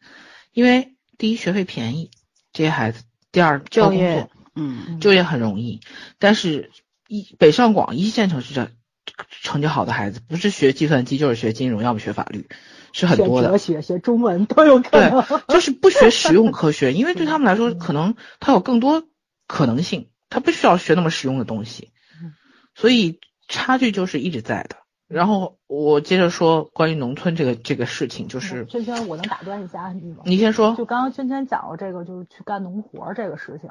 [0.54, 2.10] 因为第一学费便宜，
[2.54, 3.02] 这些孩子；
[3.32, 5.82] 第二就业，嗯，就业很容易。
[6.18, 6.72] 但是
[7.08, 8.72] 一北上广一线城市的
[9.30, 12.48] 成绩好的孩子，不是学计算机就是学金融，要么学法律。
[12.94, 15.22] 是很多的，哲学、学中文都有可能。
[15.22, 19.04] 对，就是不学实用科学，因为对他们来说，可能他有更多
[19.48, 21.92] 可能性，他不需要学那么实用的东西。
[22.76, 24.78] 所以差距就是一直在的。
[25.08, 30.24] 然后我接着说关于农村这个这个事情，就是圈圈，我能打断一下你吗？
[30.26, 30.74] 你先说。
[30.78, 33.70] 就刚刚圈圈讲了这个，就是去干农活这个事情。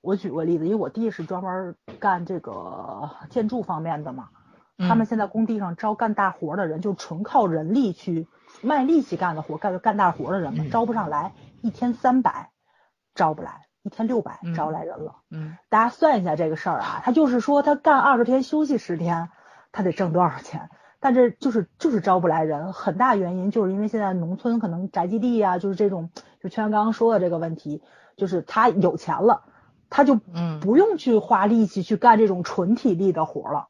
[0.00, 4.28] 我举个例子，因为我弟是专门干这个建筑方面的嘛，
[4.78, 8.26] 他们现在工地上招干大活的人，就纯靠人力去。
[8.62, 11.32] 卖力气干的活，干干大活的人嘛，招不上来，
[11.62, 12.50] 一天三百
[13.14, 15.16] 招不来，一天六百招来人了。
[15.30, 19.30] 嗯，大家算一下这个事儿啊，他就是说他干二十天休息十天，
[19.72, 20.70] 他得挣多少钱？
[21.02, 26.10] 但这就是就是招不来人，很大原因就是因为现在农村可能宅基地啊，就是这种，
[26.42, 27.82] 就圈刚刚说的这个问题，
[28.18, 29.44] 就是他有钱了，
[29.88, 33.68] 他就嗯不用去花力气去干这种纯体力的活了。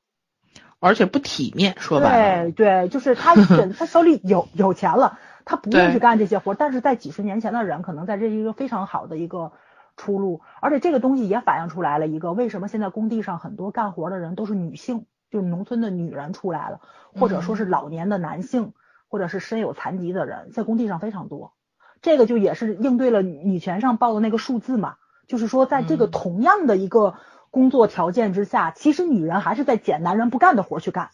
[0.81, 6.55] 而且不体面，说白了，对对，就是他 选他手里有有钱了，他不用对去干这些活儿。
[6.59, 9.53] 但是在几十年前的人，可能在这一个非常好的一个
[9.97, 16.81] 出路，而且这个东西也反映出来了一个为什么现在工地上很多干活的人都是女性，就是农村的女人出来了，
[17.15, 18.73] 或者说是老年的男性，
[19.09, 21.53] 或者是身有残疾的人，在工地上非常多。
[22.01, 24.95] 这个就也是应对了女权上报的那个数字嘛，
[25.27, 27.17] 就是说在这个嗯同样的一个
[27.51, 31.11] 工作条件之下，其实女人还是在捡男人不干的活儿去干。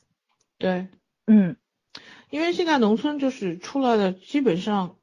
[0.58, 0.88] 对，
[1.26, 1.56] 嗯。
[2.28, 4.96] 因为现在农村就是出来的基本上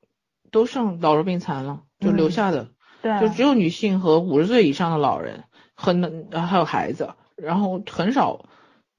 [0.52, 2.70] 都剩老弱病残了，就留嗯下的、
[3.02, 8.46] 对，就只有女性和五十岁以上的老人，很还有孩子，然后很少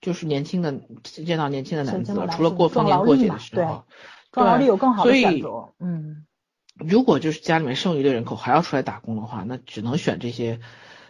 [0.00, 3.84] 就是年轻的见到年轻的男子了，除了过逢年过节的时候。
[4.32, 5.12] 壮劳力有更好的。
[5.78, 6.26] 嗯，
[6.76, 10.58] 如果就是家里面剩余的人口还要出来打工的话，那只能选这些，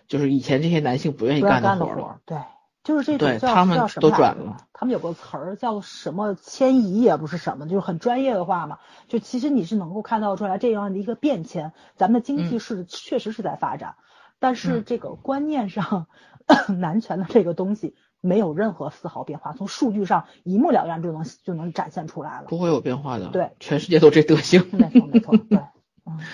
[0.08, 2.38] 就是以前这些男性不愿意干的活儿，对，
[2.82, 8.78] 就是这种对叫他们都转了他们有个词儿叫什么迁移，也不是什么，就是很专业的话嘛。
[9.08, 13.96] 就其实你是能够看到出来这样的一个变迁，咱们的经济嗯是、确实是在发展，
[14.38, 16.06] 但是嗯这个观念上，
[16.78, 22.46] 男权的这个东西没有任何丝毫变化，从数据上一目了然就能就能展现出来了。
[22.48, 23.28] 不会有变化的。
[23.28, 24.66] 对，全世界都这德行。
[24.72, 25.58] 没错没错，对，
[26.04, 26.20] 嗯。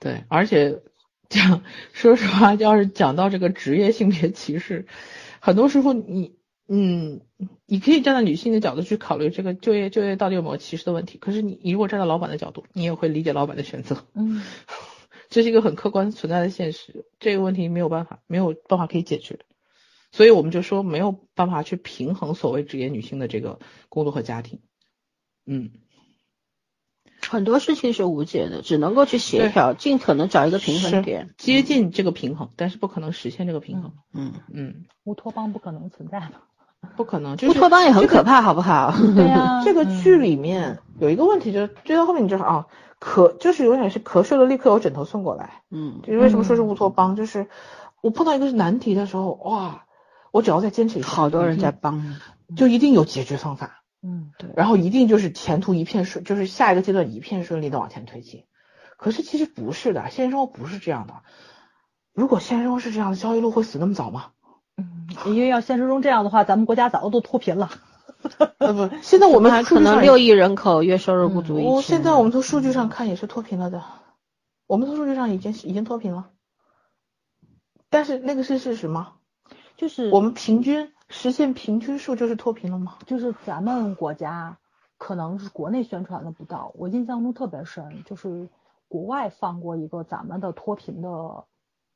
[0.00, 0.82] 对，而且
[1.28, 4.86] 讲说实话，要是讲到这个职业性别歧视，
[5.40, 6.36] 很多时候你
[6.66, 7.20] 嗯，
[7.66, 11.18] 你可以站在女性的角度去考虑这个就业就业到底有没有歧视的问题。
[11.18, 14.42] 可是你你如果站在老板的角度，你也会理解老板的选择，嗯，
[15.28, 17.04] 这是一个很客观存在的现实。
[17.18, 19.40] 这个问题没有办法没有办法可以解决，
[20.10, 24.60] 所以我们就说没有办法去平衡所谓职业女性的这个工作和家庭。
[25.44, 25.70] 嗯，
[27.30, 31.34] 很多事情是无解的，只能够去协调，尽可能找一个平衡点。
[31.38, 33.92] 接近这个平衡，但是不可能实现这个平衡。
[34.12, 36.32] 嗯，嗯，乌托邦不可能存在的。
[36.96, 38.94] 不可能，就是乌托邦也很可怕，好不好？
[39.14, 42.66] 对呀、 这个嗯剧里面有一个问题，就是追到后面你就是啊，
[43.00, 45.62] 咳就是永远是咳嗽了，立刻有枕头送过来。
[45.70, 47.16] 嗯，就是为什么说是乌托邦？
[47.16, 47.46] 就是
[48.02, 49.84] 我碰到一个难题的时候，哇，
[50.30, 52.02] 我只要再坚持一下，好多人在帮你。
[52.48, 58.44] 定就一定有解决方法，嗯，对，然后一定就是前途一片顺，就是下一个阶段一片顺利的往前推进。
[58.98, 61.22] 可是其实不是的，现实生活不是这样的。
[62.12, 64.32] 如果现实生活是这样的，焦裕禄会死那么早吗？
[64.76, 67.70] 嗯，因为要现实中这样的话，咱们国家早都脱贫了。
[68.58, 71.62] 呃不，现在我们还可能六亿人口月收入不足。
[71.62, 73.82] 我现在我们从数据上看也是脱贫了的，
[74.66, 76.30] 我们从数据上已经已经脱贫了，
[77.88, 79.14] 但是那个是事实吗？
[79.76, 82.98] 就是我们平均实现平均数就是脱贫了吗？
[83.06, 84.58] 就是咱们国家
[84.98, 88.48] 可能是国内宣传的不到，我印象中特别深，就是
[88.88, 91.44] 国外放过一个咱们的脱贫的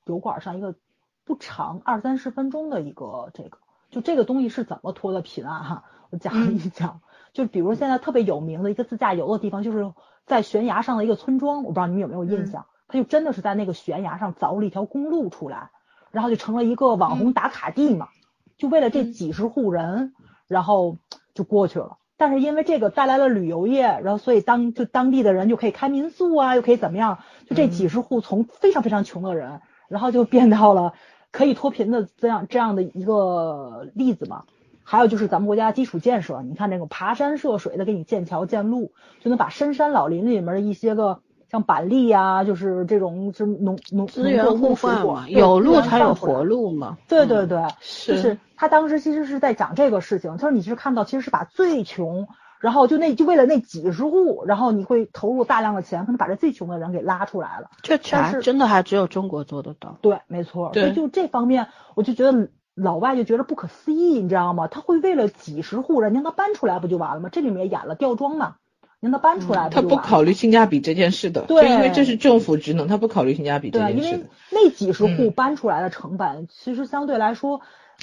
[0.05, 0.77] 油管上一个
[1.25, 3.59] 不长二三十分钟的一个这个，
[3.91, 7.01] 就这个东西是怎么脱的贫啊哈， 我讲了一讲，
[7.33, 9.93] 就比如现在特别有名的一个自驾游的地方，就是
[10.27, 15.71] 在悬崖上的一个村庄，我不知道你们有没有印象，它就真的是在那个悬崖上凿了一条公路出来，
[16.13, 18.09] 然后就成了一个网红打卡地嘛。
[18.59, 20.13] 就为了这嗯几十户人，
[20.47, 20.99] 然后
[21.35, 21.97] 就过去了。
[22.17, 27.19] 但是因为这个带来了旅游业，然后所以当就当地的人就可以开民宿啊，又可以怎么样？
[27.49, 30.95] 就这嗯几十户从非常非常穷的人，然后就变到了
[31.31, 34.45] 可以脱贫的这样这样的一个例子嘛。
[34.83, 41.21] 还有就是咱们国家基础建设，你看那个爬山涉水的给你建桥建路，就能把深山老林里面的一些个
[41.51, 46.99] 像板栗呀、就是这种是农农资源互换嘛，有路才有活活路嘛。
[47.09, 52.29] 对对对，是就是他当时其实是在讲这个事情，他说你是看到其实是把最穷，
[52.61, 57.71] 然后就那就为了那几十户，然后你会投入大量的钱，可能把这最穷的人给拉出来了。
[57.83, 59.97] 这但是真的还只有中国做得到。
[60.03, 60.71] 对，没错。
[60.73, 64.67] 对所以就这方面，我就觉得老外就觉得不可思议，你知道吗？
[64.67, 67.29] 他会为了几十户人，你让他搬出来不就完了吗？
[67.33, 68.57] 这里面也演了吊装嘛，
[69.01, 74.27] 你让他搬出来嗯他不考虑性价比这件事的，对因为这是政府职能，他不考虑性价比这对，因为件事。
[74.51, 77.61] 那几十户嗯搬出来的成本，其实相对来说，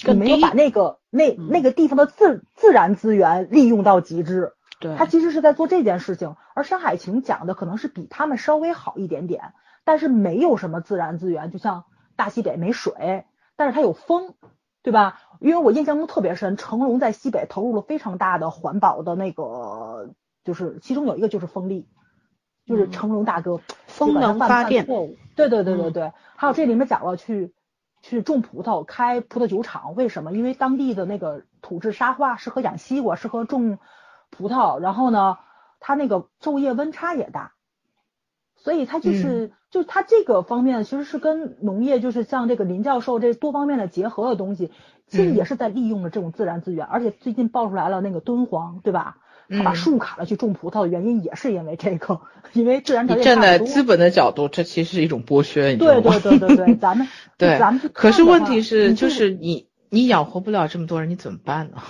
[0.07, 4.53] 你没有把那个那嗯那个地方的自自然资源利用到极致。
[4.79, 9.53] 对，他其实是在做这件事情，而《山海情》讲的可能是比他们稍微好一点点，
[9.85, 11.85] 但是没有什么自然资源，就像
[12.17, 14.33] 大西北没水，但是它有风，
[14.83, 15.19] 对吧？
[15.39, 20.09] 因为我印象中特别深，成龙在西北投入了非常大的环保的那个，
[20.45, 21.89] 就是其中有一个就是风力，
[22.65, 22.91] 就是嗯。
[22.91, 25.91] 成龙大哥风能发电犯错误，对对对对嗯。
[25.91, 27.53] 对，还有这里面讲了去
[28.01, 30.31] 去种葡萄，开葡萄酒厂，为什么？
[30.31, 33.79] 因为当地的那个土质沙化，适合养西瓜，适合种
[34.29, 35.39] 葡萄，然后呢，
[35.79, 37.53] 它那个昼夜温差也大，
[38.55, 44.71] 所以它就是、就是它这个方面其实是跟农业就是像这个林教授这多方面的结合的东西，
[45.07, 45.35] 其实嗯。
[45.35, 49.17] 也是在利用了这种自然资源，而且最近爆出来了那个敦煌，对吧？
[49.49, 52.21] 他把嗯树砍了去种葡萄的原因也是因为这个，
[52.53, 53.35] 因为自然条你件。
[53.35, 56.19] 站在资本的角度，这其实是一种剥削，对吗？
[56.19, 57.07] 对对对对，咱们
[57.37, 61.83] 对咱们去可是问题是，就是你你养活不了这么多人，你怎么办呢？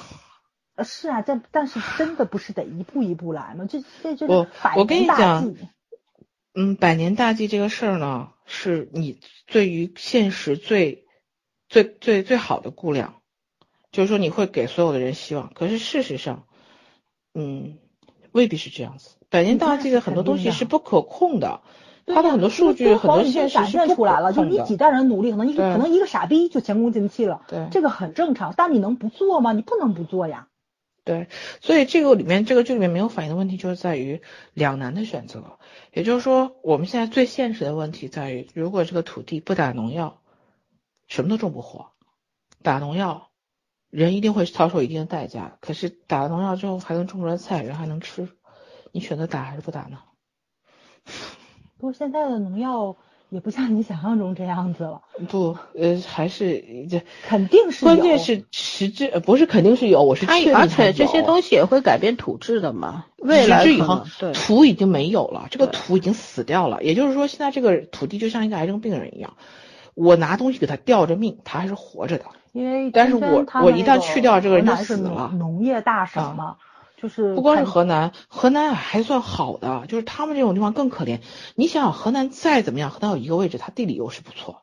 [0.76, 3.66] 呃是啊，但但是真的不是得一步一步来吗？
[3.70, 5.54] 这这就我跟你讲。
[6.58, 11.06] 嗯，百年大计这个事儿呢，是你对于现实最
[11.68, 13.16] 最最最好的估量，
[13.92, 15.52] 就是说你会给所有的人希望。
[15.54, 16.46] 可是事实上，
[17.36, 17.78] 嗯，
[18.32, 19.18] 未必是这样子。
[19.30, 21.62] 百年大计的很多东西是不可控的，
[22.08, 24.44] 它的很多数据、很多现实展是不可现出来了，就。
[24.46, 28.54] 你几代人努力，可能一个可能一个傻逼就前功尽弃了，对这个很正常。
[28.56, 29.52] 但你能不做吗？
[29.52, 30.48] 你不能不做呀。
[31.04, 31.28] 对，
[31.62, 34.22] 所以这个里面这个剧里面没有反映的问题，就是在于
[34.54, 35.60] 两难的选择。
[35.94, 40.20] 也就是说，我们现在最现实的问题在于，如果这个土地不打农药，
[41.08, 41.92] 什么都种不活；
[42.64, 43.28] 打农药，
[43.96, 45.58] 人一定会遭受一定的代价。
[45.62, 48.28] 可是打了农药之后，还能种出来菜，人还能吃，
[48.92, 50.00] 你选择打还是不打呢？
[51.80, 52.98] 不过现在的农药
[53.30, 66.84] 也不像你想象中这样子了，不，呃，还是这， 肯定是关键是实质，呃不是肯定是有，我是它确定而且这些东西也会改变土质的嘛，未来以后土已经没有了，这个土已经死掉了。
[66.84, 69.36] 也就是说，现在这个土地就像一个癌症病人一样，
[69.94, 72.26] 我拿东西给他吊着命，他还是活着的。
[72.56, 76.56] 因为但是我我一旦去掉这个人就死了农业大省啊嘛，
[76.96, 81.20] 就是不光是河南，河南还算好的，就是他们这种地方更可怜。
[81.56, 84.62] 你想想，河南再怎么样，河南有一个位置，它地理优势不错，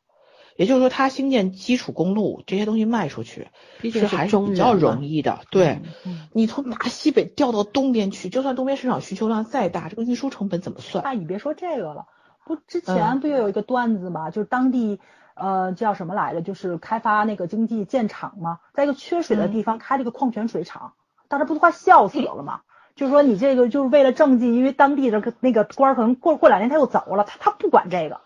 [0.56, 3.48] 也就是说，它兴建基础公路这些东西卖出去，
[3.82, 5.40] 毕竟还是比较容易的。
[5.50, 11.04] 对，嗯你从大西北调到东边去，就算东边市场需求量再大，这个运输成本怎么算？
[11.04, 12.06] 那你别说这个了，
[12.46, 14.98] 不之嗯前不也有一个段子嘛，就是当地
[15.34, 20.92] 呃叫什么来着，就是开发那个经济建厂嘛，在一个缺水的嗯地方开了一个矿泉水厂，
[21.28, 22.60] 当时不都快笑死了吗？
[22.94, 28.20] 就是说你这个就是为了政绩，因为当地的那个官儿可能过过两年他又走了，他他不管这个。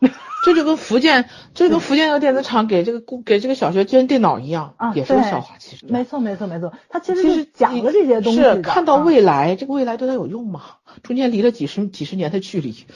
[0.44, 5.56] 这就跟福建，这就跟福建的电子厂给这个给这个小学捐电脑一样，啊也是个笑话。
[5.58, 10.60] 其实，没错没错没错，他其实其实讲了这些东西是看到啊未来，这个未来对他有用吗？
[11.02, 12.86] 中间离了几十几十年的距离，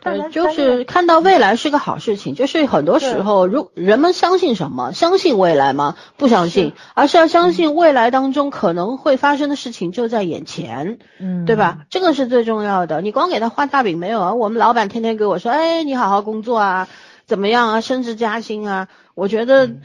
[0.00, 4.92] 对，但就是看到未来是个好事情，就是很多时候，如人们相信什么？
[4.92, 5.96] 相信未来吗？
[6.16, 11.86] 不相信，而是要相信未来当中可能会发生的事情就在眼前，嗯对吧？？
[11.90, 13.00] 这个是最重要的。
[13.02, 14.34] 你光给他画大饼没有啊？
[14.34, 16.88] 我们老板天天给我说，哎，你好好工作啊，
[17.26, 18.88] 怎么样啊，升职加薪啊？
[19.14, 19.80] 我觉得嗯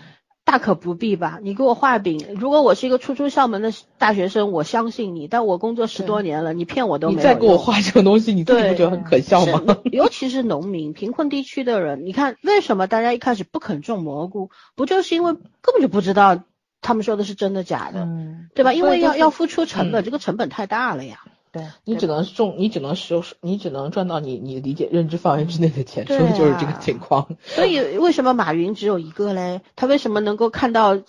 [0.46, 1.40] 大可不必吧。
[1.42, 9.78] 你给我画饼，如果我是一个初出校门的大学生，我相信你，但我工作十多年了，你骗我都没有你再给我画这种东西，你自己不觉得很可笑吗？
[9.92, 16.44] 尤其是农民、贫困地区的人，你看为什么大家一开始不肯种蘑菇，不就是因为根本就不知道
[16.80, 18.72] 他们说的是真的假的，嗯，对吧？
[18.72, 21.22] 因为要要付出成本，嗯这个成本太大了呀。
[21.56, 27.38] 对，你只能种，你只能收，你只能赚到你你理解认知范围之内的钱，对说的就是这个啊情况。
[27.46, 29.62] 所以为什么马云只有一个嘞？
[29.78, 31.00] 他为什么能够看到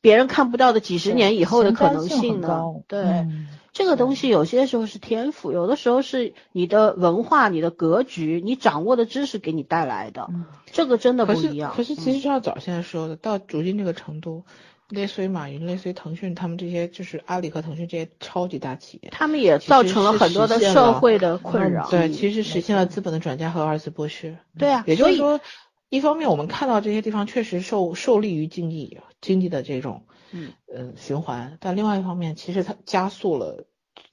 [0.00, 2.64] 别人看不到的几十年以后的可能性呢？
[2.88, 3.02] 对。
[3.02, 11.72] 嗯这个东西有些时候是天赋，有的时候是你的文化、你的格局、你掌握的知识给你带来的，嗯这个真的不一样。
[11.76, 14.42] 可是其嗯实像早现在说的，到如今这个程度，
[14.90, 19.08] 类似于马云、类似于腾讯他们这些，就是阿里和腾讯这些超级大企业。
[19.10, 21.88] 他们也造成了很多的社会的困扰。
[21.88, 24.36] 对，其实实现了资本的转嫁和二次剥削。
[24.58, 25.40] 对啊，也就是说，
[25.88, 33.66] 一方面我们看到这些地方确实受受利于经济经济的这种嗯呃循环，但另外一方面，其实它加速了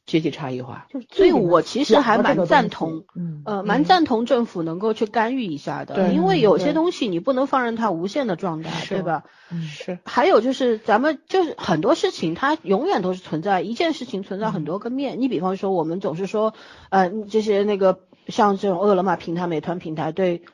[0.07, 0.87] 阶级差异化。
[0.89, 9.25] 就是所以我其实还蛮赞同，嗯呃，蛮赞同政府能够去干预一下的，对因为有些东西你不能放任它无限的壮大，对吧？
[9.51, 15.21] 嗯是，还有就是咱们就是很多事情它永远都是存在一件事情存在很多个面。
[15.21, 16.55] 你比方说，我们总是说，
[16.89, 20.51] 呃，这些那个像这种饿了么平台、美团平台对嗯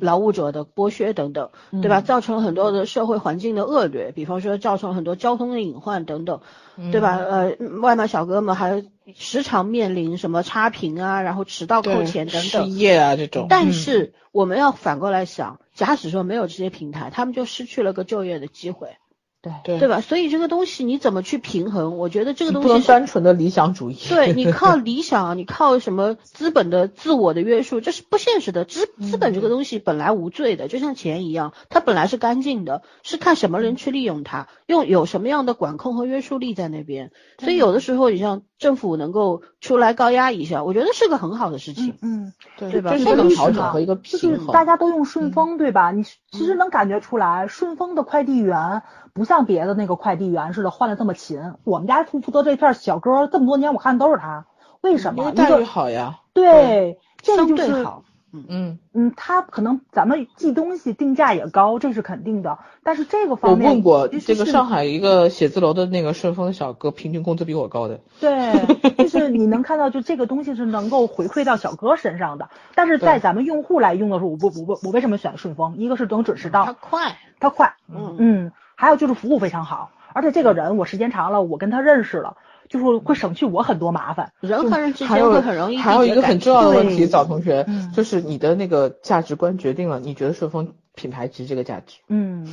[0.00, 2.00] 劳务者的剥削等等，对吧？
[2.00, 6.40] 嗯造成了很多的社会环境的恶劣，比方说造成了很多交通的隐患等等，
[6.76, 7.16] 嗯对吧？
[7.18, 8.84] 呃，外卖小哥们还
[9.14, 12.68] 时常面临什么差评啊，然后迟到扣钱等失等。
[12.70, 13.46] 业啊这种。
[13.48, 18.96] 但是我们要反过来想，假使说没有这些平台，他们就失去了个就业的机会。
[19.42, 20.00] 对对对吧？
[20.02, 21.96] 所以这个东西你怎么去平衡？
[21.96, 23.96] 我觉得这个东不能西是单纯的理想主义。
[24.08, 28.66] 对你靠 理想，你靠什么资本的自我的约束，这是不现实的。
[28.66, 37.10] 资资本这个东西本来无罪的，就像钱一样，它本来是干净的，是看什么人去利用它，用有什么样的管控和约束力在那边。
[37.38, 41.96] 所以有的时候，你像政府能够出来高压一下，我觉得是个很好的事情。
[42.02, 44.38] 嗯，对对吧这是一个调整和一个就是。
[44.52, 45.90] 大家都用顺丰，对吧？
[45.92, 51.40] 你其实能感觉出来，顺丰的快递员不像别的那个快递员似的换的这么勤。
[51.64, 54.46] 我们家负负责这片小哥这么多年，我看都是他。
[54.80, 55.22] 为什么？
[55.22, 56.20] 一因为待遇个好呀。
[56.32, 62.58] 对，这个相就是对好，嗯，嗯，他可能咱们寄东西定价也高，这是肯定的。
[62.82, 68.00] 但是这个方面，我问过这个上海一个写字楼的那个顺丰小哥，平均工资比我高的。
[68.20, 68.52] 对，
[68.96, 72.48] 就是你能看到，就这个东西是能够回馈到小哥身上的。
[72.74, 75.76] 但是在咱们用户来用的时候，我不我不我为什么选顺丰？
[75.76, 84.32] 一个是能准时它到，快，它快，嗯嗯，还有就是服务非常好，而且这个人我时间长了，我跟他认识了，就是会省去我很多麻烦。
[84.40, 91.98] 人和人之间会很容易还有一个很重要的问题，对早同学嗯，就是你的那个价值观决定了你觉得顺丰品牌值这个价值。
[92.08, 92.48] 嗯，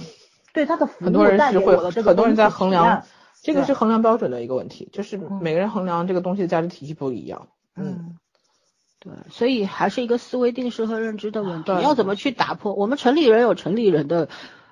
[0.52, 3.04] 对他的服务很多人带是会给我的这个很多人在衡量
[3.41, 7.48] 这个是衡量标准的一个问题，就是嗯每个人衡量这个东西的价值体系不一样。
[7.78, 8.16] 嗯，嗯，
[8.99, 12.74] 对，所以还是一个思维定势和认知的问题，你要怎么去打破？
[12.74, 14.28] 我们城里人有城里人的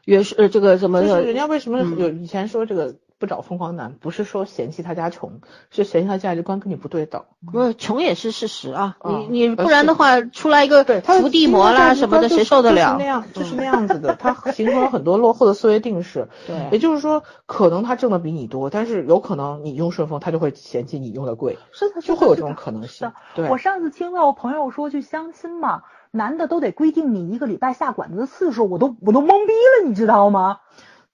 [0.05, 5.39] 约束，呃，这个怎么就是人家为什么嗯有以前说这个不找疯狂男，不是说嫌弃他家穷，
[5.71, 7.23] 是嫌弃他价值观跟你不对等。
[7.51, 13.05] 不是穷也是事实啊，嗯你你呃不然的话出来一个伏地魔啦什么的，谁受得了就是那？
[13.05, 16.27] 样，就是那样子的， 他形成了很多落后的思维定式。
[16.45, 23.11] 对也，就是说，可能他挣的比你多，但是有可能你用顺丰，他就会嫌弃你用的贵，是的，就会有这种可能性。
[23.33, 25.83] 对，我上次听到我朋友说去相亲嘛，
[26.15, 30.59] 男的都得规定你一个礼拜下馆子的次数，我都我都懵逼了，你知道吗？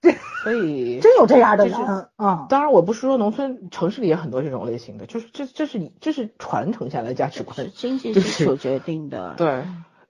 [0.00, 0.12] 这
[0.42, 9.34] 所以 真有这样的人啊，嗯，当然，我不是说农村、城市里也很多这种类型的，就是这这是你这是传承下来的价值是观，经济基础决定的。
[9.36, 9.62] 对，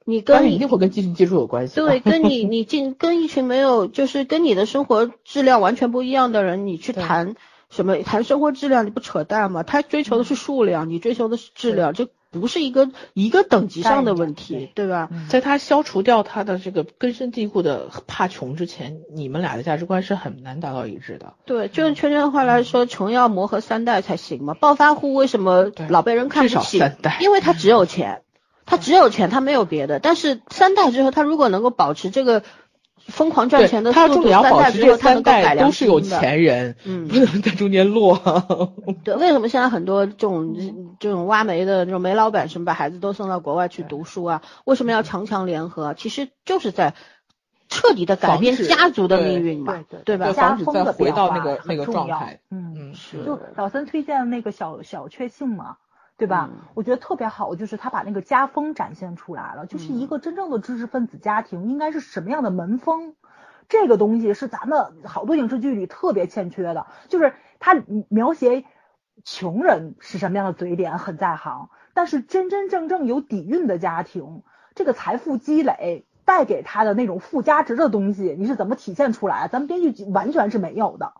[0.06, 1.76] 你跟你一定会跟基础基础有关系。
[1.76, 7.34] 对，跟你 你进跟一群没有就是跟你的生活质量完全不一样的人，你去谈
[7.68, 9.62] 什么谈生活质量，你不扯淡吗？
[9.62, 12.08] 他追求的是数量，你追求的是质量，这
[12.40, 15.08] 不是一个一个等级上的问题，对吧？
[15.12, 21.34] 嗯在他消除掉他的这个根深蒂固的怕穷之前，你们俩的价值观是很难达到一致的。
[21.44, 24.54] 对，就用圈圈的话来说，穷要磨合三代才行嘛。
[24.54, 26.78] 暴发户为什么老被人看不起？
[26.78, 28.22] 三代因为他只有钱，
[28.64, 29.98] 他只有钱，他没有别的。
[29.98, 32.42] 但是三代之后，他如果能够保持这个
[33.06, 36.00] 疯狂赚，钱的速度，他重点要三保持这代之后他能三代够改良都是有。
[36.00, 38.16] 钱人，嗯不能在中间落。
[39.04, 40.56] 对，为什么现在很多这种
[41.00, 44.42] 这种挖煤的这种煤老板什么把孩子都送到国外去读书啊？
[44.64, 45.94] 为什么要强强联合？
[45.94, 46.94] 其实就是在
[47.68, 52.40] 彻底的改变家族的命运嘛，对对吧防止再回到那个那个状态。
[52.50, 55.76] 嗯，嗯，是就老三推荐的那个小小确幸嘛，
[56.22, 56.48] 对吧？
[56.52, 63.16] 嗯我觉得特别好，就是他把那个家风展现出来了，就是一个真正的知识分子家庭应该是什么样的门风。
[63.68, 67.74] 这个东西是咱们好多影视剧里特别欠缺的，就是他
[68.08, 68.64] 描写
[69.24, 74.42] 穷人是什么样的嘴脸很在行，但是真真正正有底蕴的家庭，
[74.76, 79.48] 这个财富积累带给他的那种附加值的东西，你是怎么体现出来？
[79.48, 81.14] 咱们编剧完全是没有的，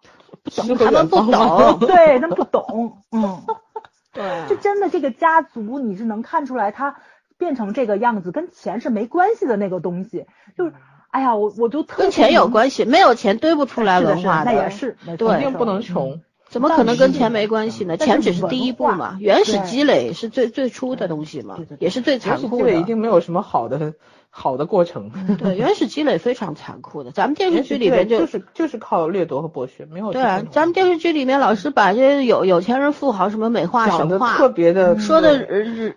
[0.45, 3.43] 不懂，他们不懂，对他们不懂，嗯。
[4.13, 6.97] 对就真的这个家族，你是能看出来他
[7.39, 10.27] 变成这个样子跟钱是没关系的那个东西，
[10.57, 10.75] 就是，
[11.11, 15.83] 哎呀，我我就特跟钱有，关系，没有钱堆不出来文化那也是，对一定不能。
[15.83, 16.21] 穷。
[16.49, 17.97] 怎么可能跟钱没关系呢？
[17.97, 22.65] 钱只是第一步，嘛原始积累是最最初的东西嘛也是最原始积残酷的。
[22.67, 23.95] 累一定没有什么好的
[24.35, 25.11] 好的过程。
[25.39, 27.11] 对， 原始积累非常残酷的。
[27.11, 35.47] 咱们电视剧里面就就是就是靠掠夺和剥削，没有对啊咱们电视剧里面老是把这些有有钱人富豪什么美化神话，特别的说的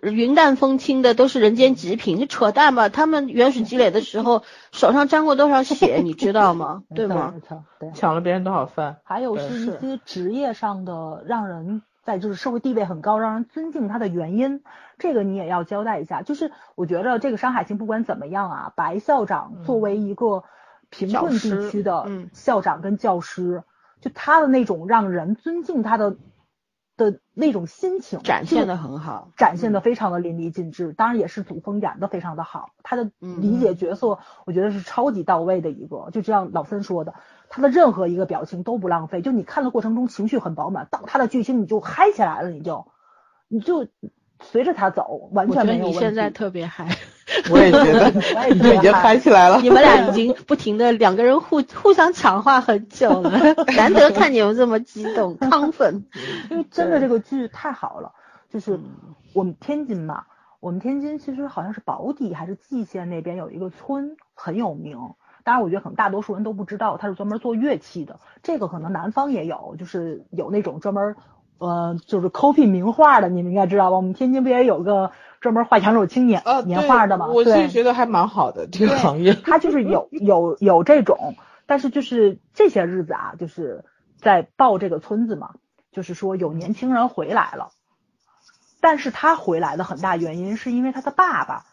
[0.02, 2.90] 云淡风轻的都是人间极品，你扯淡吧？
[2.90, 6.82] 他们原始积累的时候 手上沾过多少血， 你知道吗？
[6.94, 7.32] 对吗？
[7.80, 7.90] 对。
[7.94, 8.98] 抢了别人多少饭。
[9.02, 14.60] 还有是是一些职业上的让人在就是社会地位很高，让人尊敬他的原因，
[14.98, 16.22] 这个你也要交代一下。
[16.22, 20.44] 就是我觉得这个《山海经》不管怎么样啊，白校长作为一个
[20.90, 22.30] 贫困地区的嗯。
[22.32, 23.64] 校长跟教师，
[24.00, 26.16] 就他的那种让人尊敬他的
[26.96, 33.42] 的那种心情，展现的很好，展现的非常的淋漓尽致，当然也是祖峰演的非常的好，他的嗯。
[33.42, 37.12] 理解角色我觉得是超级到位的一个，就像老森说的，
[37.50, 42.86] 他的任何一个表情都不浪费，就你看的过程中情绪很饱满，到他的剧情你就嗨起来了，你就
[43.48, 43.88] 你就
[44.42, 45.96] 随着他走，完全没有问题。
[45.96, 46.88] 你现在特别嗨，
[47.50, 49.60] 我也觉得， 我也已经嗨起来了。
[49.60, 53.30] 你们俩已经不停的两个人互 互相抢话很久了，
[53.76, 56.04] 难得看你们这么激动亢奋。
[56.50, 58.12] 因为真的这个剧太好了，
[58.50, 58.78] 就是
[59.32, 60.24] 我们天津嘛，
[60.60, 64.98] 我们天津其实好像是宝坻还是蓟县那边有一个村很有名，
[65.44, 71.16] 当然我觉得可能大多数人都不知道，他是专门做乐器的，这个可能南方也有，就是有那种专门
[71.58, 73.96] 呃就是 copy 名画的，你们应该知道吧？
[73.96, 77.26] 我们天津不也有个专门画墙手青年啊，年画的吗？
[77.26, 79.34] 我其对实觉得还蛮好的这个行业。
[79.34, 81.34] 他就是有有有这种，
[81.66, 83.84] 但是就是这些日子啊，就是
[84.18, 85.54] 在报这个村子嘛，
[85.92, 87.70] 就是说有年轻人回来了，
[88.80, 91.64] 但是他回来的很大原因是因为他的爸爸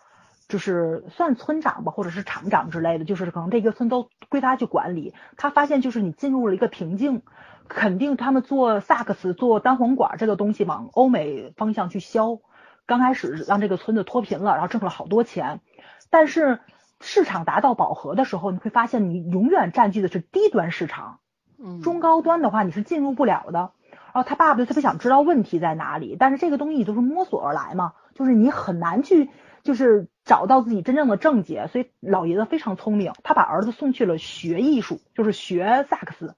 [0.47, 5.13] 就是算村长吧，或者是厂长之类的，就是可能这个村都归他去管理。
[5.37, 7.21] 他发现就是你进入了一个瓶颈，
[7.67, 12.39] 肯定他们做萨克斯、做单簧管这个东西往欧美方向去销。
[12.85, 15.61] 刚开始让这个村子脱贫了，然后挣了好多钱，
[16.09, 16.59] 但是
[16.99, 21.19] 市场达到饱和的时候，你会发现你永远占据的是低端市场，
[21.57, 23.71] 嗯中高端的话你是进入不了的。
[24.13, 29.29] 然后他爸爸就特别想知道问题在哪里，但是这个东西都是摸索而来嘛，就是你很难去
[29.63, 36.35] 就是找到自己真正的症结，所以老爷子非常聪明，他把儿子送去了学艺术，就是学萨克斯，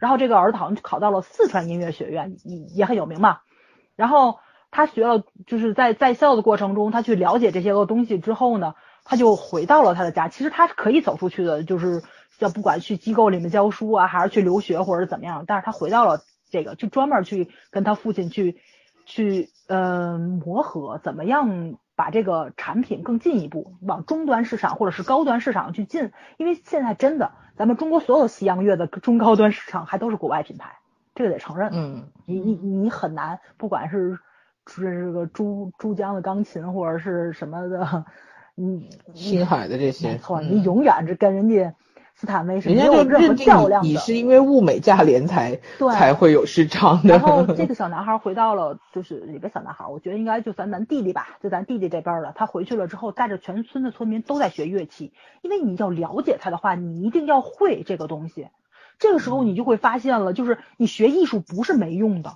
[0.00, 3.38] 然后这个儿子好像考到了四川音乐学院，也也很有名嘛。
[3.94, 4.38] 然后
[4.70, 8.74] 他学了，就是在在校的过程中，他去了解这些个东西之后呢，
[9.04, 10.28] 他就回到了他的家。
[10.28, 12.02] 其实他是可以走出去的，就是
[12.38, 16.20] 要不管去机构里面教书啊，还是去留学或者怎么样，但是他回到了
[16.50, 18.56] 这个，就专门去跟他父亲去
[19.04, 26.12] 去呃磨合，怎么样把这个产品更进一步往中端市场或者是高端市场去进。
[26.38, 30.78] 因为现在真的，咱们中国所有西洋乐的中高端市场还都是国外品牌，
[31.14, 31.68] 这个得承认。
[31.74, 34.18] 嗯，你你你很难，不管是
[34.64, 38.06] 这个珠珠江的钢琴或者是什么的，
[38.56, 41.74] 你青海的这些，没错，嗯你永远是跟人家
[42.20, 43.96] 斯坦威是没有任何就认量的。
[43.96, 47.08] 是因为物美价廉才对才会有市场的。
[47.08, 52.34] 然后这个小男孩回到了，就是里边小男孩，我觉得应该就咱咱弟弟吧，就咱弟弟这边的。
[52.36, 58.48] 他回去了之后，带着全村的村民都在学乐器，因为你要了解他的话，你一定要会这个东西。
[58.98, 62.34] 这个时候你就会发现了，就是你学艺术不是没用的，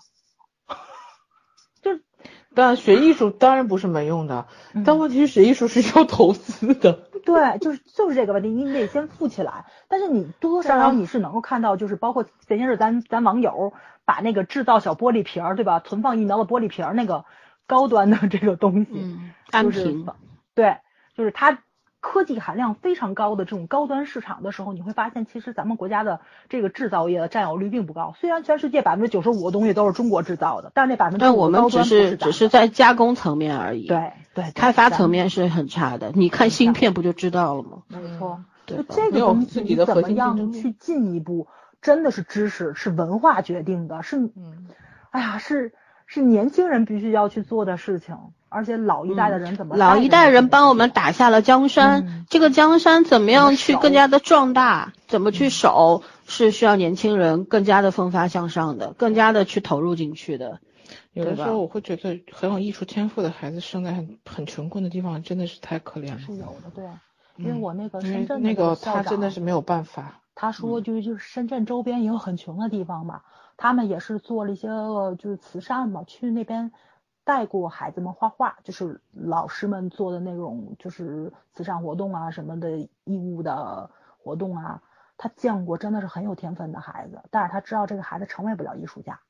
[2.55, 6.93] 但学艺术当然不是没用的，嗯但问题是学艺术是要投资的。
[7.25, 9.65] 对，就是就是这个问题，你得先富起来。
[9.89, 13.73] 但是你多多少少你是能够看到，就是包括前些日咱咱网友
[14.05, 15.81] 把那个制造小玻璃瓶儿，对吧？
[15.81, 17.25] 存放疫苗的玻璃瓶儿那个
[17.67, 19.97] 高端的这个东西，嗯，安就是，
[20.55, 20.77] 对，
[21.17, 21.59] 就是它
[22.05, 26.21] 科技含量非常高的这种高端市场的时候，你会发现其实咱们国家的
[26.51, 28.15] 这个制造业的占有率并不高。
[28.21, 36.13] 虽然全世界百分之九十五的东西都是中国制造的，但是那百分之但我们只是只是在加工层面而已，，对对对开发层面是很差的。
[36.15, 37.79] 你看芯片不就知道了吗？
[37.89, 38.45] 没错。
[38.67, 41.49] 就这个东西你怎么样去进一步，
[41.81, 44.69] 真的是知识，是文化决定的，是，嗯，
[45.11, 45.73] 哎呀，是
[46.07, 48.17] 是年轻人必须要去做的事情，
[48.55, 60.61] 而且老一代的人怎么老一代人帮我们打，下了江山，嗯这个江山怎么样去更加的壮大，怎么去守，是需要年轻人更加的奋发向上的，更加的去投入进去的。
[61.13, 66.19] 有的时候我会觉得很有艺术天赋的孩子生在很很穷困的地方，真的是太可怜了。
[66.19, 66.85] 是有的，对，
[67.37, 70.21] 因为嗯我那个深圳那个个他真的是没有办法。
[70.37, 73.23] 他说就就是深圳周边也有很穷的地方嘛，
[73.57, 76.73] 他们也是做了一些个就是慈善嘛，去那边
[77.25, 84.83] 带过孩子们画画，就是老师们做的那种就是慈善活动啊什么的义务的活动啊，
[85.17, 89.21] 他见过真的是很有天分的孩子，但是他知道这个孩子成为不了艺术家。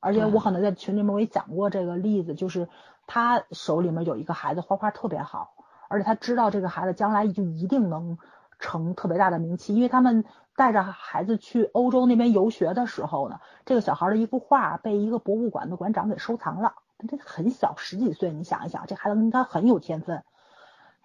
[0.00, 2.68] 而且我可能在群里面我也讲过这个例子，就是
[3.06, 5.52] 他手里面有一个孩子画画特别好，
[5.88, 8.18] 而且他知道这个孩子将来就一定能
[8.58, 10.24] 成特别大的名气，因为他们
[10.60, 16.74] 带着孩子去欧洲那边游学的时候呢，这个小孩的一幅画被一个博物馆的馆长给收藏了，
[17.08, 20.22] 这很小，十几岁，你想一想，这孩子应该很有天分。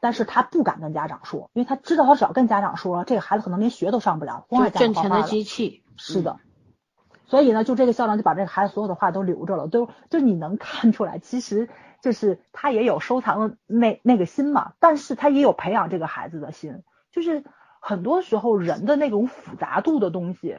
[0.02, 6.38] 但是他不敢跟家长说，因为他知道他只要跟家长说了，这个孩子可能连学都上不了，光就爱家挣钱的机器，是的，
[7.26, 11.70] 所以呢，就这个校长就把这个孩子所有的画都留着了，都就你能看出来，其实
[12.02, 16.84] 就是他也有收藏的那那个心嘛，但是他也有培养这个孩子的心，
[17.14, 17.46] 就是
[17.88, 20.56] 很多时候人的那种复杂度的东西，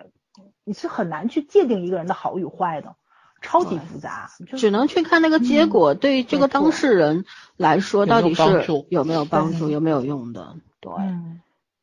[0.62, 2.94] 你是很难去界定一个人的好与坏的，
[3.43, 7.24] 超级复杂，就只能去看那个结果，对于这个当事人
[7.57, 8.43] 来说到底是
[8.90, 10.55] 有没有帮助，有没有用的。
[10.78, 11.40] 对，嗯，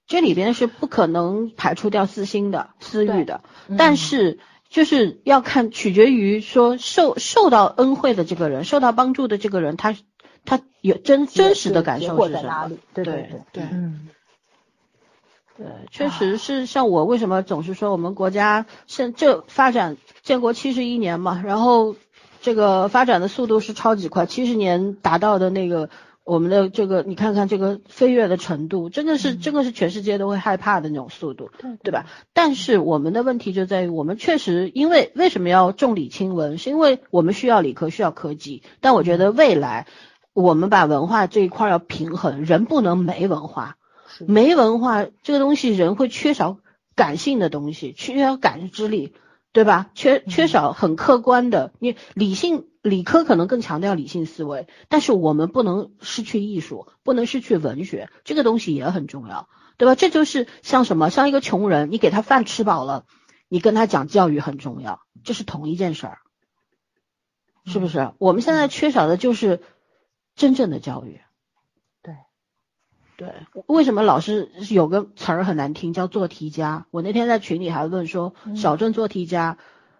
[0.07, 4.39] 这里边是不可能排除掉私心的、私欲的，嗯但是
[4.69, 9.93] 就是要看取决于说受受到恩惠的这个人，受到帮助的这个人，他
[10.45, 12.71] 他有真真实的感受是什么？
[12.93, 14.07] 对对对，对嗯，
[15.63, 21.95] 对，确实是像我为什么总是说我们国家现这发展建国七十一年嘛，然后
[22.41, 25.89] 这个发展的速度是超级快，七十年达到的那个
[26.25, 32.05] 我们的这个你看看这个飞跃的程度，真的是真的是全世界都会害怕的那种速度，对对吧？
[32.33, 38.63] 但是我们的问题就在于，我们确实因为为什么要重理轻文，是因为我们需要理科，需要科技。
[38.81, 39.87] 但我觉得未来
[40.33, 43.82] 我们把文化这一块儿要平衡，人不能没文化，是
[44.19, 46.57] 没文化这个东西，人会缺少
[46.95, 49.13] 感性的东西，缺少感知力，
[49.51, 49.89] 对吧？
[49.95, 59.95] 缺缺少很客观的，你理性理科可能更强调理性思维，但是我们不能失去艺术，不能失去文学，这个东西也很重要，对吧？
[59.95, 63.05] 这就是像什么，像一个穷人，你给他饭吃饱了，
[63.47, 66.17] 你跟他讲教育很重要，这是同一件事儿，
[67.65, 68.11] 是不是？
[68.17, 69.61] 我们现在缺少的就是
[70.35, 71.21] 真正的教育。
[73.15, 73.31] 对，
[73.67, 76.87] 为什么老是有个词儿很难听，叫做题家？
[76.89, 79.57] 我那天在群里还问说，嗯小镇做题家，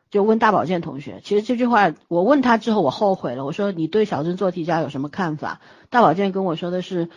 [0.10, 1.22] 就问大保健同学。
[1.24, 3.46] 其实这句话我问他之后，我后悔了。
[3.46, 5.62] 我说你对小镇做题家有什么看法？
[5.90, 7.10] 大保健跟我说的是，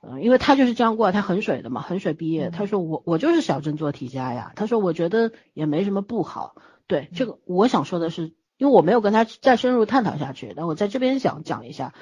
[0.00, 2.48] 嗯、因为他就是这样过来，他衡水的嘛，衡水毕业。
[2.48, 4.52] 嗯他说我我就是小镇做题家呀。
[4.56, 6.54] 他说我觉得也没什么不好。
[6.86, 11.92] 对这个，我想说的是，因为我没有跟他再深入探讨下去，但我在这边想讲一下。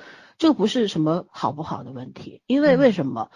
[0.40, 3.30] 这个不是什么好不好的问题，因为为什么？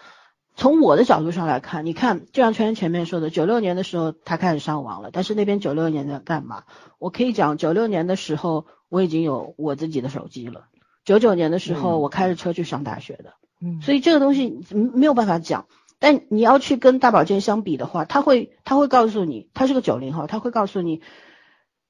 [0.57, 6.63] 从我的角度上来看，你看，就像圈圈前面说的，九六年的时候他开始上网了，但是那边九六年在干嘛？
[6.99, 10.69] 我可以讲，九六年的时候我已经有我自己的手机了，
[11.05, 15.67] 九九年的时候嗯我开着车去上大学的，嗯，所以这个东西嗯没有办法讲。
[15.99, 21.03] 但你要去跟大保健相比的话，他会他会告诉你，他是个九零后，他会告诉你，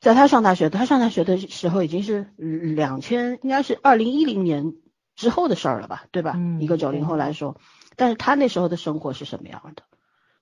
[0.01, 4.74] 在他上大学，他上大学的时候已经是两千，应该是二零一零年
[5.15, 6.35] 之后的事儿了吧，对吧？
[6.36, 7.57] 嗯一个九零后来说，
[7.97, 9.82] 但是他那时候的生活是什么样的，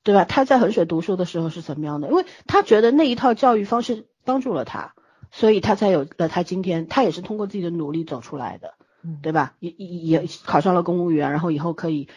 [0.03, 0.25] 对吧？
[0.25, 2.09] 他在衡水读书的时候是怎么样的？
[2.09, 4.95] 因为他觉得那一套教育方式帮助了他，
[5.31, 9.55] 所以他才有了他今天，他也是通过自己的努力走出来的，嗯对吧？
[9.61, 12.09] 也也也考上了公务员，然后以后可以。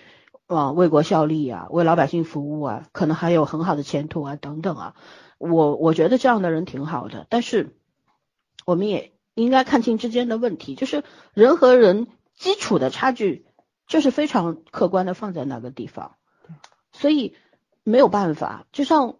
[0.48, 4.94] 啊，为国效力啊，为老百姓服务啊，可能还有很好的前途啊，等等啊。
[5.40, 7.76] 我我觉得这样的人挺好的，但是
[8.64, 11.04] 我们也应该看清之间的问题，就是
[11.34, 12.06] 人和人
[12.36, 13.46] 基础的差距，
[13.88, 16.16] 就是非常客观的放在那个地方，
[16.92, 17.36] 所以
[17.84, 18.66] 没有办法。
[18.72, 19.16] 就像，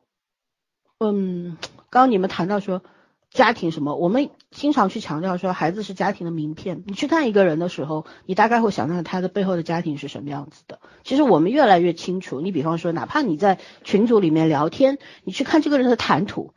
[1.00, 1.58] 嗯，
[1.90, 2.82] 刚刚你们谈到说
[3.32, 6.84] 家庭什么，我们经常去强调说孩子是家庭的名片。
[6.88, 10.80] 你去看一个人的时候，你大概会想象他的背后的家庭是什么样子的。
[11.04, 12.42] 其实我们越来越清楚。
[12.42, 16.54] 你比方说，哪怕你在群组里面聊天，你去看这个人的谈吐，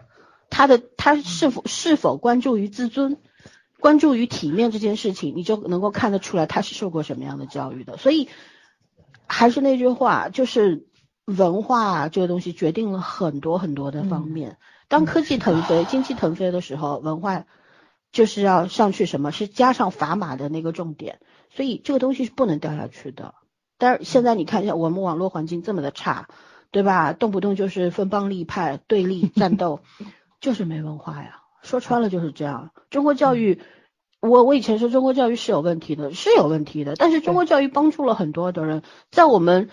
[0.50, 3.18] 他的他是否是否关注于自尊，
[3.80, 7.96] 关注于体面这件事情，你就能够看得出来他是受过什么样的教育的。
[7.96, 8.28] 所以
[9.26, 10.86] 还是那句话，就是
[11.24, 14.58] 文化这个东西决定了很多很多的方面。
[14.88, 17.44] 当科技腾飞、经济腾飞的时候，文化
[18.10, 19.30] 就是要上去什么？
[19.32, 23.34] 是加上砝码的那个重点，所以这个东西是不能掉下去的。
[23.76, 26.28] 但是现在你看一下，我们网络环境这么的差，
[26.70, 27.12] 对吧？
[27.12, 29.80] 动不动就是分帮立派、对立、战斗，
[30.40, 31.37] 就是没文化呀。
[31.62, 32.70] 说穿了就是这样。
[32.90, 33.60] 中国教育，
[34.20, 36.94] 我我以前说中国教育是有问题的，是有问题的。
[36.96, 39.70] 但是中国教育帮助了很多的人，在我们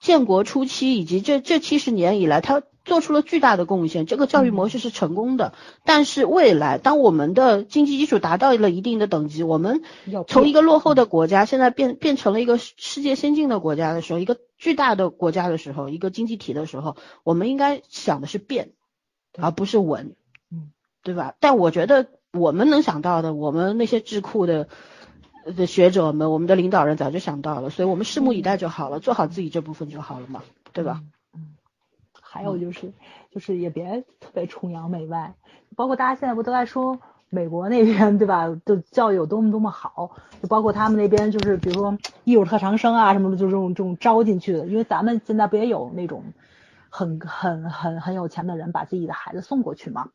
[0.00, 4.06] 建国初期以及这这七十年以来，它做出了巨大的贡献。
[4.06, 5.52] 这个教育模式是成功的。
[5.84, 9.82] 但是未来，当我们的经济基础达到了一定的等级，我们
[10.28, 18.70] 从一个落后的国家，现在变变成了一个世世界先进的国家的时候，一个巨大的国家的时候，一个经济体的时候，我们应该想的是变，
[19.36, 20.14] 而不是稳，嗯，
[21.08, 21.34] 对吧？
[21.40, 24.68] 但我觉得我们能想到的，我们那些智库的
[25.56, 30.42] 的学者们，我们的领导人早就想到了，所以我们拭目以待就好了，做好自己这部分就好了嘛，
[30.74, 31.00] 对吧？
[31.34, 31.40] 嗯？
[31.40, 31.56] 嗯，
[32.20, 32.92] 还有就是，
[33.30, 35.32] 就是也别特别崇洋媚外，
[35.76, 38.54] 包括大家现在不都在说美国那边对吧？
[38.66, 40.10] 就教育有多么多么好，
[40.42, 44.66] 就包括他们那边就是比如说艺术特长生啊什么的，就这种这种招进去的。
[44.66, 46.22] 因为咱们现在不也有那种
[46.90, 50.10] 很很很很有钱的人把自己的孩子送过去吗？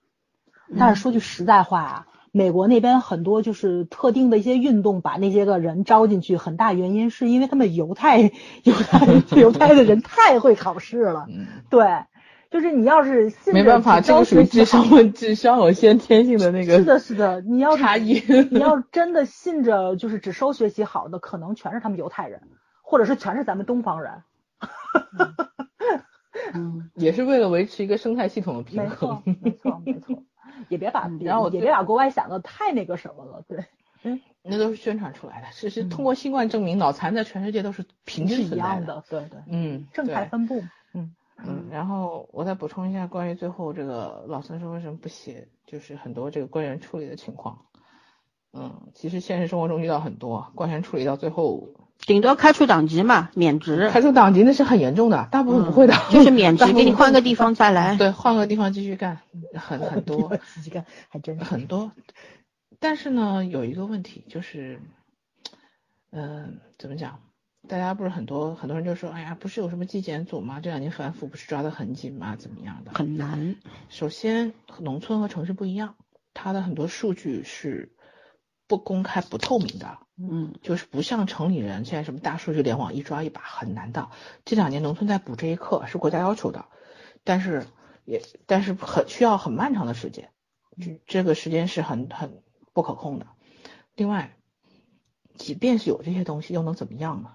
[0.77, 8.19] 但是说句实在话啊，美国那边很多就是特定的一些运动把那些个人招进去，很大原因是因为他们犹太
[8.63, 11.27] 犹太 犹太的人太会考试了。
[11.29, 12.05] 嗯，对，
[12.49, 18.23] 就是你要是信没办法，招这个属于智商问智商有先天性的那个是的，是的，你要是差异。
[18.49, 22.41] 你要真的信着就是只收学习好的，可能全是他们犹太人，
[22.81, 24.11] 或者是全是咱们东方人。
[26.55, 30.23] 嗯，也是为了维持一个生态系统的平没错衡。，没错，没错。
[30.69, 33.65] 也别把然后也别把国外想的太那个什么了，对。
[34.45, 40.61] 那都是宣传出来的，只是通过新冠证明，脑残在全世界都是平均一样的，对对，嗯，正态分布，
[40.91, 47.59] 嗯嗯，然后我再补充一下关于最后这个老孙说为什么不写，就是很多这个官员处理的情况。
[48.51, 51.69] 嗯，其实现实生活中遇到很多官员处理到最后
[52.05, 57.95] 顶多开除党籍嘛，免职，开除党籍那是很严重的，大部分不会的，嗯 就是免职给你换个地方再来。
[57.95, 59.19] 对，换个地方继续干，
[59.55, 61.91] 很很多自己干还真很多。
[62.79, 64.79] 但是呢，有一个问题就是，
[66.11, 67.19] 嗯、怎么讲？
[67.65, 70.59] 大家不是很多很多人就说，哎呀，不是有什么纪检组吗？
[70.59, 72.35] 这两年反腐不是抓得很紧吗？
[72.35, 72.91] 怎么样的？
[72.93, 73.55] 很难，
[73.87, 75.95] 首先，农村和城市不一样，
[76.33, 77.93] 它的很多数据是
[78.67, 84.09] 不公开、不透明的，嗯就是不像城里人现在什么大数据联网一抓一把很难的。
[84.45, 86.65] 这两年农村在补这一课是国家要求的，
[87.23, 87.67] 但是
[88.05, 90.29] 也但是很需要很漫长的时间，
[90.79, 92.41] 这这个时间是很很
[92.73, 93.27] 不可控的。
[93.95, 94.35] 另外，
[95.35, 97.33] 即便是有这些东西，又能怎么样呢？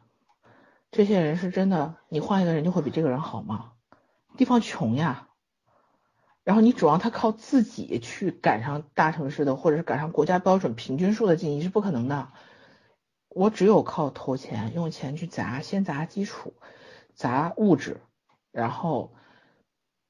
[0.91, 3.73] 这些人是真的，你换一个人就会比这个人好吗？
[4.37, 5.28] 地方穷呀，
[6.49, 12.29] 然后你指望他靠自己去赶上大城市的，或者是赶上国家标准平均数的经济是不可能的。
[13.29, 16.55] 我只有靠投钱，用钱去砸，先砸基础，
[17.13, 18.01] 砸物质，
[18.51, 19.13] 然后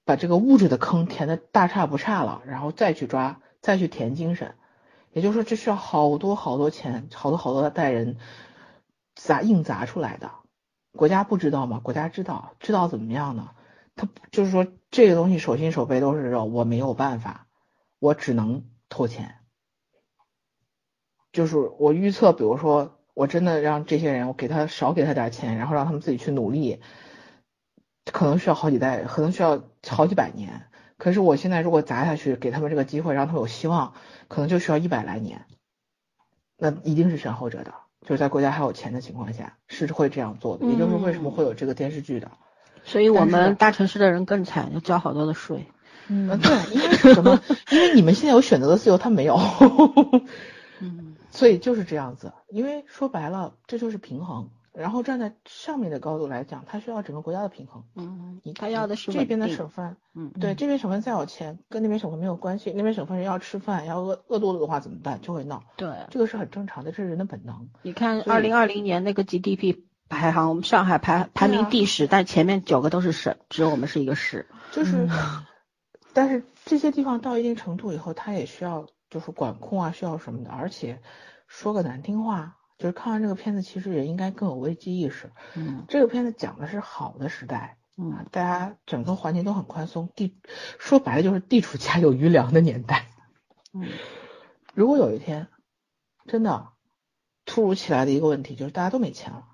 [0.05, 4.55] 把这个物质的坑填的大差不差了，然后再去抓，再去填精神。
[5.13, 8.17] 也就是说，这需要好多好多钱，好多好多的代人
[9.17, 10.31] 砸硬砸出来的。
[10.93, 11.81] 国家不知道吗？
[11.83, 13.51] 国家知道，知道怎么样呢？
[13.97, 17.47] 他就是说这个东西手心手背都是肉，我没有办法，
[17.99, 19.35] 我只能投钱。
[21.31, 26.81] 就是我预测，比如说我真的让这些人，我给他少给他点钱，然后让他们自己去努力，
[28.11, 30.67] 可能需要好几代，可能需要好几百年。
[30.97, 33.93] 可是我现在如果砸下去，给他们这个机会，让他们有希望，
[34.27, 35.45] 可能就需要一百来年。
[36.57, 40.67] 那一定是选后者的，就是在国家还有钱的情况下，是会这样做的。
[40.67, 42.31] 也就是为什么会有这个电视剧的。
[42.89, 45.67] 所以我们大城市的人更惨，要交好多的税。
[46.09, 47.39] 嗯，嗯对，因为什么？
[47.71, 49.39] 因为你们现在有选择的自由，他没有。
[50.81, 54.49] 嗯 所以就是这样子，因为说白了，这就是平衡。
[54.73, 57.83] 然后站在上面的高度来讲，它需要整个国家的平衡。
[57.97, 62.73] 嗯你，他要的是这边的省份，嗯对这边省份再有钱，跟那边省份没有关系。
[62.77, 65.21] 那边省份人要吃饭，要饿饿肚子的话怎么办？
[65.21, 67.69] 就会闹，对，这个是很正常的，这是人的本能。
[67.83, 69.77] 你看二零二零年那个 GDP
[70.09, 74.47] 排行，我们上海排排名第十，但前面九个都是省，只有我们是一个市。
[74.73, 75.45] 就是，嗯
[76.15, 80.51] 但是这些地方到一定程度以后，它也需要就是管控啊，需要什么的。
[80.51, 81.01] 而且
[81.47, 85.31] 说个难听话，就是看完这个片子，其实也应该更有危机意识。
[85.55, 90.37] 嗯这个片子讲的是好的时代，嗯大家整个环境都很宽松，地
[90.79, 93.07] 说白了就是地处家有余粮的年代。
[93.73, 93.87] 嗯
[94.75, 95.49] 如果有一天
[96.27, 96.69] 真的
[97.45, 99.45] 突如其来的一个问题，就是大家都没钱了，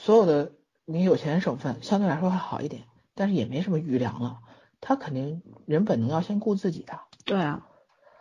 [0.00, 0.52] 所有的
[0.84, 4.38] 你有钱省份相对来说还好一点，但是也没什么余粮了，
[4.80, 7.00] 他肯定人本能要先顾自己的。
[7.24, 7.66] 对啊，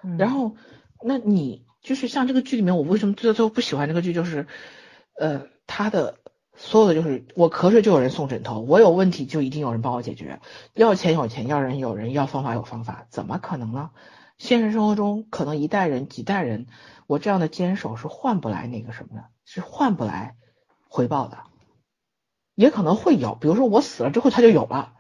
[0.03, 0.17] 嗯。
[0.17, 0.55] 然后，
[1.01, 4.47] 那你就是像这个剧里面，我为什么最最后不喜欢这个剧，就是，
[5.15, 6.17] 呃，他的
[6.55, 10.41] 所有的就是我瞌睡就有人送枕头，我有问题就一定有人帮我解决，
[10.73, 13.91] 要钱有钱，要人有人，要方法有方法，怎么可能呢？
[14.37, 16.67] 现实生活中，可能一代人、几代人，
[17.07, 20.35] 我这样的坚守是换不来那个什么的，是换不来
[20.89, 21.39] 回报的，
[22.57, 24.93] 也可能会有，比如说我死了之后他就有了，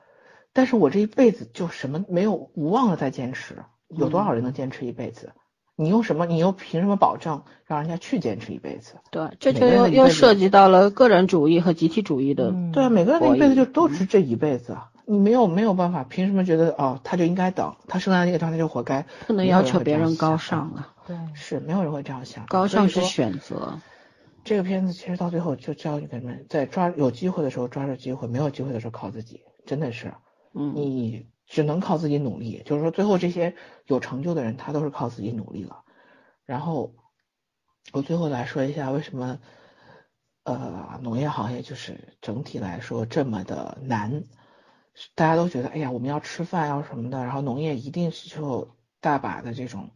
[0.53, 3.55] 但是我这一辈子就什么没有无望的在坚持，
[3.89, 5.31] 有多少人能坚持一辈子？
[5.75, 6.27] 你用什么？
[6.27, 8.97] 你又凭什么保证让人家去坚持一辈子？
[9.09, 12.51] 对，这就又又涉及到了个人主义和集体主义的。
[12.51, 19.05] 嗯对啊，每个人的一辈子就都是这一辈子啊，你没有没有办法，凭什么觉得哦他就应该等，他生在那个状态就活该？
[19.25, 22.45] 不能要求别人高尚啊，对，是没有人会这样想。
[22.47, 23.79] 高尚是选择。
[24.47, 30.13] 这个片子其实到最后就教你们，在抓有机会的时候抓住机会，没有机会的时候靠自己，真的是。
[30.53, 32.63] 嗯，你只能靠自己努力。
[32.65, 33.55] 就是说，最后这些
[33.87, 35.83] 有成就的人，他都是靠自己努力了。
[36.45, 36.95] 然后，
[37.91, 39.37] 我最后来说一下为什么，
[40.43, 44.23] 呃，农业行业就是整体来说这么的难。
[45.13, 49.89] 大家都觉得，哎呀，我们要吃饭要什么的，然后农业一定是有大把的这种，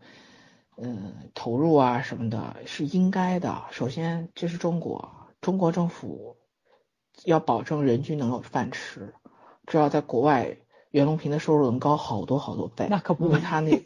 [0.84, 3.64] 嗯，投入啊什么的，是应该的。
[3.70, 6.38] 首先，这是中国，中国政府
[7.24, 9.14] 要保证人均能有饭吃。
[9.68, 10.58] 这要在国外，
[10.90, 12.88] 袁隆平的收入能高好多好多倍。
[12.90, 13.80] 那可不因为他那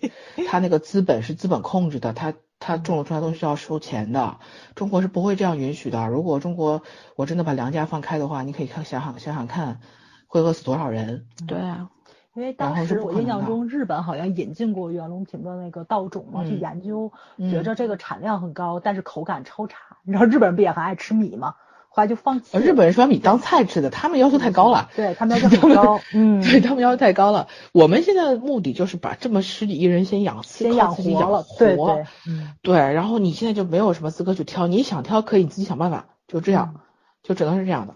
[0.48, 4.40] 他那个资本是资本控制的，他 他种出来东西是要收钱的。
[4.74, 6.08] 中国是不会这样允许的。
[6.08, 6.82] 如果中国
[7.18, 9.82] 我真的把粮价放开的话，你可以看想想想想看，
[10.28, 11.28] 会饿死多少人？
[11.46, 11.90] 对啊，
[12.36, 19.78] 因为当时我印象中，日本好像引进过袁隆平的那个稻种嘛，去嗯研究，嗯觉着这个产量很高，但是口感超差。
[20.04, 21.56] 你知道日本人不也很爱吃米吗？
[21.88, 22.60] 后来就放弃了。
[22.62, 24.90] 呃日本人是把米当菜吃的，他们要求太高了。
[24.98, 27.48] 对他们要 求很高，嗯，对他们要求太高了。
[27.72, 36.82] 我们现在的目的就是把这么十几亿人先养先养活了，对对，嗯，对然后你现在就没有什么资格去挑，你想挑可以你自己想办法，就这样，嗯
[37.24, 37.96] 就只能是这样的。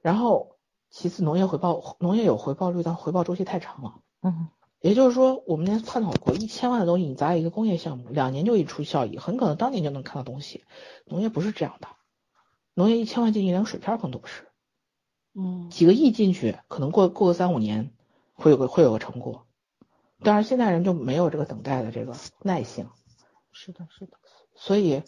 [0.00, 0.53] 然后
[0.94, 3.96] 其次，农业回报，农业有回报率，但回报周期太长了。
[4.22, 4.48] 嗯
[4.78, 10.62] 也就是说，我们之前探讨过，一千万的东西你砸一个工业项目，两年就一出效益，很可能当年就能看到东西。
[11.04, 11.88] 农业不是这样的，
[12.74, 14.46] 农业一千万进去连水片儿可能都不是，
[15.34, 17.92] 嗯几个亿进去，可能过过个三五年
[18.34, 19.46] 会有个会有个成果。
[20.22, 22.88] 当然，现代人就没有这个等待的这个耐性，
[23.50, 24.16] 是的，是的，
[24.54, 25.02] 所以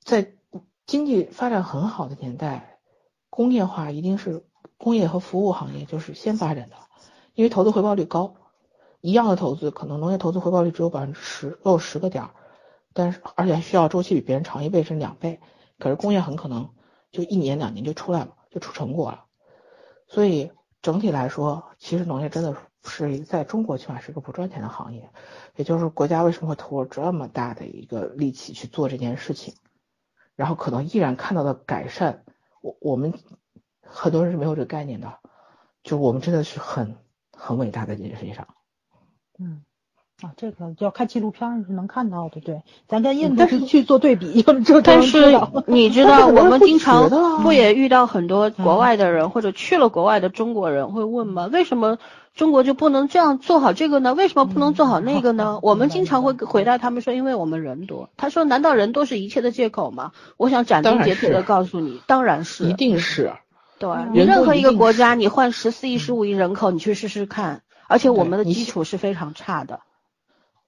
[0.00, 0.34] 在
[0.86, 2.80] 经济发展很好的年代，
[3.30, 4.44] 工业化一定是
[4.84, 6.76] 工业和服务行业就是先发展的，
[7.32, 8.34] 因为投资回报率高。
[9.00, 12.30] 一样的投资，可能农业投资回报率只有百分之十，够十个点儿，
[12.92, 15.40] 但是而且还需要周期比别人长一倍甚至两倍。
[15.78, 16.70] 可是工业很可能
[17.10, 19.24] 就一年两年就出来了，就出成果了。
[20.06, 25.10] 所以整体来说，其实农业真的是在中国起码是个不赚钱的行业，
[25.56, 29.54] 也就是国家为什么会投入这么大的一个力气去做这件事情，
[30.34, 32.24] 然后可能依然看到的改善，
[32.62, 33.12] 我我们
[33.84, 35.14] 很多人是没有这个概念的，
[35.82, 36.96] 就我们真的是很
[37.36, 38.48] 很伟大的这件事情上。
[39.38, 39.62] 嗯。
[40.22, 44.44] 啊，这个要看纪录片儿是能看到的，对，咱跟印度是去做对比，
[44.84, 47.10] 但是你知道，我们经常
[47.42, 51.50] 不也遇到很多国外的人，或者去了国外的中国人会问吗？
[51.52, 51.98] 为什么
[52.32, 54.14] 中国就不能这样做好这个呢？
[54.14, 55.54] 为什么不能做好那个呢？
[55.56, 58.08] 嗯我们经常会回答他们说，因为我们人多。
[58.16, 60.12] 他说，难道人多是一切的借口吗？
[60.36, 62.66] 我想斩钉截铁的告诉你，当然是。
[62.66, 63.32] 一定是，
[63.78, 67.62] 对嗯你任何一个国家，你换十四亿、十五亿人口，你去试试看。
[67.86, 69.80] 而且我们的基础是非常差的。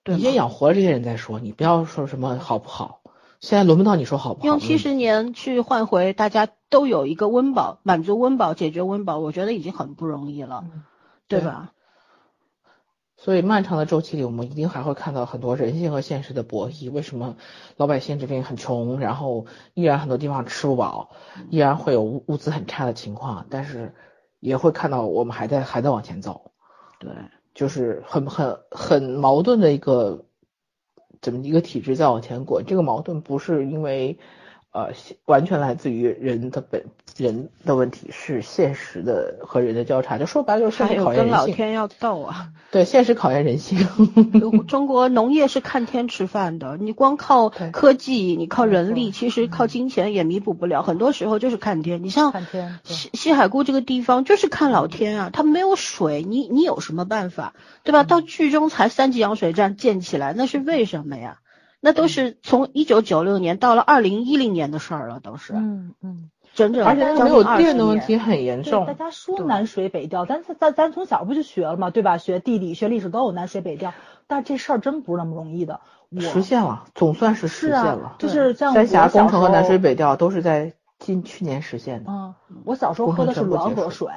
[0.02, 3.00] 对你先养活这些人再说，你不要说什么好不好。
[3.40, 4.46] 现在轮不到你说好不好。
[4.46, 10.82] 用七十年去换回大家都有一个温饱，满足温饱，解决温饱，我觉得已经很不容易了，嗯
[11.28, 11.72] 对对吧？
[13.26, 16.92] 所以漫长的周期里，我们一定还会看到很多人性和现实的博弈。
[16.92, 17.36] 为什么
[17.76, 21.10] 老百姓这边很穷，然后依然很多地方吃不饱，
[21.50, 23.96] 依然会有物物资很差的情况，但是
[24.38, 26.52] 也会看到我们还在还在往前走，
[27.00, 27.10] 对，
[27.52, 30.26] 就是很很很矛盾的一个
[31.20, 32.64] 怎么一个体制在往前滚。
[32.64, 34.20] 这个矛盾不是因为
[34.76, 34.92] 呃
[35.24, 36.84] 完全来自于人的本
[37.16, 40.18] 人的问题，是现实的和人的交叉。
[40.18, 41.32] 就说白了就是还有跟考验人性。
[41.32, 42.48] 老天要斗啊！
[42.70, 43.78] 对，现实考验人性。
[44.68, 52.02] 中国农业是看天吃饭的，你光靠科技，你靠人力，其实靠金钱也弥补不了，很多时候就是看天。
[52.02, 52.34] 你像
[52.84, 58.04] 西西海固这个地方就是看老天啊，它没有水，你你有什么办法，对吧？
[58.04, 61.38] 到剧中才三级养水站建起来，那是为什么呀？
[61.80, 66.30] 那都是从一九九六年到了二零一零年的事儿了，都是嗯嗯。
[66.54, 68.00] 整整而且那个将没有近二十电的问。
[68.00, 68.94] 题很严，重大。
[68.94, 71.90] 家说南水北调，咱咱咱从小不就学了吗？
[71.90, 72.16] 对吧？
[72.16, 73.92] 学地理、学历史都有南水北调，
[74.26, 75.80] 但这事儿真不是那么容易的。
[76.08, 78.14] 我实现了，总算是实是啊现了，。
[78.18, 82.10] 就是像三峡工程和南水北调都是在近去年实现的。
[82.10, 84.08] 嗯，我小时候喝的是全部结束滦河水，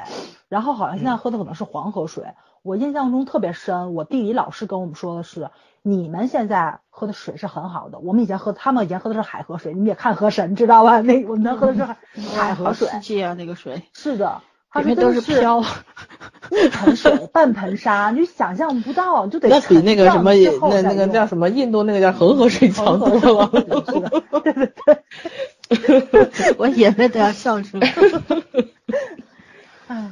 [0.47, 2.23] 然后好像现在喝的可能是黄河水。
[2.63, 5.49] 我印象中特别深，我地理老师跟我们说的是，
[5.81, 11.01] 你们现在喝的水是很好的，我们以前喝，他们以前喝的是海河水，你们也看河神知道吧？
[11.01, 11.97] 那我们喝的是海
[12.35, 15.63] 海河水，世界啊，那个水是的，他里面都是飘。
[16.51, 23.47] 一盆水半盆沙，你就想象不到，就得那比那个什么那那个叫什么印度那个叫恒河水强多了。
[23.47, 25.03] 对对对。
[26.57, 27.93] 我眼泪都要笑出来。
[29.85, 30.09] 哎，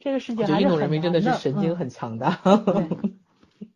[0.00, 2.40] 这个世界我觉得印度还是很人民真的是神经嗯很强大。
[2.42, 2.88] 对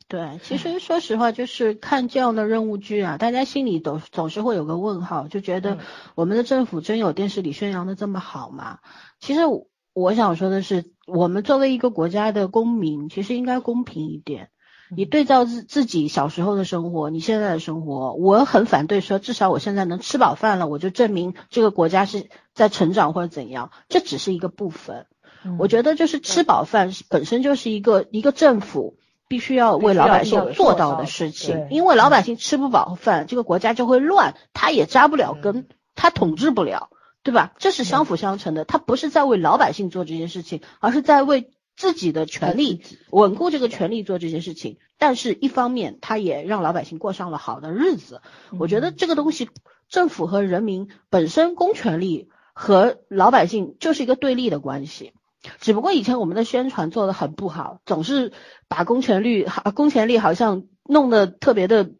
[0.06, 5.78] 对，其实说实话，就是看这样的任务剧啊，大家心里都总是会有个问号，就觉得嗯
[6.14, 8.78] 我们的政府真有电视里宣扬的这么好吗？
[9.20, 14.50] 其实我我想说的是，我们作为一个国家的公民，其实应该公平一点。
[14.94, 25.06] 你嗯对照自自己小时候的生活，你现在的生活，我很反对说，至少我现在能吃饱饭了，我就证明这个国家是在成长或者怎样，这只是一个部分。
[25.44, 28.97] 嗯我觉得就是吃饱饭本身就是一个一个政府
[29.28, 36.90] 必须要为老百姓做到的事情，因为老百姓吃不饱饭，这个国家就会乱，他也扎不了根，他统治不了，
[37.23, 37.52] 对吧？
[37.58, 44.78] 这是相辅相成的，他不是在为老百姓做这些事情，而是在为自己的权利稳固这个权利做这些事情。
[44.98, 48.23] 但是，一方面，他也让老百姓过上了好的日子。
[48.58, 49.50] 我觉得这个东西，
[49.89, 55.12] 政府和人民本身公权力和老百姓就是一个对立的关系。
[55.60, 58.32] 只不过以前我们的宣传做的很不好，总是
[58.68, 61.90] 把公权力、公权力好像弄得特别的，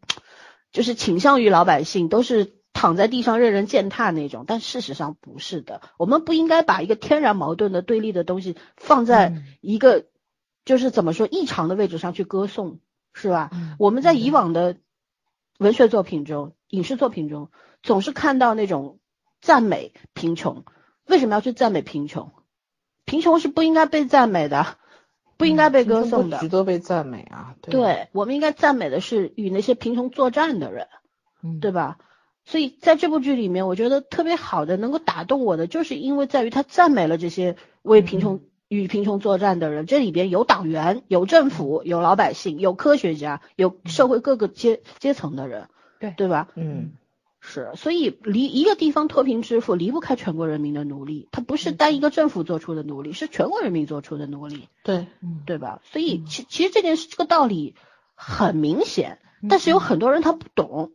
[0.73, 4.44] 就是倾向于老百姓，都是躺在地上任人践踏那种。
[4.47, 10.06] 但事实上不是的，我们不应该把一个天然矛盾的对立的东西放在一个
[10.64, 12.81] 就是怎么说异常的位置上去歌颂，
[13.12, 13.50] 是吧？
[13.78, 14.76] 我们在以往的
[15.58, 17.50] 文学作品中、影视作品中，
[17.82, 18.98] 总是看到那种
[19.40, 20.64] 赞美贫穷。
[21.06, 22.32] 为什么要去赞美贫穷？
[23.15, 24.67] 贫穷是不应该被赞美的，
[25.36, 27.55] 不应该被歌颂的，值得被赞美啊！
[27.60, 30.89] 对，我们应该赞美的是与那些贫穷作战的人，
[31.41, 31.99] 嗯，对吧？
[32.44, 39.86] 所以在这部剧里面，我觉得特别好的，能够打动我的，就是因为在于他赞美了这些为贫穷与贫穷作战的人。
[39.86, 45.68] 这里边有党员，有政府，有老百姓，有科学家，有社会各个阶阶层的人，
[46.01, 46.49] 对对吧？
[46.57, 46.94] 嗯。
[47.47, 55.06] 是，所以离一个地方脱贫致富离不开全国人民的努力，它不是单一个政府做出的努力，是全国人民做出的努力，对，
[55.44, 55.82] 对吧？
[55.84, 57.74] 所以其其实这件事这个道理
[58.14, 60.92] 很明显，但是有很多人他不懂，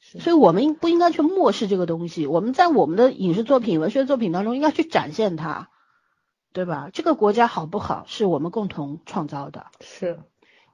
[0.00, 5.68] 所以我们不应该去漠视这个东西，我们在我们的影视作品、文学作品当中应该去展现它，
[6.54, 6.88] 对吧？
[6.94, 10.18] 这个国家好不好是我们共同创造的，是，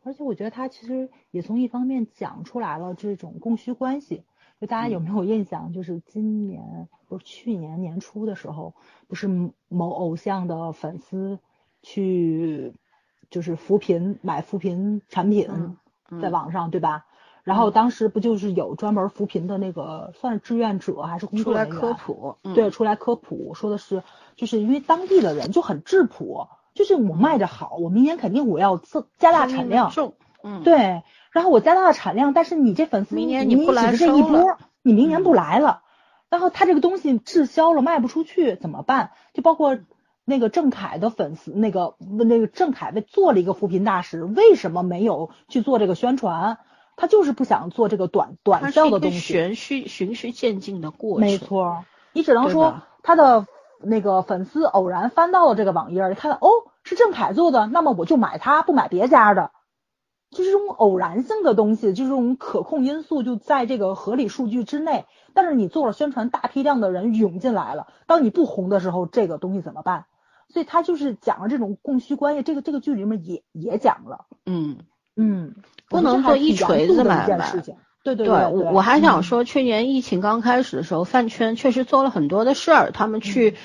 [0.04, 4.22] 而且我觉得他其实也从一方面讲出来了这种供需关系。
[4.60, 5.72] 就大家有没有印象？
[5.72, 8.74] 就是今年不是去年年初的时候，
[9.08, 9.26] 不是
[9.68, 11.38] 某偶像的粉丝
[11.82, 12.74] 去
[13.30, 15.76] 就是扶贫买扶贫产品，
[16.20, 17.06] 在网上对吧？
[17.42, 21.74] 然后当时不就是有专门扶贫的那个算是志愿者还是工作人员？
[21.80, 24.02] 出来科普，对，出来科普说的是，
[24.36, 29.90] 就是因为当地的人就很质朴，就是我卖的好，我明年肯定我要增加大产量，
[30.42, 31.02] 嗯，对。
[31.30, 35.82] 然后我加大了产量，但是你这粉丝明年你不来这一波，你明年不来了，
[36.28, 39.10] 然后他这个东西滞销了，卖不出去怎么办？
[39.32, 39.78] 就包括
[40.24, 46.58] 那个郑恺的粉丝，那个那个郑恺为做了一个扶贫大使，为什么没有去做这个宣传？
[46.96, 51.20] 他就是不想做这个短短效的东西，循序循序渐进的过程。
[51.20, 53.46] 没错，你只能说他的
[53.82, 56.50] 那个粉丝偶然翻到了这个网页，看到哦
[56.82, 59.50] 是郑恺做的，那么我就买他，不买别家的。
[60.30, 65.06] 就是这种偶然性的东西，就是这种可控因素就在这个合理数据之内。
[65.34, 70.06] 但是你做了宣传，大批量的人涌进来了，当你不红的时候，这个东西怎么办？
[70.48, 72.42] 所以他就是讲了这种供需关系。
[72.42, 74.78] 这个这个剧里面也也讲了，嗯
[75.16, 75.54] 嗯，
[75.88, 77.52] 不能做一锤子买卖。
[78.02, 83.56] 对对对，我我还想说，去年疫情刚开始的时候，饭圈确实做了很多的事儿，他们去。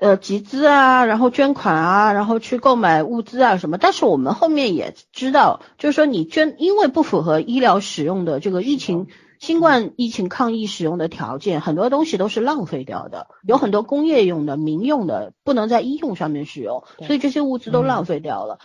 [0.00, 3.78] 呃，集资啊，然后捐款啊，然后去购买物资啊什么。
[3.78, 9.06] 但是我们后面也知道，就是说你捐，因为不符合医疗使用的这个疫情
[9.38, 13.28] 新冠疫情抗疫使用的条件，很多东西都是浪费掉的。
[13.46, 18.58] 有很多工业用的、民用的不能在医用上面使用，所以这些物资都浪费掉了。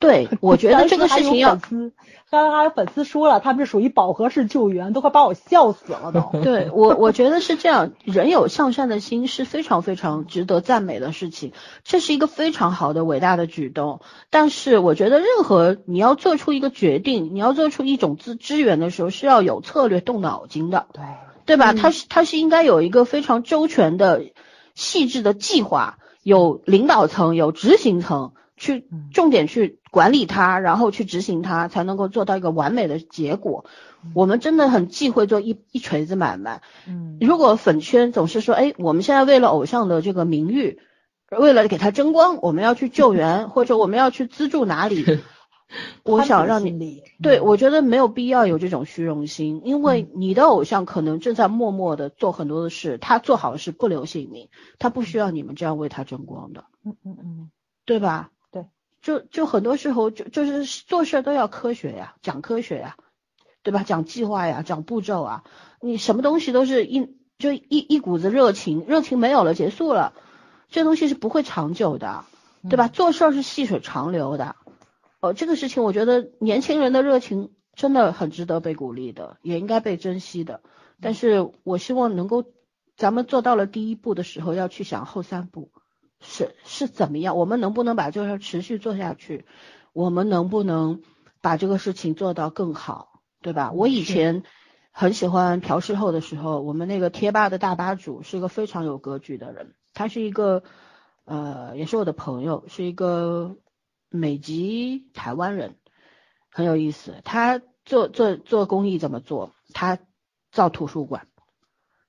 [0.00, 1.56] 对， 我觉得这个事情要。
[2.30, 6.30] 刚刚还有粉丝说了，他们是属于饱和式救援，都快把我笑死了都。
[6.44, 14.00] 对我，我觉得是这样，人有向善的心是非常非常值得赞美的事情，这是一个非常好的伟大的举动。
[14.30, 20.86] 但是我觉得，任何你要做出一个决定，你要做出一种资支援的时候，是要有策略、动脑筋的。
[20.92, 21.02] 对，
[21.46, 21.72] 对吧？
[21.72, 24.22] 他是他是应该有一个非常周全的、
[24.76, 28.34] 细致的计划，有领导层，有执行层。
[28.56, 33.64] 去重点去管理它，然后去执行它，才能够做到一个完美的结果。
[34.14, 36.62] 我们真的很忌讳做一一锤子买卖。
[36.86, 40.78] 嗯，如果粉圈总是说，哎，我们现在为了偶像的这个名誉，
[41.30, 45.04] 为了给他争光，我们要去救援， 或者我们要去资助哪里？
[46.02, 54.48] 我想让你，对我觉得没有必要有这种虚荣心，因为你的偶像可能正在默默的做很多的事，他做好事不留姓名，
[54.80, 56.64] 他不需要你们这样为他争光的。
[56.84, 57.50] 嗯嗯嗯，
[57.84, 58.30] 对吧？
[59.02, 62.96] 就就很多时候就就是做事都要科学呀，讲科学呀，
[63.62, 63.82] 对吧？
[63.82, 65.44] 讲计划呀，讲步骤啊，
[65.80, 70.12] 你什么东西都是一就一一股子热情，热情没有了，结束了，
[70.68, 72.24] 这东西是不会长久的，
[72.68, 72.88] 对吧？
[72.88, 74.56] 做事是细水长流的，
[75.20, 80.60] 哦，这个事情我觉得年轻人的热情真的很值得被鼓励的，也应该被珍惜的。
[81.00, 82.44] 但是我希望能够
[82.96, 85.70] 咱们做到了第一步的时候，要去想后三步。
[86.22, 87.36] 是是怎么样？
[87.36, 89.46] 我们能不能把这个事持续做下去？
[89.92, 91.02] 我们能不能
[91.40, 93.22] 把这个事情做到更好？
[93.40, 93.72] 对吧？
[93.72, 94.42] 我以前
[94.92, 100.62] 很喜欢朴世后的时候，我们那个贴吧的大吧主是一个非常有格局的人，他是一个
[101.24, 103.56] 呃，也是我的朋友，是一个
[104.10, 105.76] 美籍台湾人，
[106.50, 107.16] 很有意思。
[107.24, 109.54] 他做做做公益怎么做？
[109.72, 109.98] 他
[110.52, 111.26] 造图书馆，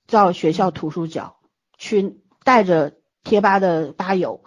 [0.06, 1.38] 造学校图书角，
[1.78, 2.98] 去带着。
[3.24, 4.42] 贴吧的吧友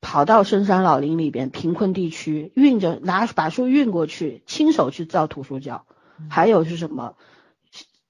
[0.00, 5.84] 跑到深山老林里边贫困地区，运着拿把书运过去，亲手去造图书角。
[6.28, 7.14] 还有是什么？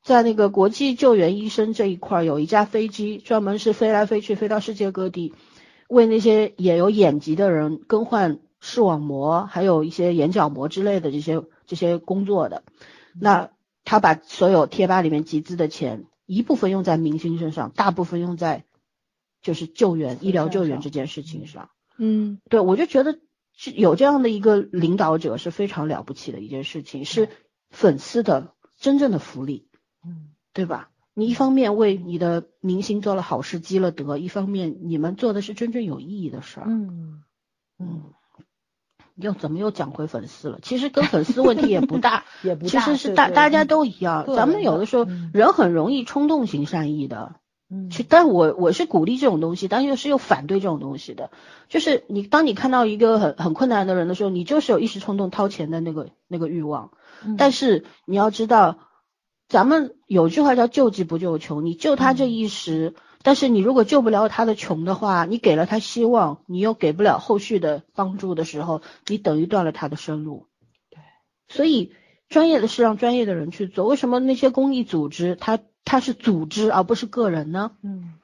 [0.02, 5.32] 在那个国际救援医生这一块，有一架飞机专门是飞来飞去，飞到世界各地，
[5.88, 12.64] 为那些也有眼疾的人更换视网膜，还有一些眼角膜之类的这些这些工作的。
[13.20, 13.50] 那
[13.84, 18.64] 他把所有贴吧里面集资的钱，一部分用在明星身上，大部分用在
[19.42, 21.70] 就是救援、医疗救援这件事情上。
[21.98, 23.18] 嗯，对，我就觉得
[23.54, 27.28] 是有这样的一个领导者是非常了不起的一件事情，是
[27.70, 29.68] 粉丝的真正的福利，
[30.06, 30.88] 嗯，对吧？
[31.14, 36.66] 你一方面为你的明星做了好事积了德，一方面你们做的是真正有意义的事儿。
[36.66, 37.22] 嗯
[37.78, 38.04] 嗯，
[39.16, 40.58] 又怎么又讲回粉丝了？
[40.62, 44.24] 其实 跟粉丝问题也不大， 也不大，其实是大大家嗯都一样。
[44.34, 47.36] 咱们有的时候嗯人很容易冲动型善意的，
[47.72, 51.30] 嗯其但我我是鼓励这种东西，但又是又反对这种东西的。
[51.68, 56.90] 就是你当你看到一个很很困难的人的时候，你就是有一时冲动掏钱的那个那个欲望。
[57.24, 58.78] 嗯但是你要知道，
[59.48, 70.46] 咱们有句话叫救急不救穷，你救他这一时，但是你如果救不了他的穷的话，你给了他希望，你又给不了后续的帮助的时候，你等于断了他的生路。
[70.90, 70.98] 对，
[71.48, 71.94] 所以
[72.28, 73.86] 专业的事让专业的人去做。
[73.86, 77.72] 为什么那些公益组织，它它是组织而不是个人呢？
[77.82, 78.14] 嗯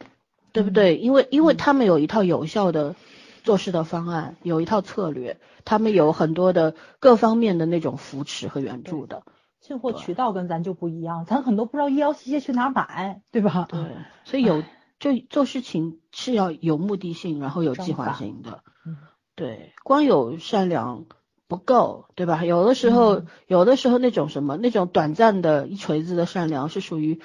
[0.52, 0.96] 对不对？
[0.96, 2.96] 因为因为嗯他们有一套有效的
[3.44, 9.22] 做事的方案，有一套策略，他们有很多的各方面的那种扶持和援助的。
[9.60, 13.66] 进货渠道跟咱就不一样，咱很多不知道医疗器械去哪儿买，对吧？
[13.68, 13.80] 对，
[14.24, 14.62] 所以有
[14.98, 18.62] 就做事情是要有目的性，然后有计划性的。
[18.86, 18.96] 嗯
[19.36, 21.04] 对，光有善良
[21.46, 22.44] 不够，对吧？
[22.44, 27.20] 有的时候，嗯有的时候那种什么，那种短暂的一锤子的善良是属于，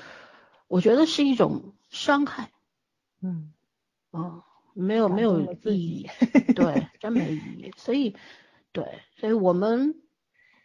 [0.67, 2.51] 我觉得是一种伤害。
[3.21, 3.51] 嗯，
[4.11, 4.43] 哦，
[4.73, 6.09] 没有没有自意义，
[6.55, 7.73] 对，真没意义。
[7.77, 8.15] 所以，
[8.71, 9.95] 对，所以我们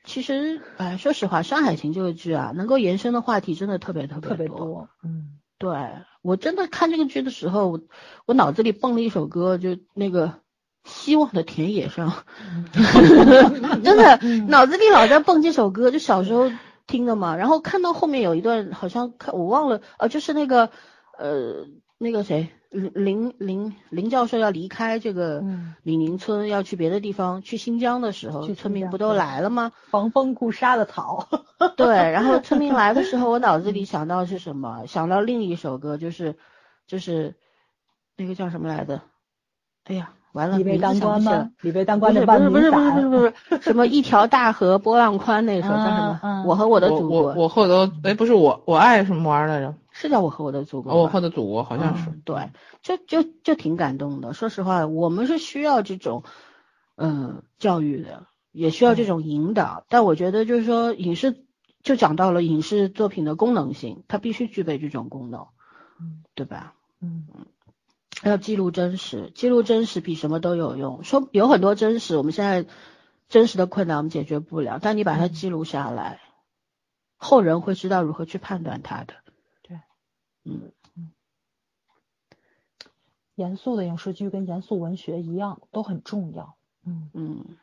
[0.04, 5.38] 其实，哎，说实话，《山海情》这个剧啊，能够延伸的话题真的特别特别特别多，嗯。
[5.60, 5.76] 对
[6.22, 7.80] 我真的看这个剧的时候，我
[8.26, 10.28] 我脑子里蹦了一首歌，就那个
[10.84, 12.12] 《希望的田野上》，
[13.82, 14.46] 真的嗯。
[14.46, 16.48] 脑子里老在蹦这首歌，就小时候
[16.88, 17.36] 听的嘛。
[17.36, 20.70] 然后看到后面有一段，好像看我忘了，呃，就是那个
[21.16, 21.66] 呃
[21.98, 29.72] 那个谁林林林林教授要离开这个嗯，李宁村，要去别的地方，去新疆的时候，去村民不都来了吗？
[29.90, 31.28] 防风固沙的草，
[31.76, 34.84] 对，然后村民来的时候，我脑子里想到是什么？
[34.90, 36.36] 想到另一首歌，就是
[36.86, 37.36] 就是
[38.16, 39.00] 那个叫什么来着？
[39.84, 41.50] 哎呀，完了，李卫当官吗？
[41.62, 46.44] 李卫当官的不是不是，不是不是不是什么一条大河波浪宽那首叫什么？
[46.46, 49.74] 我和我的祖国我我和我的哎不是我我爱什么玩意儿来着？
[49.90, 52.10] 是叫我和我的祖国哦，我吧和的祖国好像是。
[52.10, 52.50] 嗯对，
[52.82, 54.32] 就就就挺感动的。
[54.32, 56.22] 说实话，我们是需要这种
[56.96, 59.84] 嗯教育的，也需要这种引导。
[59.88, 61.44] 但我觉得就是说，影视
[61.82, 65.46] 就讲到了影视作品的功能性，它必须具备这种功能，
[66.00, 66.74] 嗯对吧？
[67.00, 67.46] 嗯嗯
[68.22, 71.04] 要记录真实，记录真实比什么都有用。
[71.04, 72.66] 说有很多真实，我们现在
[73.28, 76.20] 真实的困难我们解决不了，但你把它嗯记录下来，
[77.16, 79.14] 后人会知道如何去判断它的。
[79.62, 79.78] 对，
[80.44, 80.72] 嗯，
[83.34, 86.56] 严肃的影视剧跟严肃文学一样，都很重要。
[86.84, 87.56] 嗯嗯，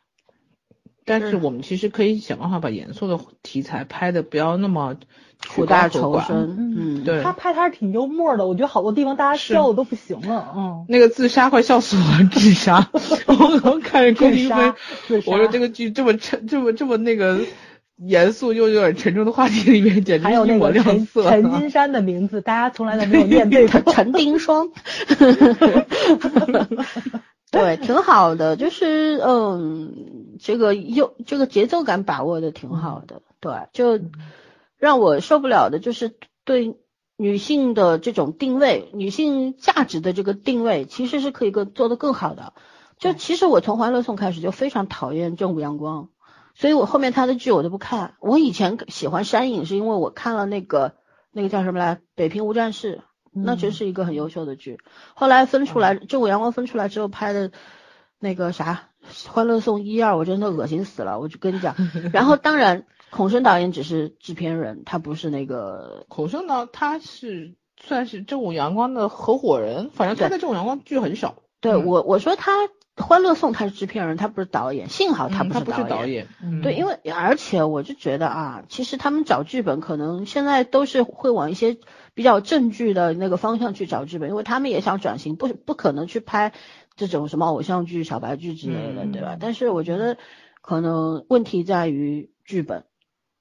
[1.06, 4.95] 但是我们其实可以想办法把严肃的题材拍的不要那么
[5.53, 6.19] 苦大仇。
[6.19, 6.74] 深。
[6.77, 10.51] 嗯，对他拍他是挺幽默的，我觉得好多地方大家笑的都不行了。
[10.56, 12.90] 嗯，那个自杀快笑死我了，自杀！
[13.27, 14.74] 我刚看着郭自京飞。
[15.27, 17.40] 我说这个剧这么沉，这么这么那个
[17.98, 21.30] 严肃又有点沉重的话题里面，简直还有一抹亮那个陈色。
[21.30, 23.80] 陈金山的名字，大家从来都没有 念对过。
[23.82, 24.67] 陈陈丁双，
[27.56, 34.00] 对， 挺好的，就是嗯，这个又这个节奏感把握的挺好的，对，就
[34.77, 36.77] 让我受不了的就是对
[37.17, 42.53] 女性的这种定位，女性价值的这个定位，其实是可以更做得更好的。
[42.98, 46.09] 就其实我从《欢乐颂》开始就非常讨厌正午阳光，
[46.56, 48.16] 所以我后面他的剧我都不看。
[48.19, 50.93] 我以前喜欢山影，是因为我看了那个
[51.32, 53.01] 那个叫什么来，《北平无战事》。
[53.35, 54.80] 那真是一个很优秀的剧。
[55.14, 57.51] 后来分出来，正午阳光分出来之后拍的，
[58.19, 58.89] 那个啥
[59.30, 61.19] 《欢乐颂》一二，我真的恶心死了。
[61.19, 61.75] 我就跟你讲，
[62.14, 71.35] 然后当然，孔笙导演只是制片人，他不是那个孔笙呢，他是算是正午阳光的合伙人，反正他在正午阳光剧很少。
[71.61, 72.51] 对嗯我我说他
[72.95, 76.27] 《欢乐颂》他是制片人，他不是导演，幸好他不不是导演。
[76.41, 81.77] 嗯对，因为而且我就觉得啊，其实他们找剧本可能现在都是会往一些
[82.16, 86.53] 比较正剧的那个方向去找剧本，因为他们也想转型，不不可能去拍
[86.95, 89.38] 这种什么偶像剧、小白剧之类的，嗯对吧？
[89.40, 90.18] 但是我觉得
[90.61, 92.85] 可能问题在于剧本。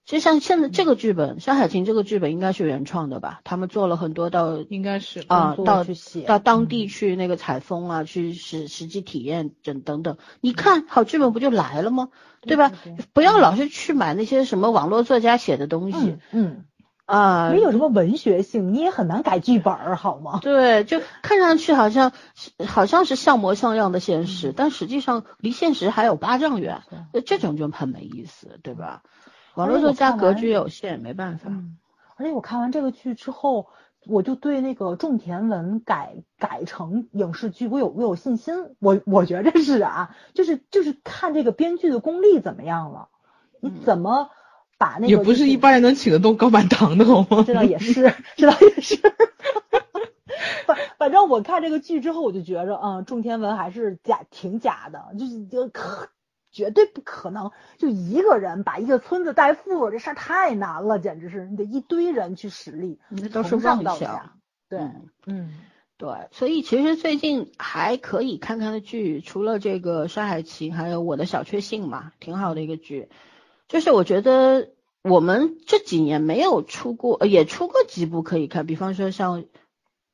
[0.06, 3.40] 其实像现在这个剧本，《山海情》这个剧本应该是原创的吧？
[3.42, 5.82] 他们做了很多到应该是啊，到
[6.26, 10.18] 到当地去那个采风啊，去实实际体验等等等。
[10.42, 12.10] 你看好剧本不就来了吗？
[12.42, 12.68] 对吧？
[12.68, 16.64] 对对不要老是去买那些什么网络作家写的东西嗯嗯，
[17.06, 17.50] 啊。
[17.50, 20.40] 没有什么文学性，你也很难改剧本儿，好吗？
[20.42, 22.12] 对，就看上去好像
[22.66, 29.02] 好像是像模像样的现实，嗯但实际上离现实还有八丈远，那这种就很没意思，对吧？
[29.54, 31.48] 网络作家格局有限，没办法。
[31.48, 31.76] 嗯，
[32.16, 33.68] 而且我看完这个剧之后，
[34.04, 38.74] 我就对那个种田文改改成影视剧，我有我有信心。
[38.80, 43.08] 我我觉着是啊，就是就是看这个编剧的功力怎么样了，
[43.60, 44.30] 你嗯怎么
[44.84, 47.42] 把那个也不是一般人能请得动高板堂的，好吗？
[47.46, 49.00] 这倒也是，这倒也是。
[50.66, 56.08] 反反正我看这个剧之后，我就觉着，嗯，仲天文还是假，挺假的，就是就可
[56.52, 64.32] 绝对不可能，就一个人把一个村子带富，这事儿太难了，简直是，你得一堆人去使力，那都是从上妄想到下。
[64.68, 65.50] 对，嗯嗯
[65.96, 73.08] 对，所以其实最近还可以看看的剧，除了这个《山海情》，还有《我的小确幸》嘛，挺好的一个剧。
[73.66, 74.68] 就是我觉得
[75.04, 79.44] 我们这几年没有出过，呃也出过几部可以看，比方说像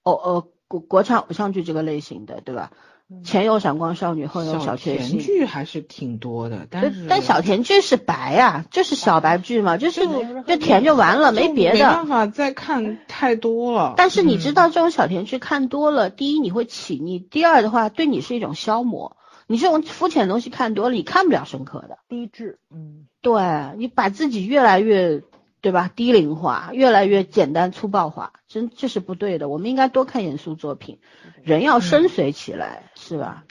[0.03, 2.73] 哦呃国国产偶像剧这个类型的，对吧？
[2.75, 4.77] 嗯前有闪光少女，后有小。
[4.77, 11.75] 甜剧还是挺多的，但是但小甜剧是白呀、就是小白剧嘛，就是就就甜就完了，没别的。
[11.75, 13.95] 没办法再看太多了。
[13.97, 19.17] 但是你知嗯道这种小甜剧看多了，第一你会起腻，第二的话对你是一种消磨。
[19.51, 21.99] 你这种肤浅的东西看多了，你看不了深刻的。
[22.09, 23.43] 低质，嗯对
[23.79, 25.25] 你把自己越来越
[25.61, 29.49] 对吧低龄化，越来越简单粗暴化，真这是不对的。
[29.49, 31.01] 我们应该多看严肃作品，
[31.43, 33.45] 人要深邃起来，是吧？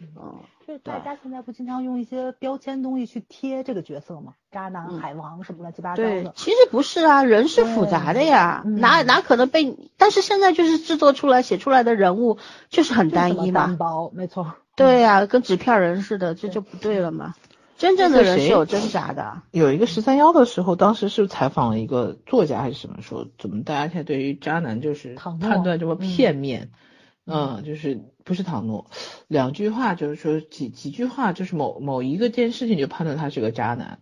[0.00, 0.40] 嗯，
[0.72, 4.32] 就是大家现在不经常用一些标签东西去贴这个角色吗？
[4.50, 9.76] 渣男、嗯海王什么乱七八糟对，的，其实不是啊，人是复杂的呀，哪哪可能被？
[9.98, 12.38] 但是现在就是制作出来、写出来的人物
[12.70, 14.54] 就是很单一嘛单，薄，没错。
[14.74, 17.34] 对呀、跟纸片人似的，这就不对了嘛。
[17.76, 26.78] 真正的人是有挣扎的，有一个十三幺的时候，当时是采访了一个作家还是什么，说怎么大家现在对于渣男就是判断这么片面，嗯，
[27.64, 28.90] 就是不是唐诺，
[29.28, 34.00] 两句话就是说几几句话就是某某一个件事情就判断他是个渣男，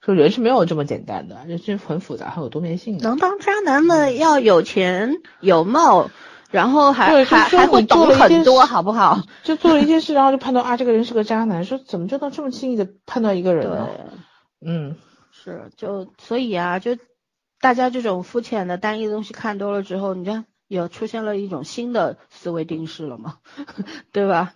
[0.00, 3.08] 说人是没有这么简单的，人是很复杂还有多面性的。
[3.08, 6.10] 能当渣男的要有钱有貌，
[6.50, 9.22] 然后还还还会懂很多，好不好？
[9.44, 13.88] 就做了一件事，然后就判断啊这个人是个渣男，说怎么就能这么轻易的判断一个人呢？
[14.60, 14.96] 嗯，
[15.30, 16.96] 是就所以啊，就
[17.60, 23.38] 大家这种肤浅的单一的东西看多了之后，你看有出现了一种新的思维定式了嘛，
[24.12, 24.54] 对吧？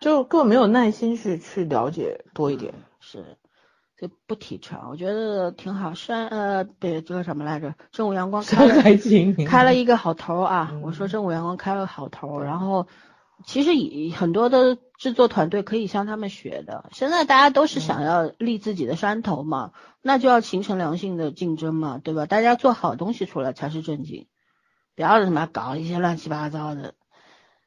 [0.00, 2.72] 就根本没有耐心去去了解多一点。
[3.00, 3.36] 是，
[3.98, 5.92] 就不提倡，我觉得挺好。
[5.92, 7.74] 山呃，对，这个什么来着？
[7.92, 8.82] 正午阳光开了
[9.46, 10.70] 开了一个好头啊！
[10.72, 12.86] 嗯我说正午阳光开了好头，然后
[13.44, 16.88] 其实以很多的制作团队可以向他们学的。
[16.92, 22.24] 现在大家都是想要立自己的山头嘛，那就要形成良性的竞争嘛，对吧？
[22.24, 24.26] 大家做好东西出来才是正经，
[24.94, 26.94] 不要什么搞一些乱七八糟的，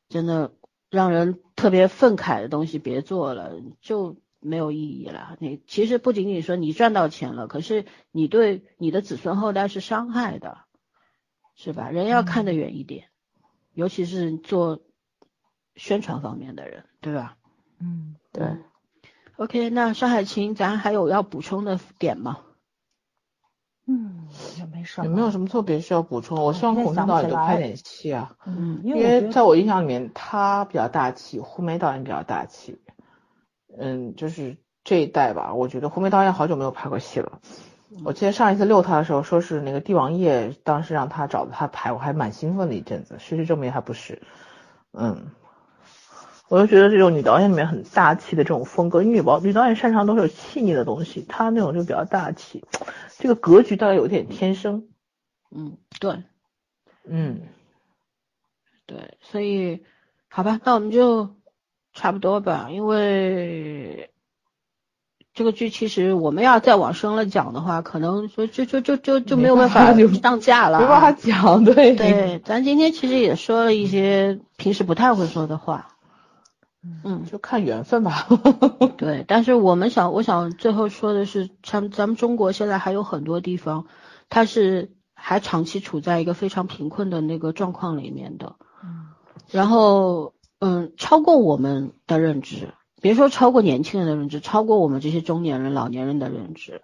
[0.09, 0.53] 真的
[0.89, 5.37] 让人特别愤慨的东西别做了，就没有意义了。
[5.39, 10.59] 你其实不仅仅说你赚到钱了，可是你对你的子孙后代是伤害的。
[11.55, 11.91] 是吧？
[11.91, 13.09] 人要看得远一点，
[13.75, 14.81] 尤其是做
[15.75, 17.37] 宣传方面的人，对吧？
[17.77, 18.57] 嗯，对。
[19.35, 22.39] OK，那上海琴，咱还有要补充的点吗？
[23.85, 26.37] 嗯，也没什么，也没有什么特别需要补充。
[26.37, 32.79] 我我希望孔庆导演多拍点戏啊，嗯，因因为在我印象里面，他比较大气，胡梅导演比较大气。
[33.77, 37.39] 嗯，就是这一代吧，我觉得胡梅导演好久没有拍过戏了。
[38.03, 43.17] 我记得上一次遛他的时候，说是那个帝王夜，当时让他找他拍，我还蛮兴奋的一阵子。
[43.19, 44.21] 事实证明还不是，
[44.93, 45.27] 嗯，
[46.53, 52.63] 我就觉得这种女导演里面很大气的这种风格，女导女导演擅长都是有细腻的东西，她那种就比较大气，
[53.17, 54.83] 这个格局大概有点天生，
[55.49, 56.21] 嗯，对
[57.09, 57.41] 嗯，
[58.85, 59.83] 对，所以
[60.29, 61.33] 好吧，那我们就
[61.91, 64.11] 差不多吧，因为
[65.33, 70.81] 这个剧其实我们要再往深了讲的话，可能说就就就就就没有办法上架了啊。
[70.81, 75.92] 没办法讲，对对，咱今天其实也说了一些平时不太会说的话，
[77.03, 78.27] 嗯，就看缘分吧。
[78.97, 83.85] 对，但是我们想，我想最后说的是，咱咱们中国现在还有很多地方，
[84.29, 88.55] 它是还长期处在一个非常贫困的那个状况里面的。
[88.83, 89.07] 嗯
[89.49, 96.81] 然后，嗯，超过我们的认知，别说超过年轻人的认知，超过我们这些中年人、老年人的认知，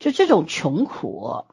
[0.00, 1.44] 就这种穷苦，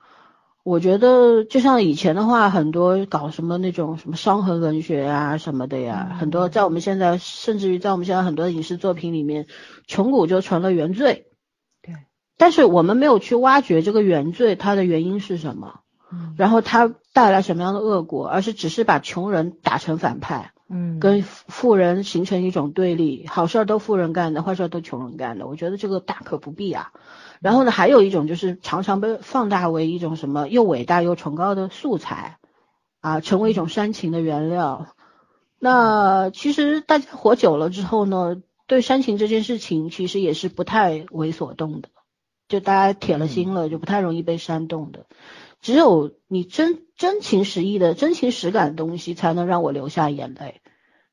[0.68, 9.48] 我觉得就像以前的话，很多搞什么那种什么伤痕文学啊、什么的呀，嗯很多在我们现在，甚至于在我们现在很多影视作品里面，
[9.88, 11.28] 穷苦就成了原罪。
[11.82, 11.96] 对，
[12.38, 15.80] 但是我们没有去挖掘这个原罪它的原因是什么，
[16.12, 20.52] 嗯然后它带来什么样的恶果，而是只是把穷人打成反派。
[20.70, 26.92] 嗯跟富人形成一种对立，好事儿都富人干的，坏事儿都穷人干的，我觉得这个大可不必啊。
[27.40, 32.38] 然后呢，还有一种就是常常被放大为一种什么又伟大又崇高的素材
[33.00, 34.88] 啊，成为一种煽情的原料。
[35.60, 41.90] 那其实大家活久了之后呢，对煽情这件事情其实也是不太为所动的，
[42.50, 45.06] 就大家铁了心了，就不太容易被煽动的。
[45.62, 50.62] 只有你真真情实意的、真情实感的东西，才能让我流下眼泪，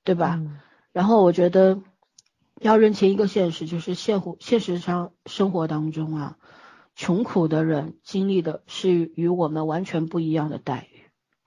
[0.04, 0.36] 对吧？
[0.38, 0.60] 嗯
[0.92, 1.80] 然后我觉得
[2.60, 6.36] 要认清一个现实，就是现活现实上生活当中啊，
[6.94, 11.02] 穷苦的人经历的是与我们完全不一样的待遇，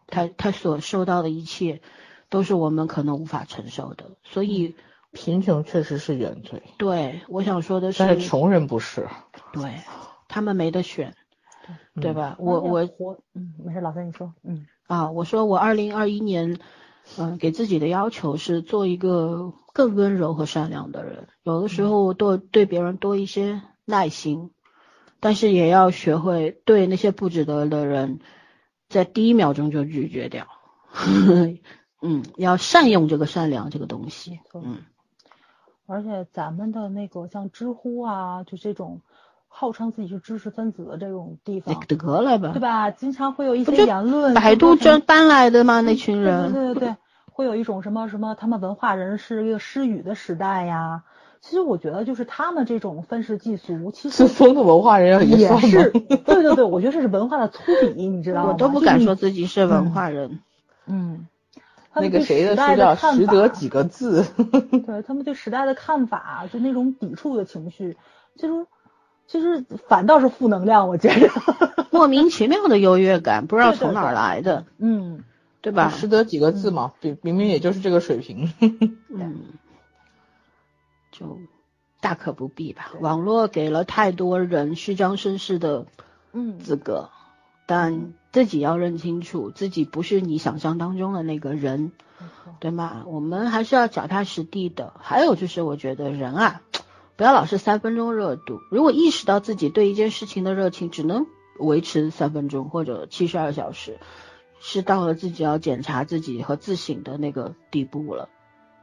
[0.05, 1.81] 他他所受到的一切
[2.27, 4.17] 都是我们可能无法承受的。
[4.25, 4.75] 所以，
[5.13, 9.07] 贫穷确实是原罪，对我想说的但是穷人不是。
[9.53, 9.75] 对
[10.27, 11.15] 他们没得选，
[11.99, 12.35] 对嗯吧？
[12.39, 16.59] 我我活嗯没事，老师你说嗯啊，我说我二零二一年，
[17.17, 21.27] 嗯、给自己的要求是做一个更温柔和善良的人。
[21.43, 24.51] 有的时候多对别人多一些耐心，
[25.19, 28.19] 但是也要学会对那些不值得的人，
[28.89, 30.47] 在第一秒钟就拒绝掉。
[32.01, 34.77] 嗯， 要善用这个善良这个东西嗯，
[35.85, 39.01] 而且咱们的那个像知乎啊，就这种
[39.59, 42.59] 号称自己是知识分子的这种地方，得了吧对？
[42.59, 42.91] 吧？
[42.91, 45.81] 经常会有一些言论，百度就说什么这搬来的吗？
[45.81, 46.53] 那群人。
[46.53, 46.95] 对对对对，
[47.31, 51.01] 会有一种什么什么，他们文化人是一个失语的时代呀。
[51.41, 58.49] 其实我觉得就是他们这种愤世嫉俗，其实自封的文化人也是，对对对，我觉得这是文化的粗鄙，你知道吗？
[58.51, 60.39] 我都不敢说，自己是文化人。
[60.85, 61.25] 嗯，
[61.95, 64.23] 那个谁的书叫识得几个字，
[64.85, 67.97] 对他们对时代的看法，就那种抵触的情绪，
[68.35, 68.67] 其实
[69.27, 71.29] 其实反倒是负能量，我觉得。
[71.91, 75.23] 莫名其妙的优越感，不知道从哪儿对来的，嗯，
[75.61, 75.89] 对吧？
[75.89, 78.53] 识得几个字嘛，明明明也就是这个水平。
[79.09, 79.41] 嗯，
[81.11, 81.39] 就
[81.99, 82.91] 大可不必吧。
[83.01, 85.87] 网络给了太多人虚张声势的
[86.33, 87.09] 嗯资格，
[87.65, 91.93] 但自己要认清楚，自己不是你想象当中的那个人，
[92.59, 93.03] 对吗？
[93.07, 94.93] 我们还是要脚踏实地的。
[94.99, 96.61] 还有就是，我觉得人啊，
[97.17, 98.61] 不要老是三分钟热度。
[98.69, 101.25] 如果意识到自己对一件事情的热情只能
[101.59, 103.99] 维持三分钟或者七十二小时，
[104.59, 108.29] 是到了自己要检查自己和自省的那个地步了，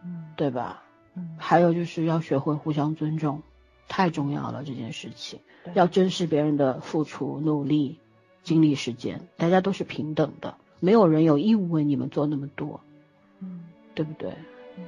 [0.05, 0.83] 嗯对吧？
[1.15, 3.43] 嗯，还有就是要学会互相尊重，
[3.89, 5.41] 太重要了这件事情。
[5.73, 7.99] 要珍视别人的付出、努力、
[8.43, 12.81] 精力、时间，大家都是平等的，没有人有义务为你们做那么多，
[13.41, 13.65] 嗯，
[13.95, 14.35] 对不对
[14.77, 14.85] 嗯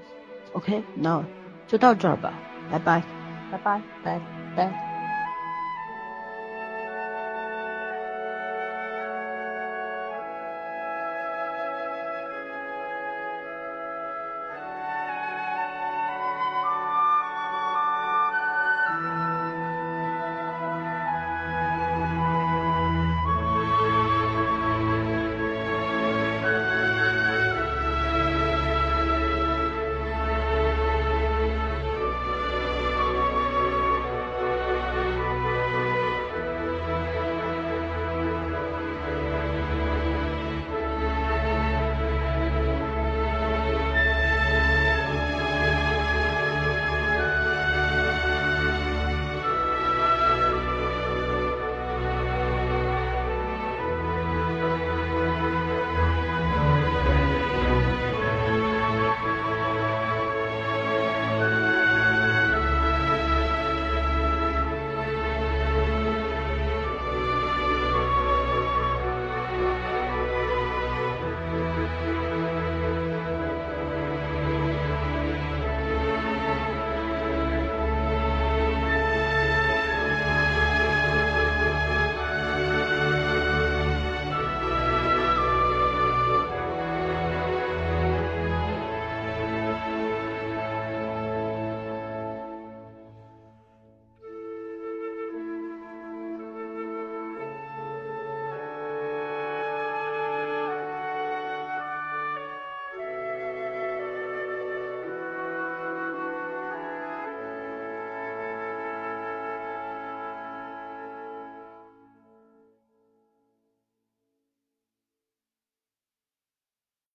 [0.53, 1.25] ？OK，那
[1.69, 2.35] 就到这儿吧，
[2.71, 3.16] 拜拜。
[3.51, 3.81] 拜拜。
[4.05, 4.21] 拜
[4.57, 4.86] 拜。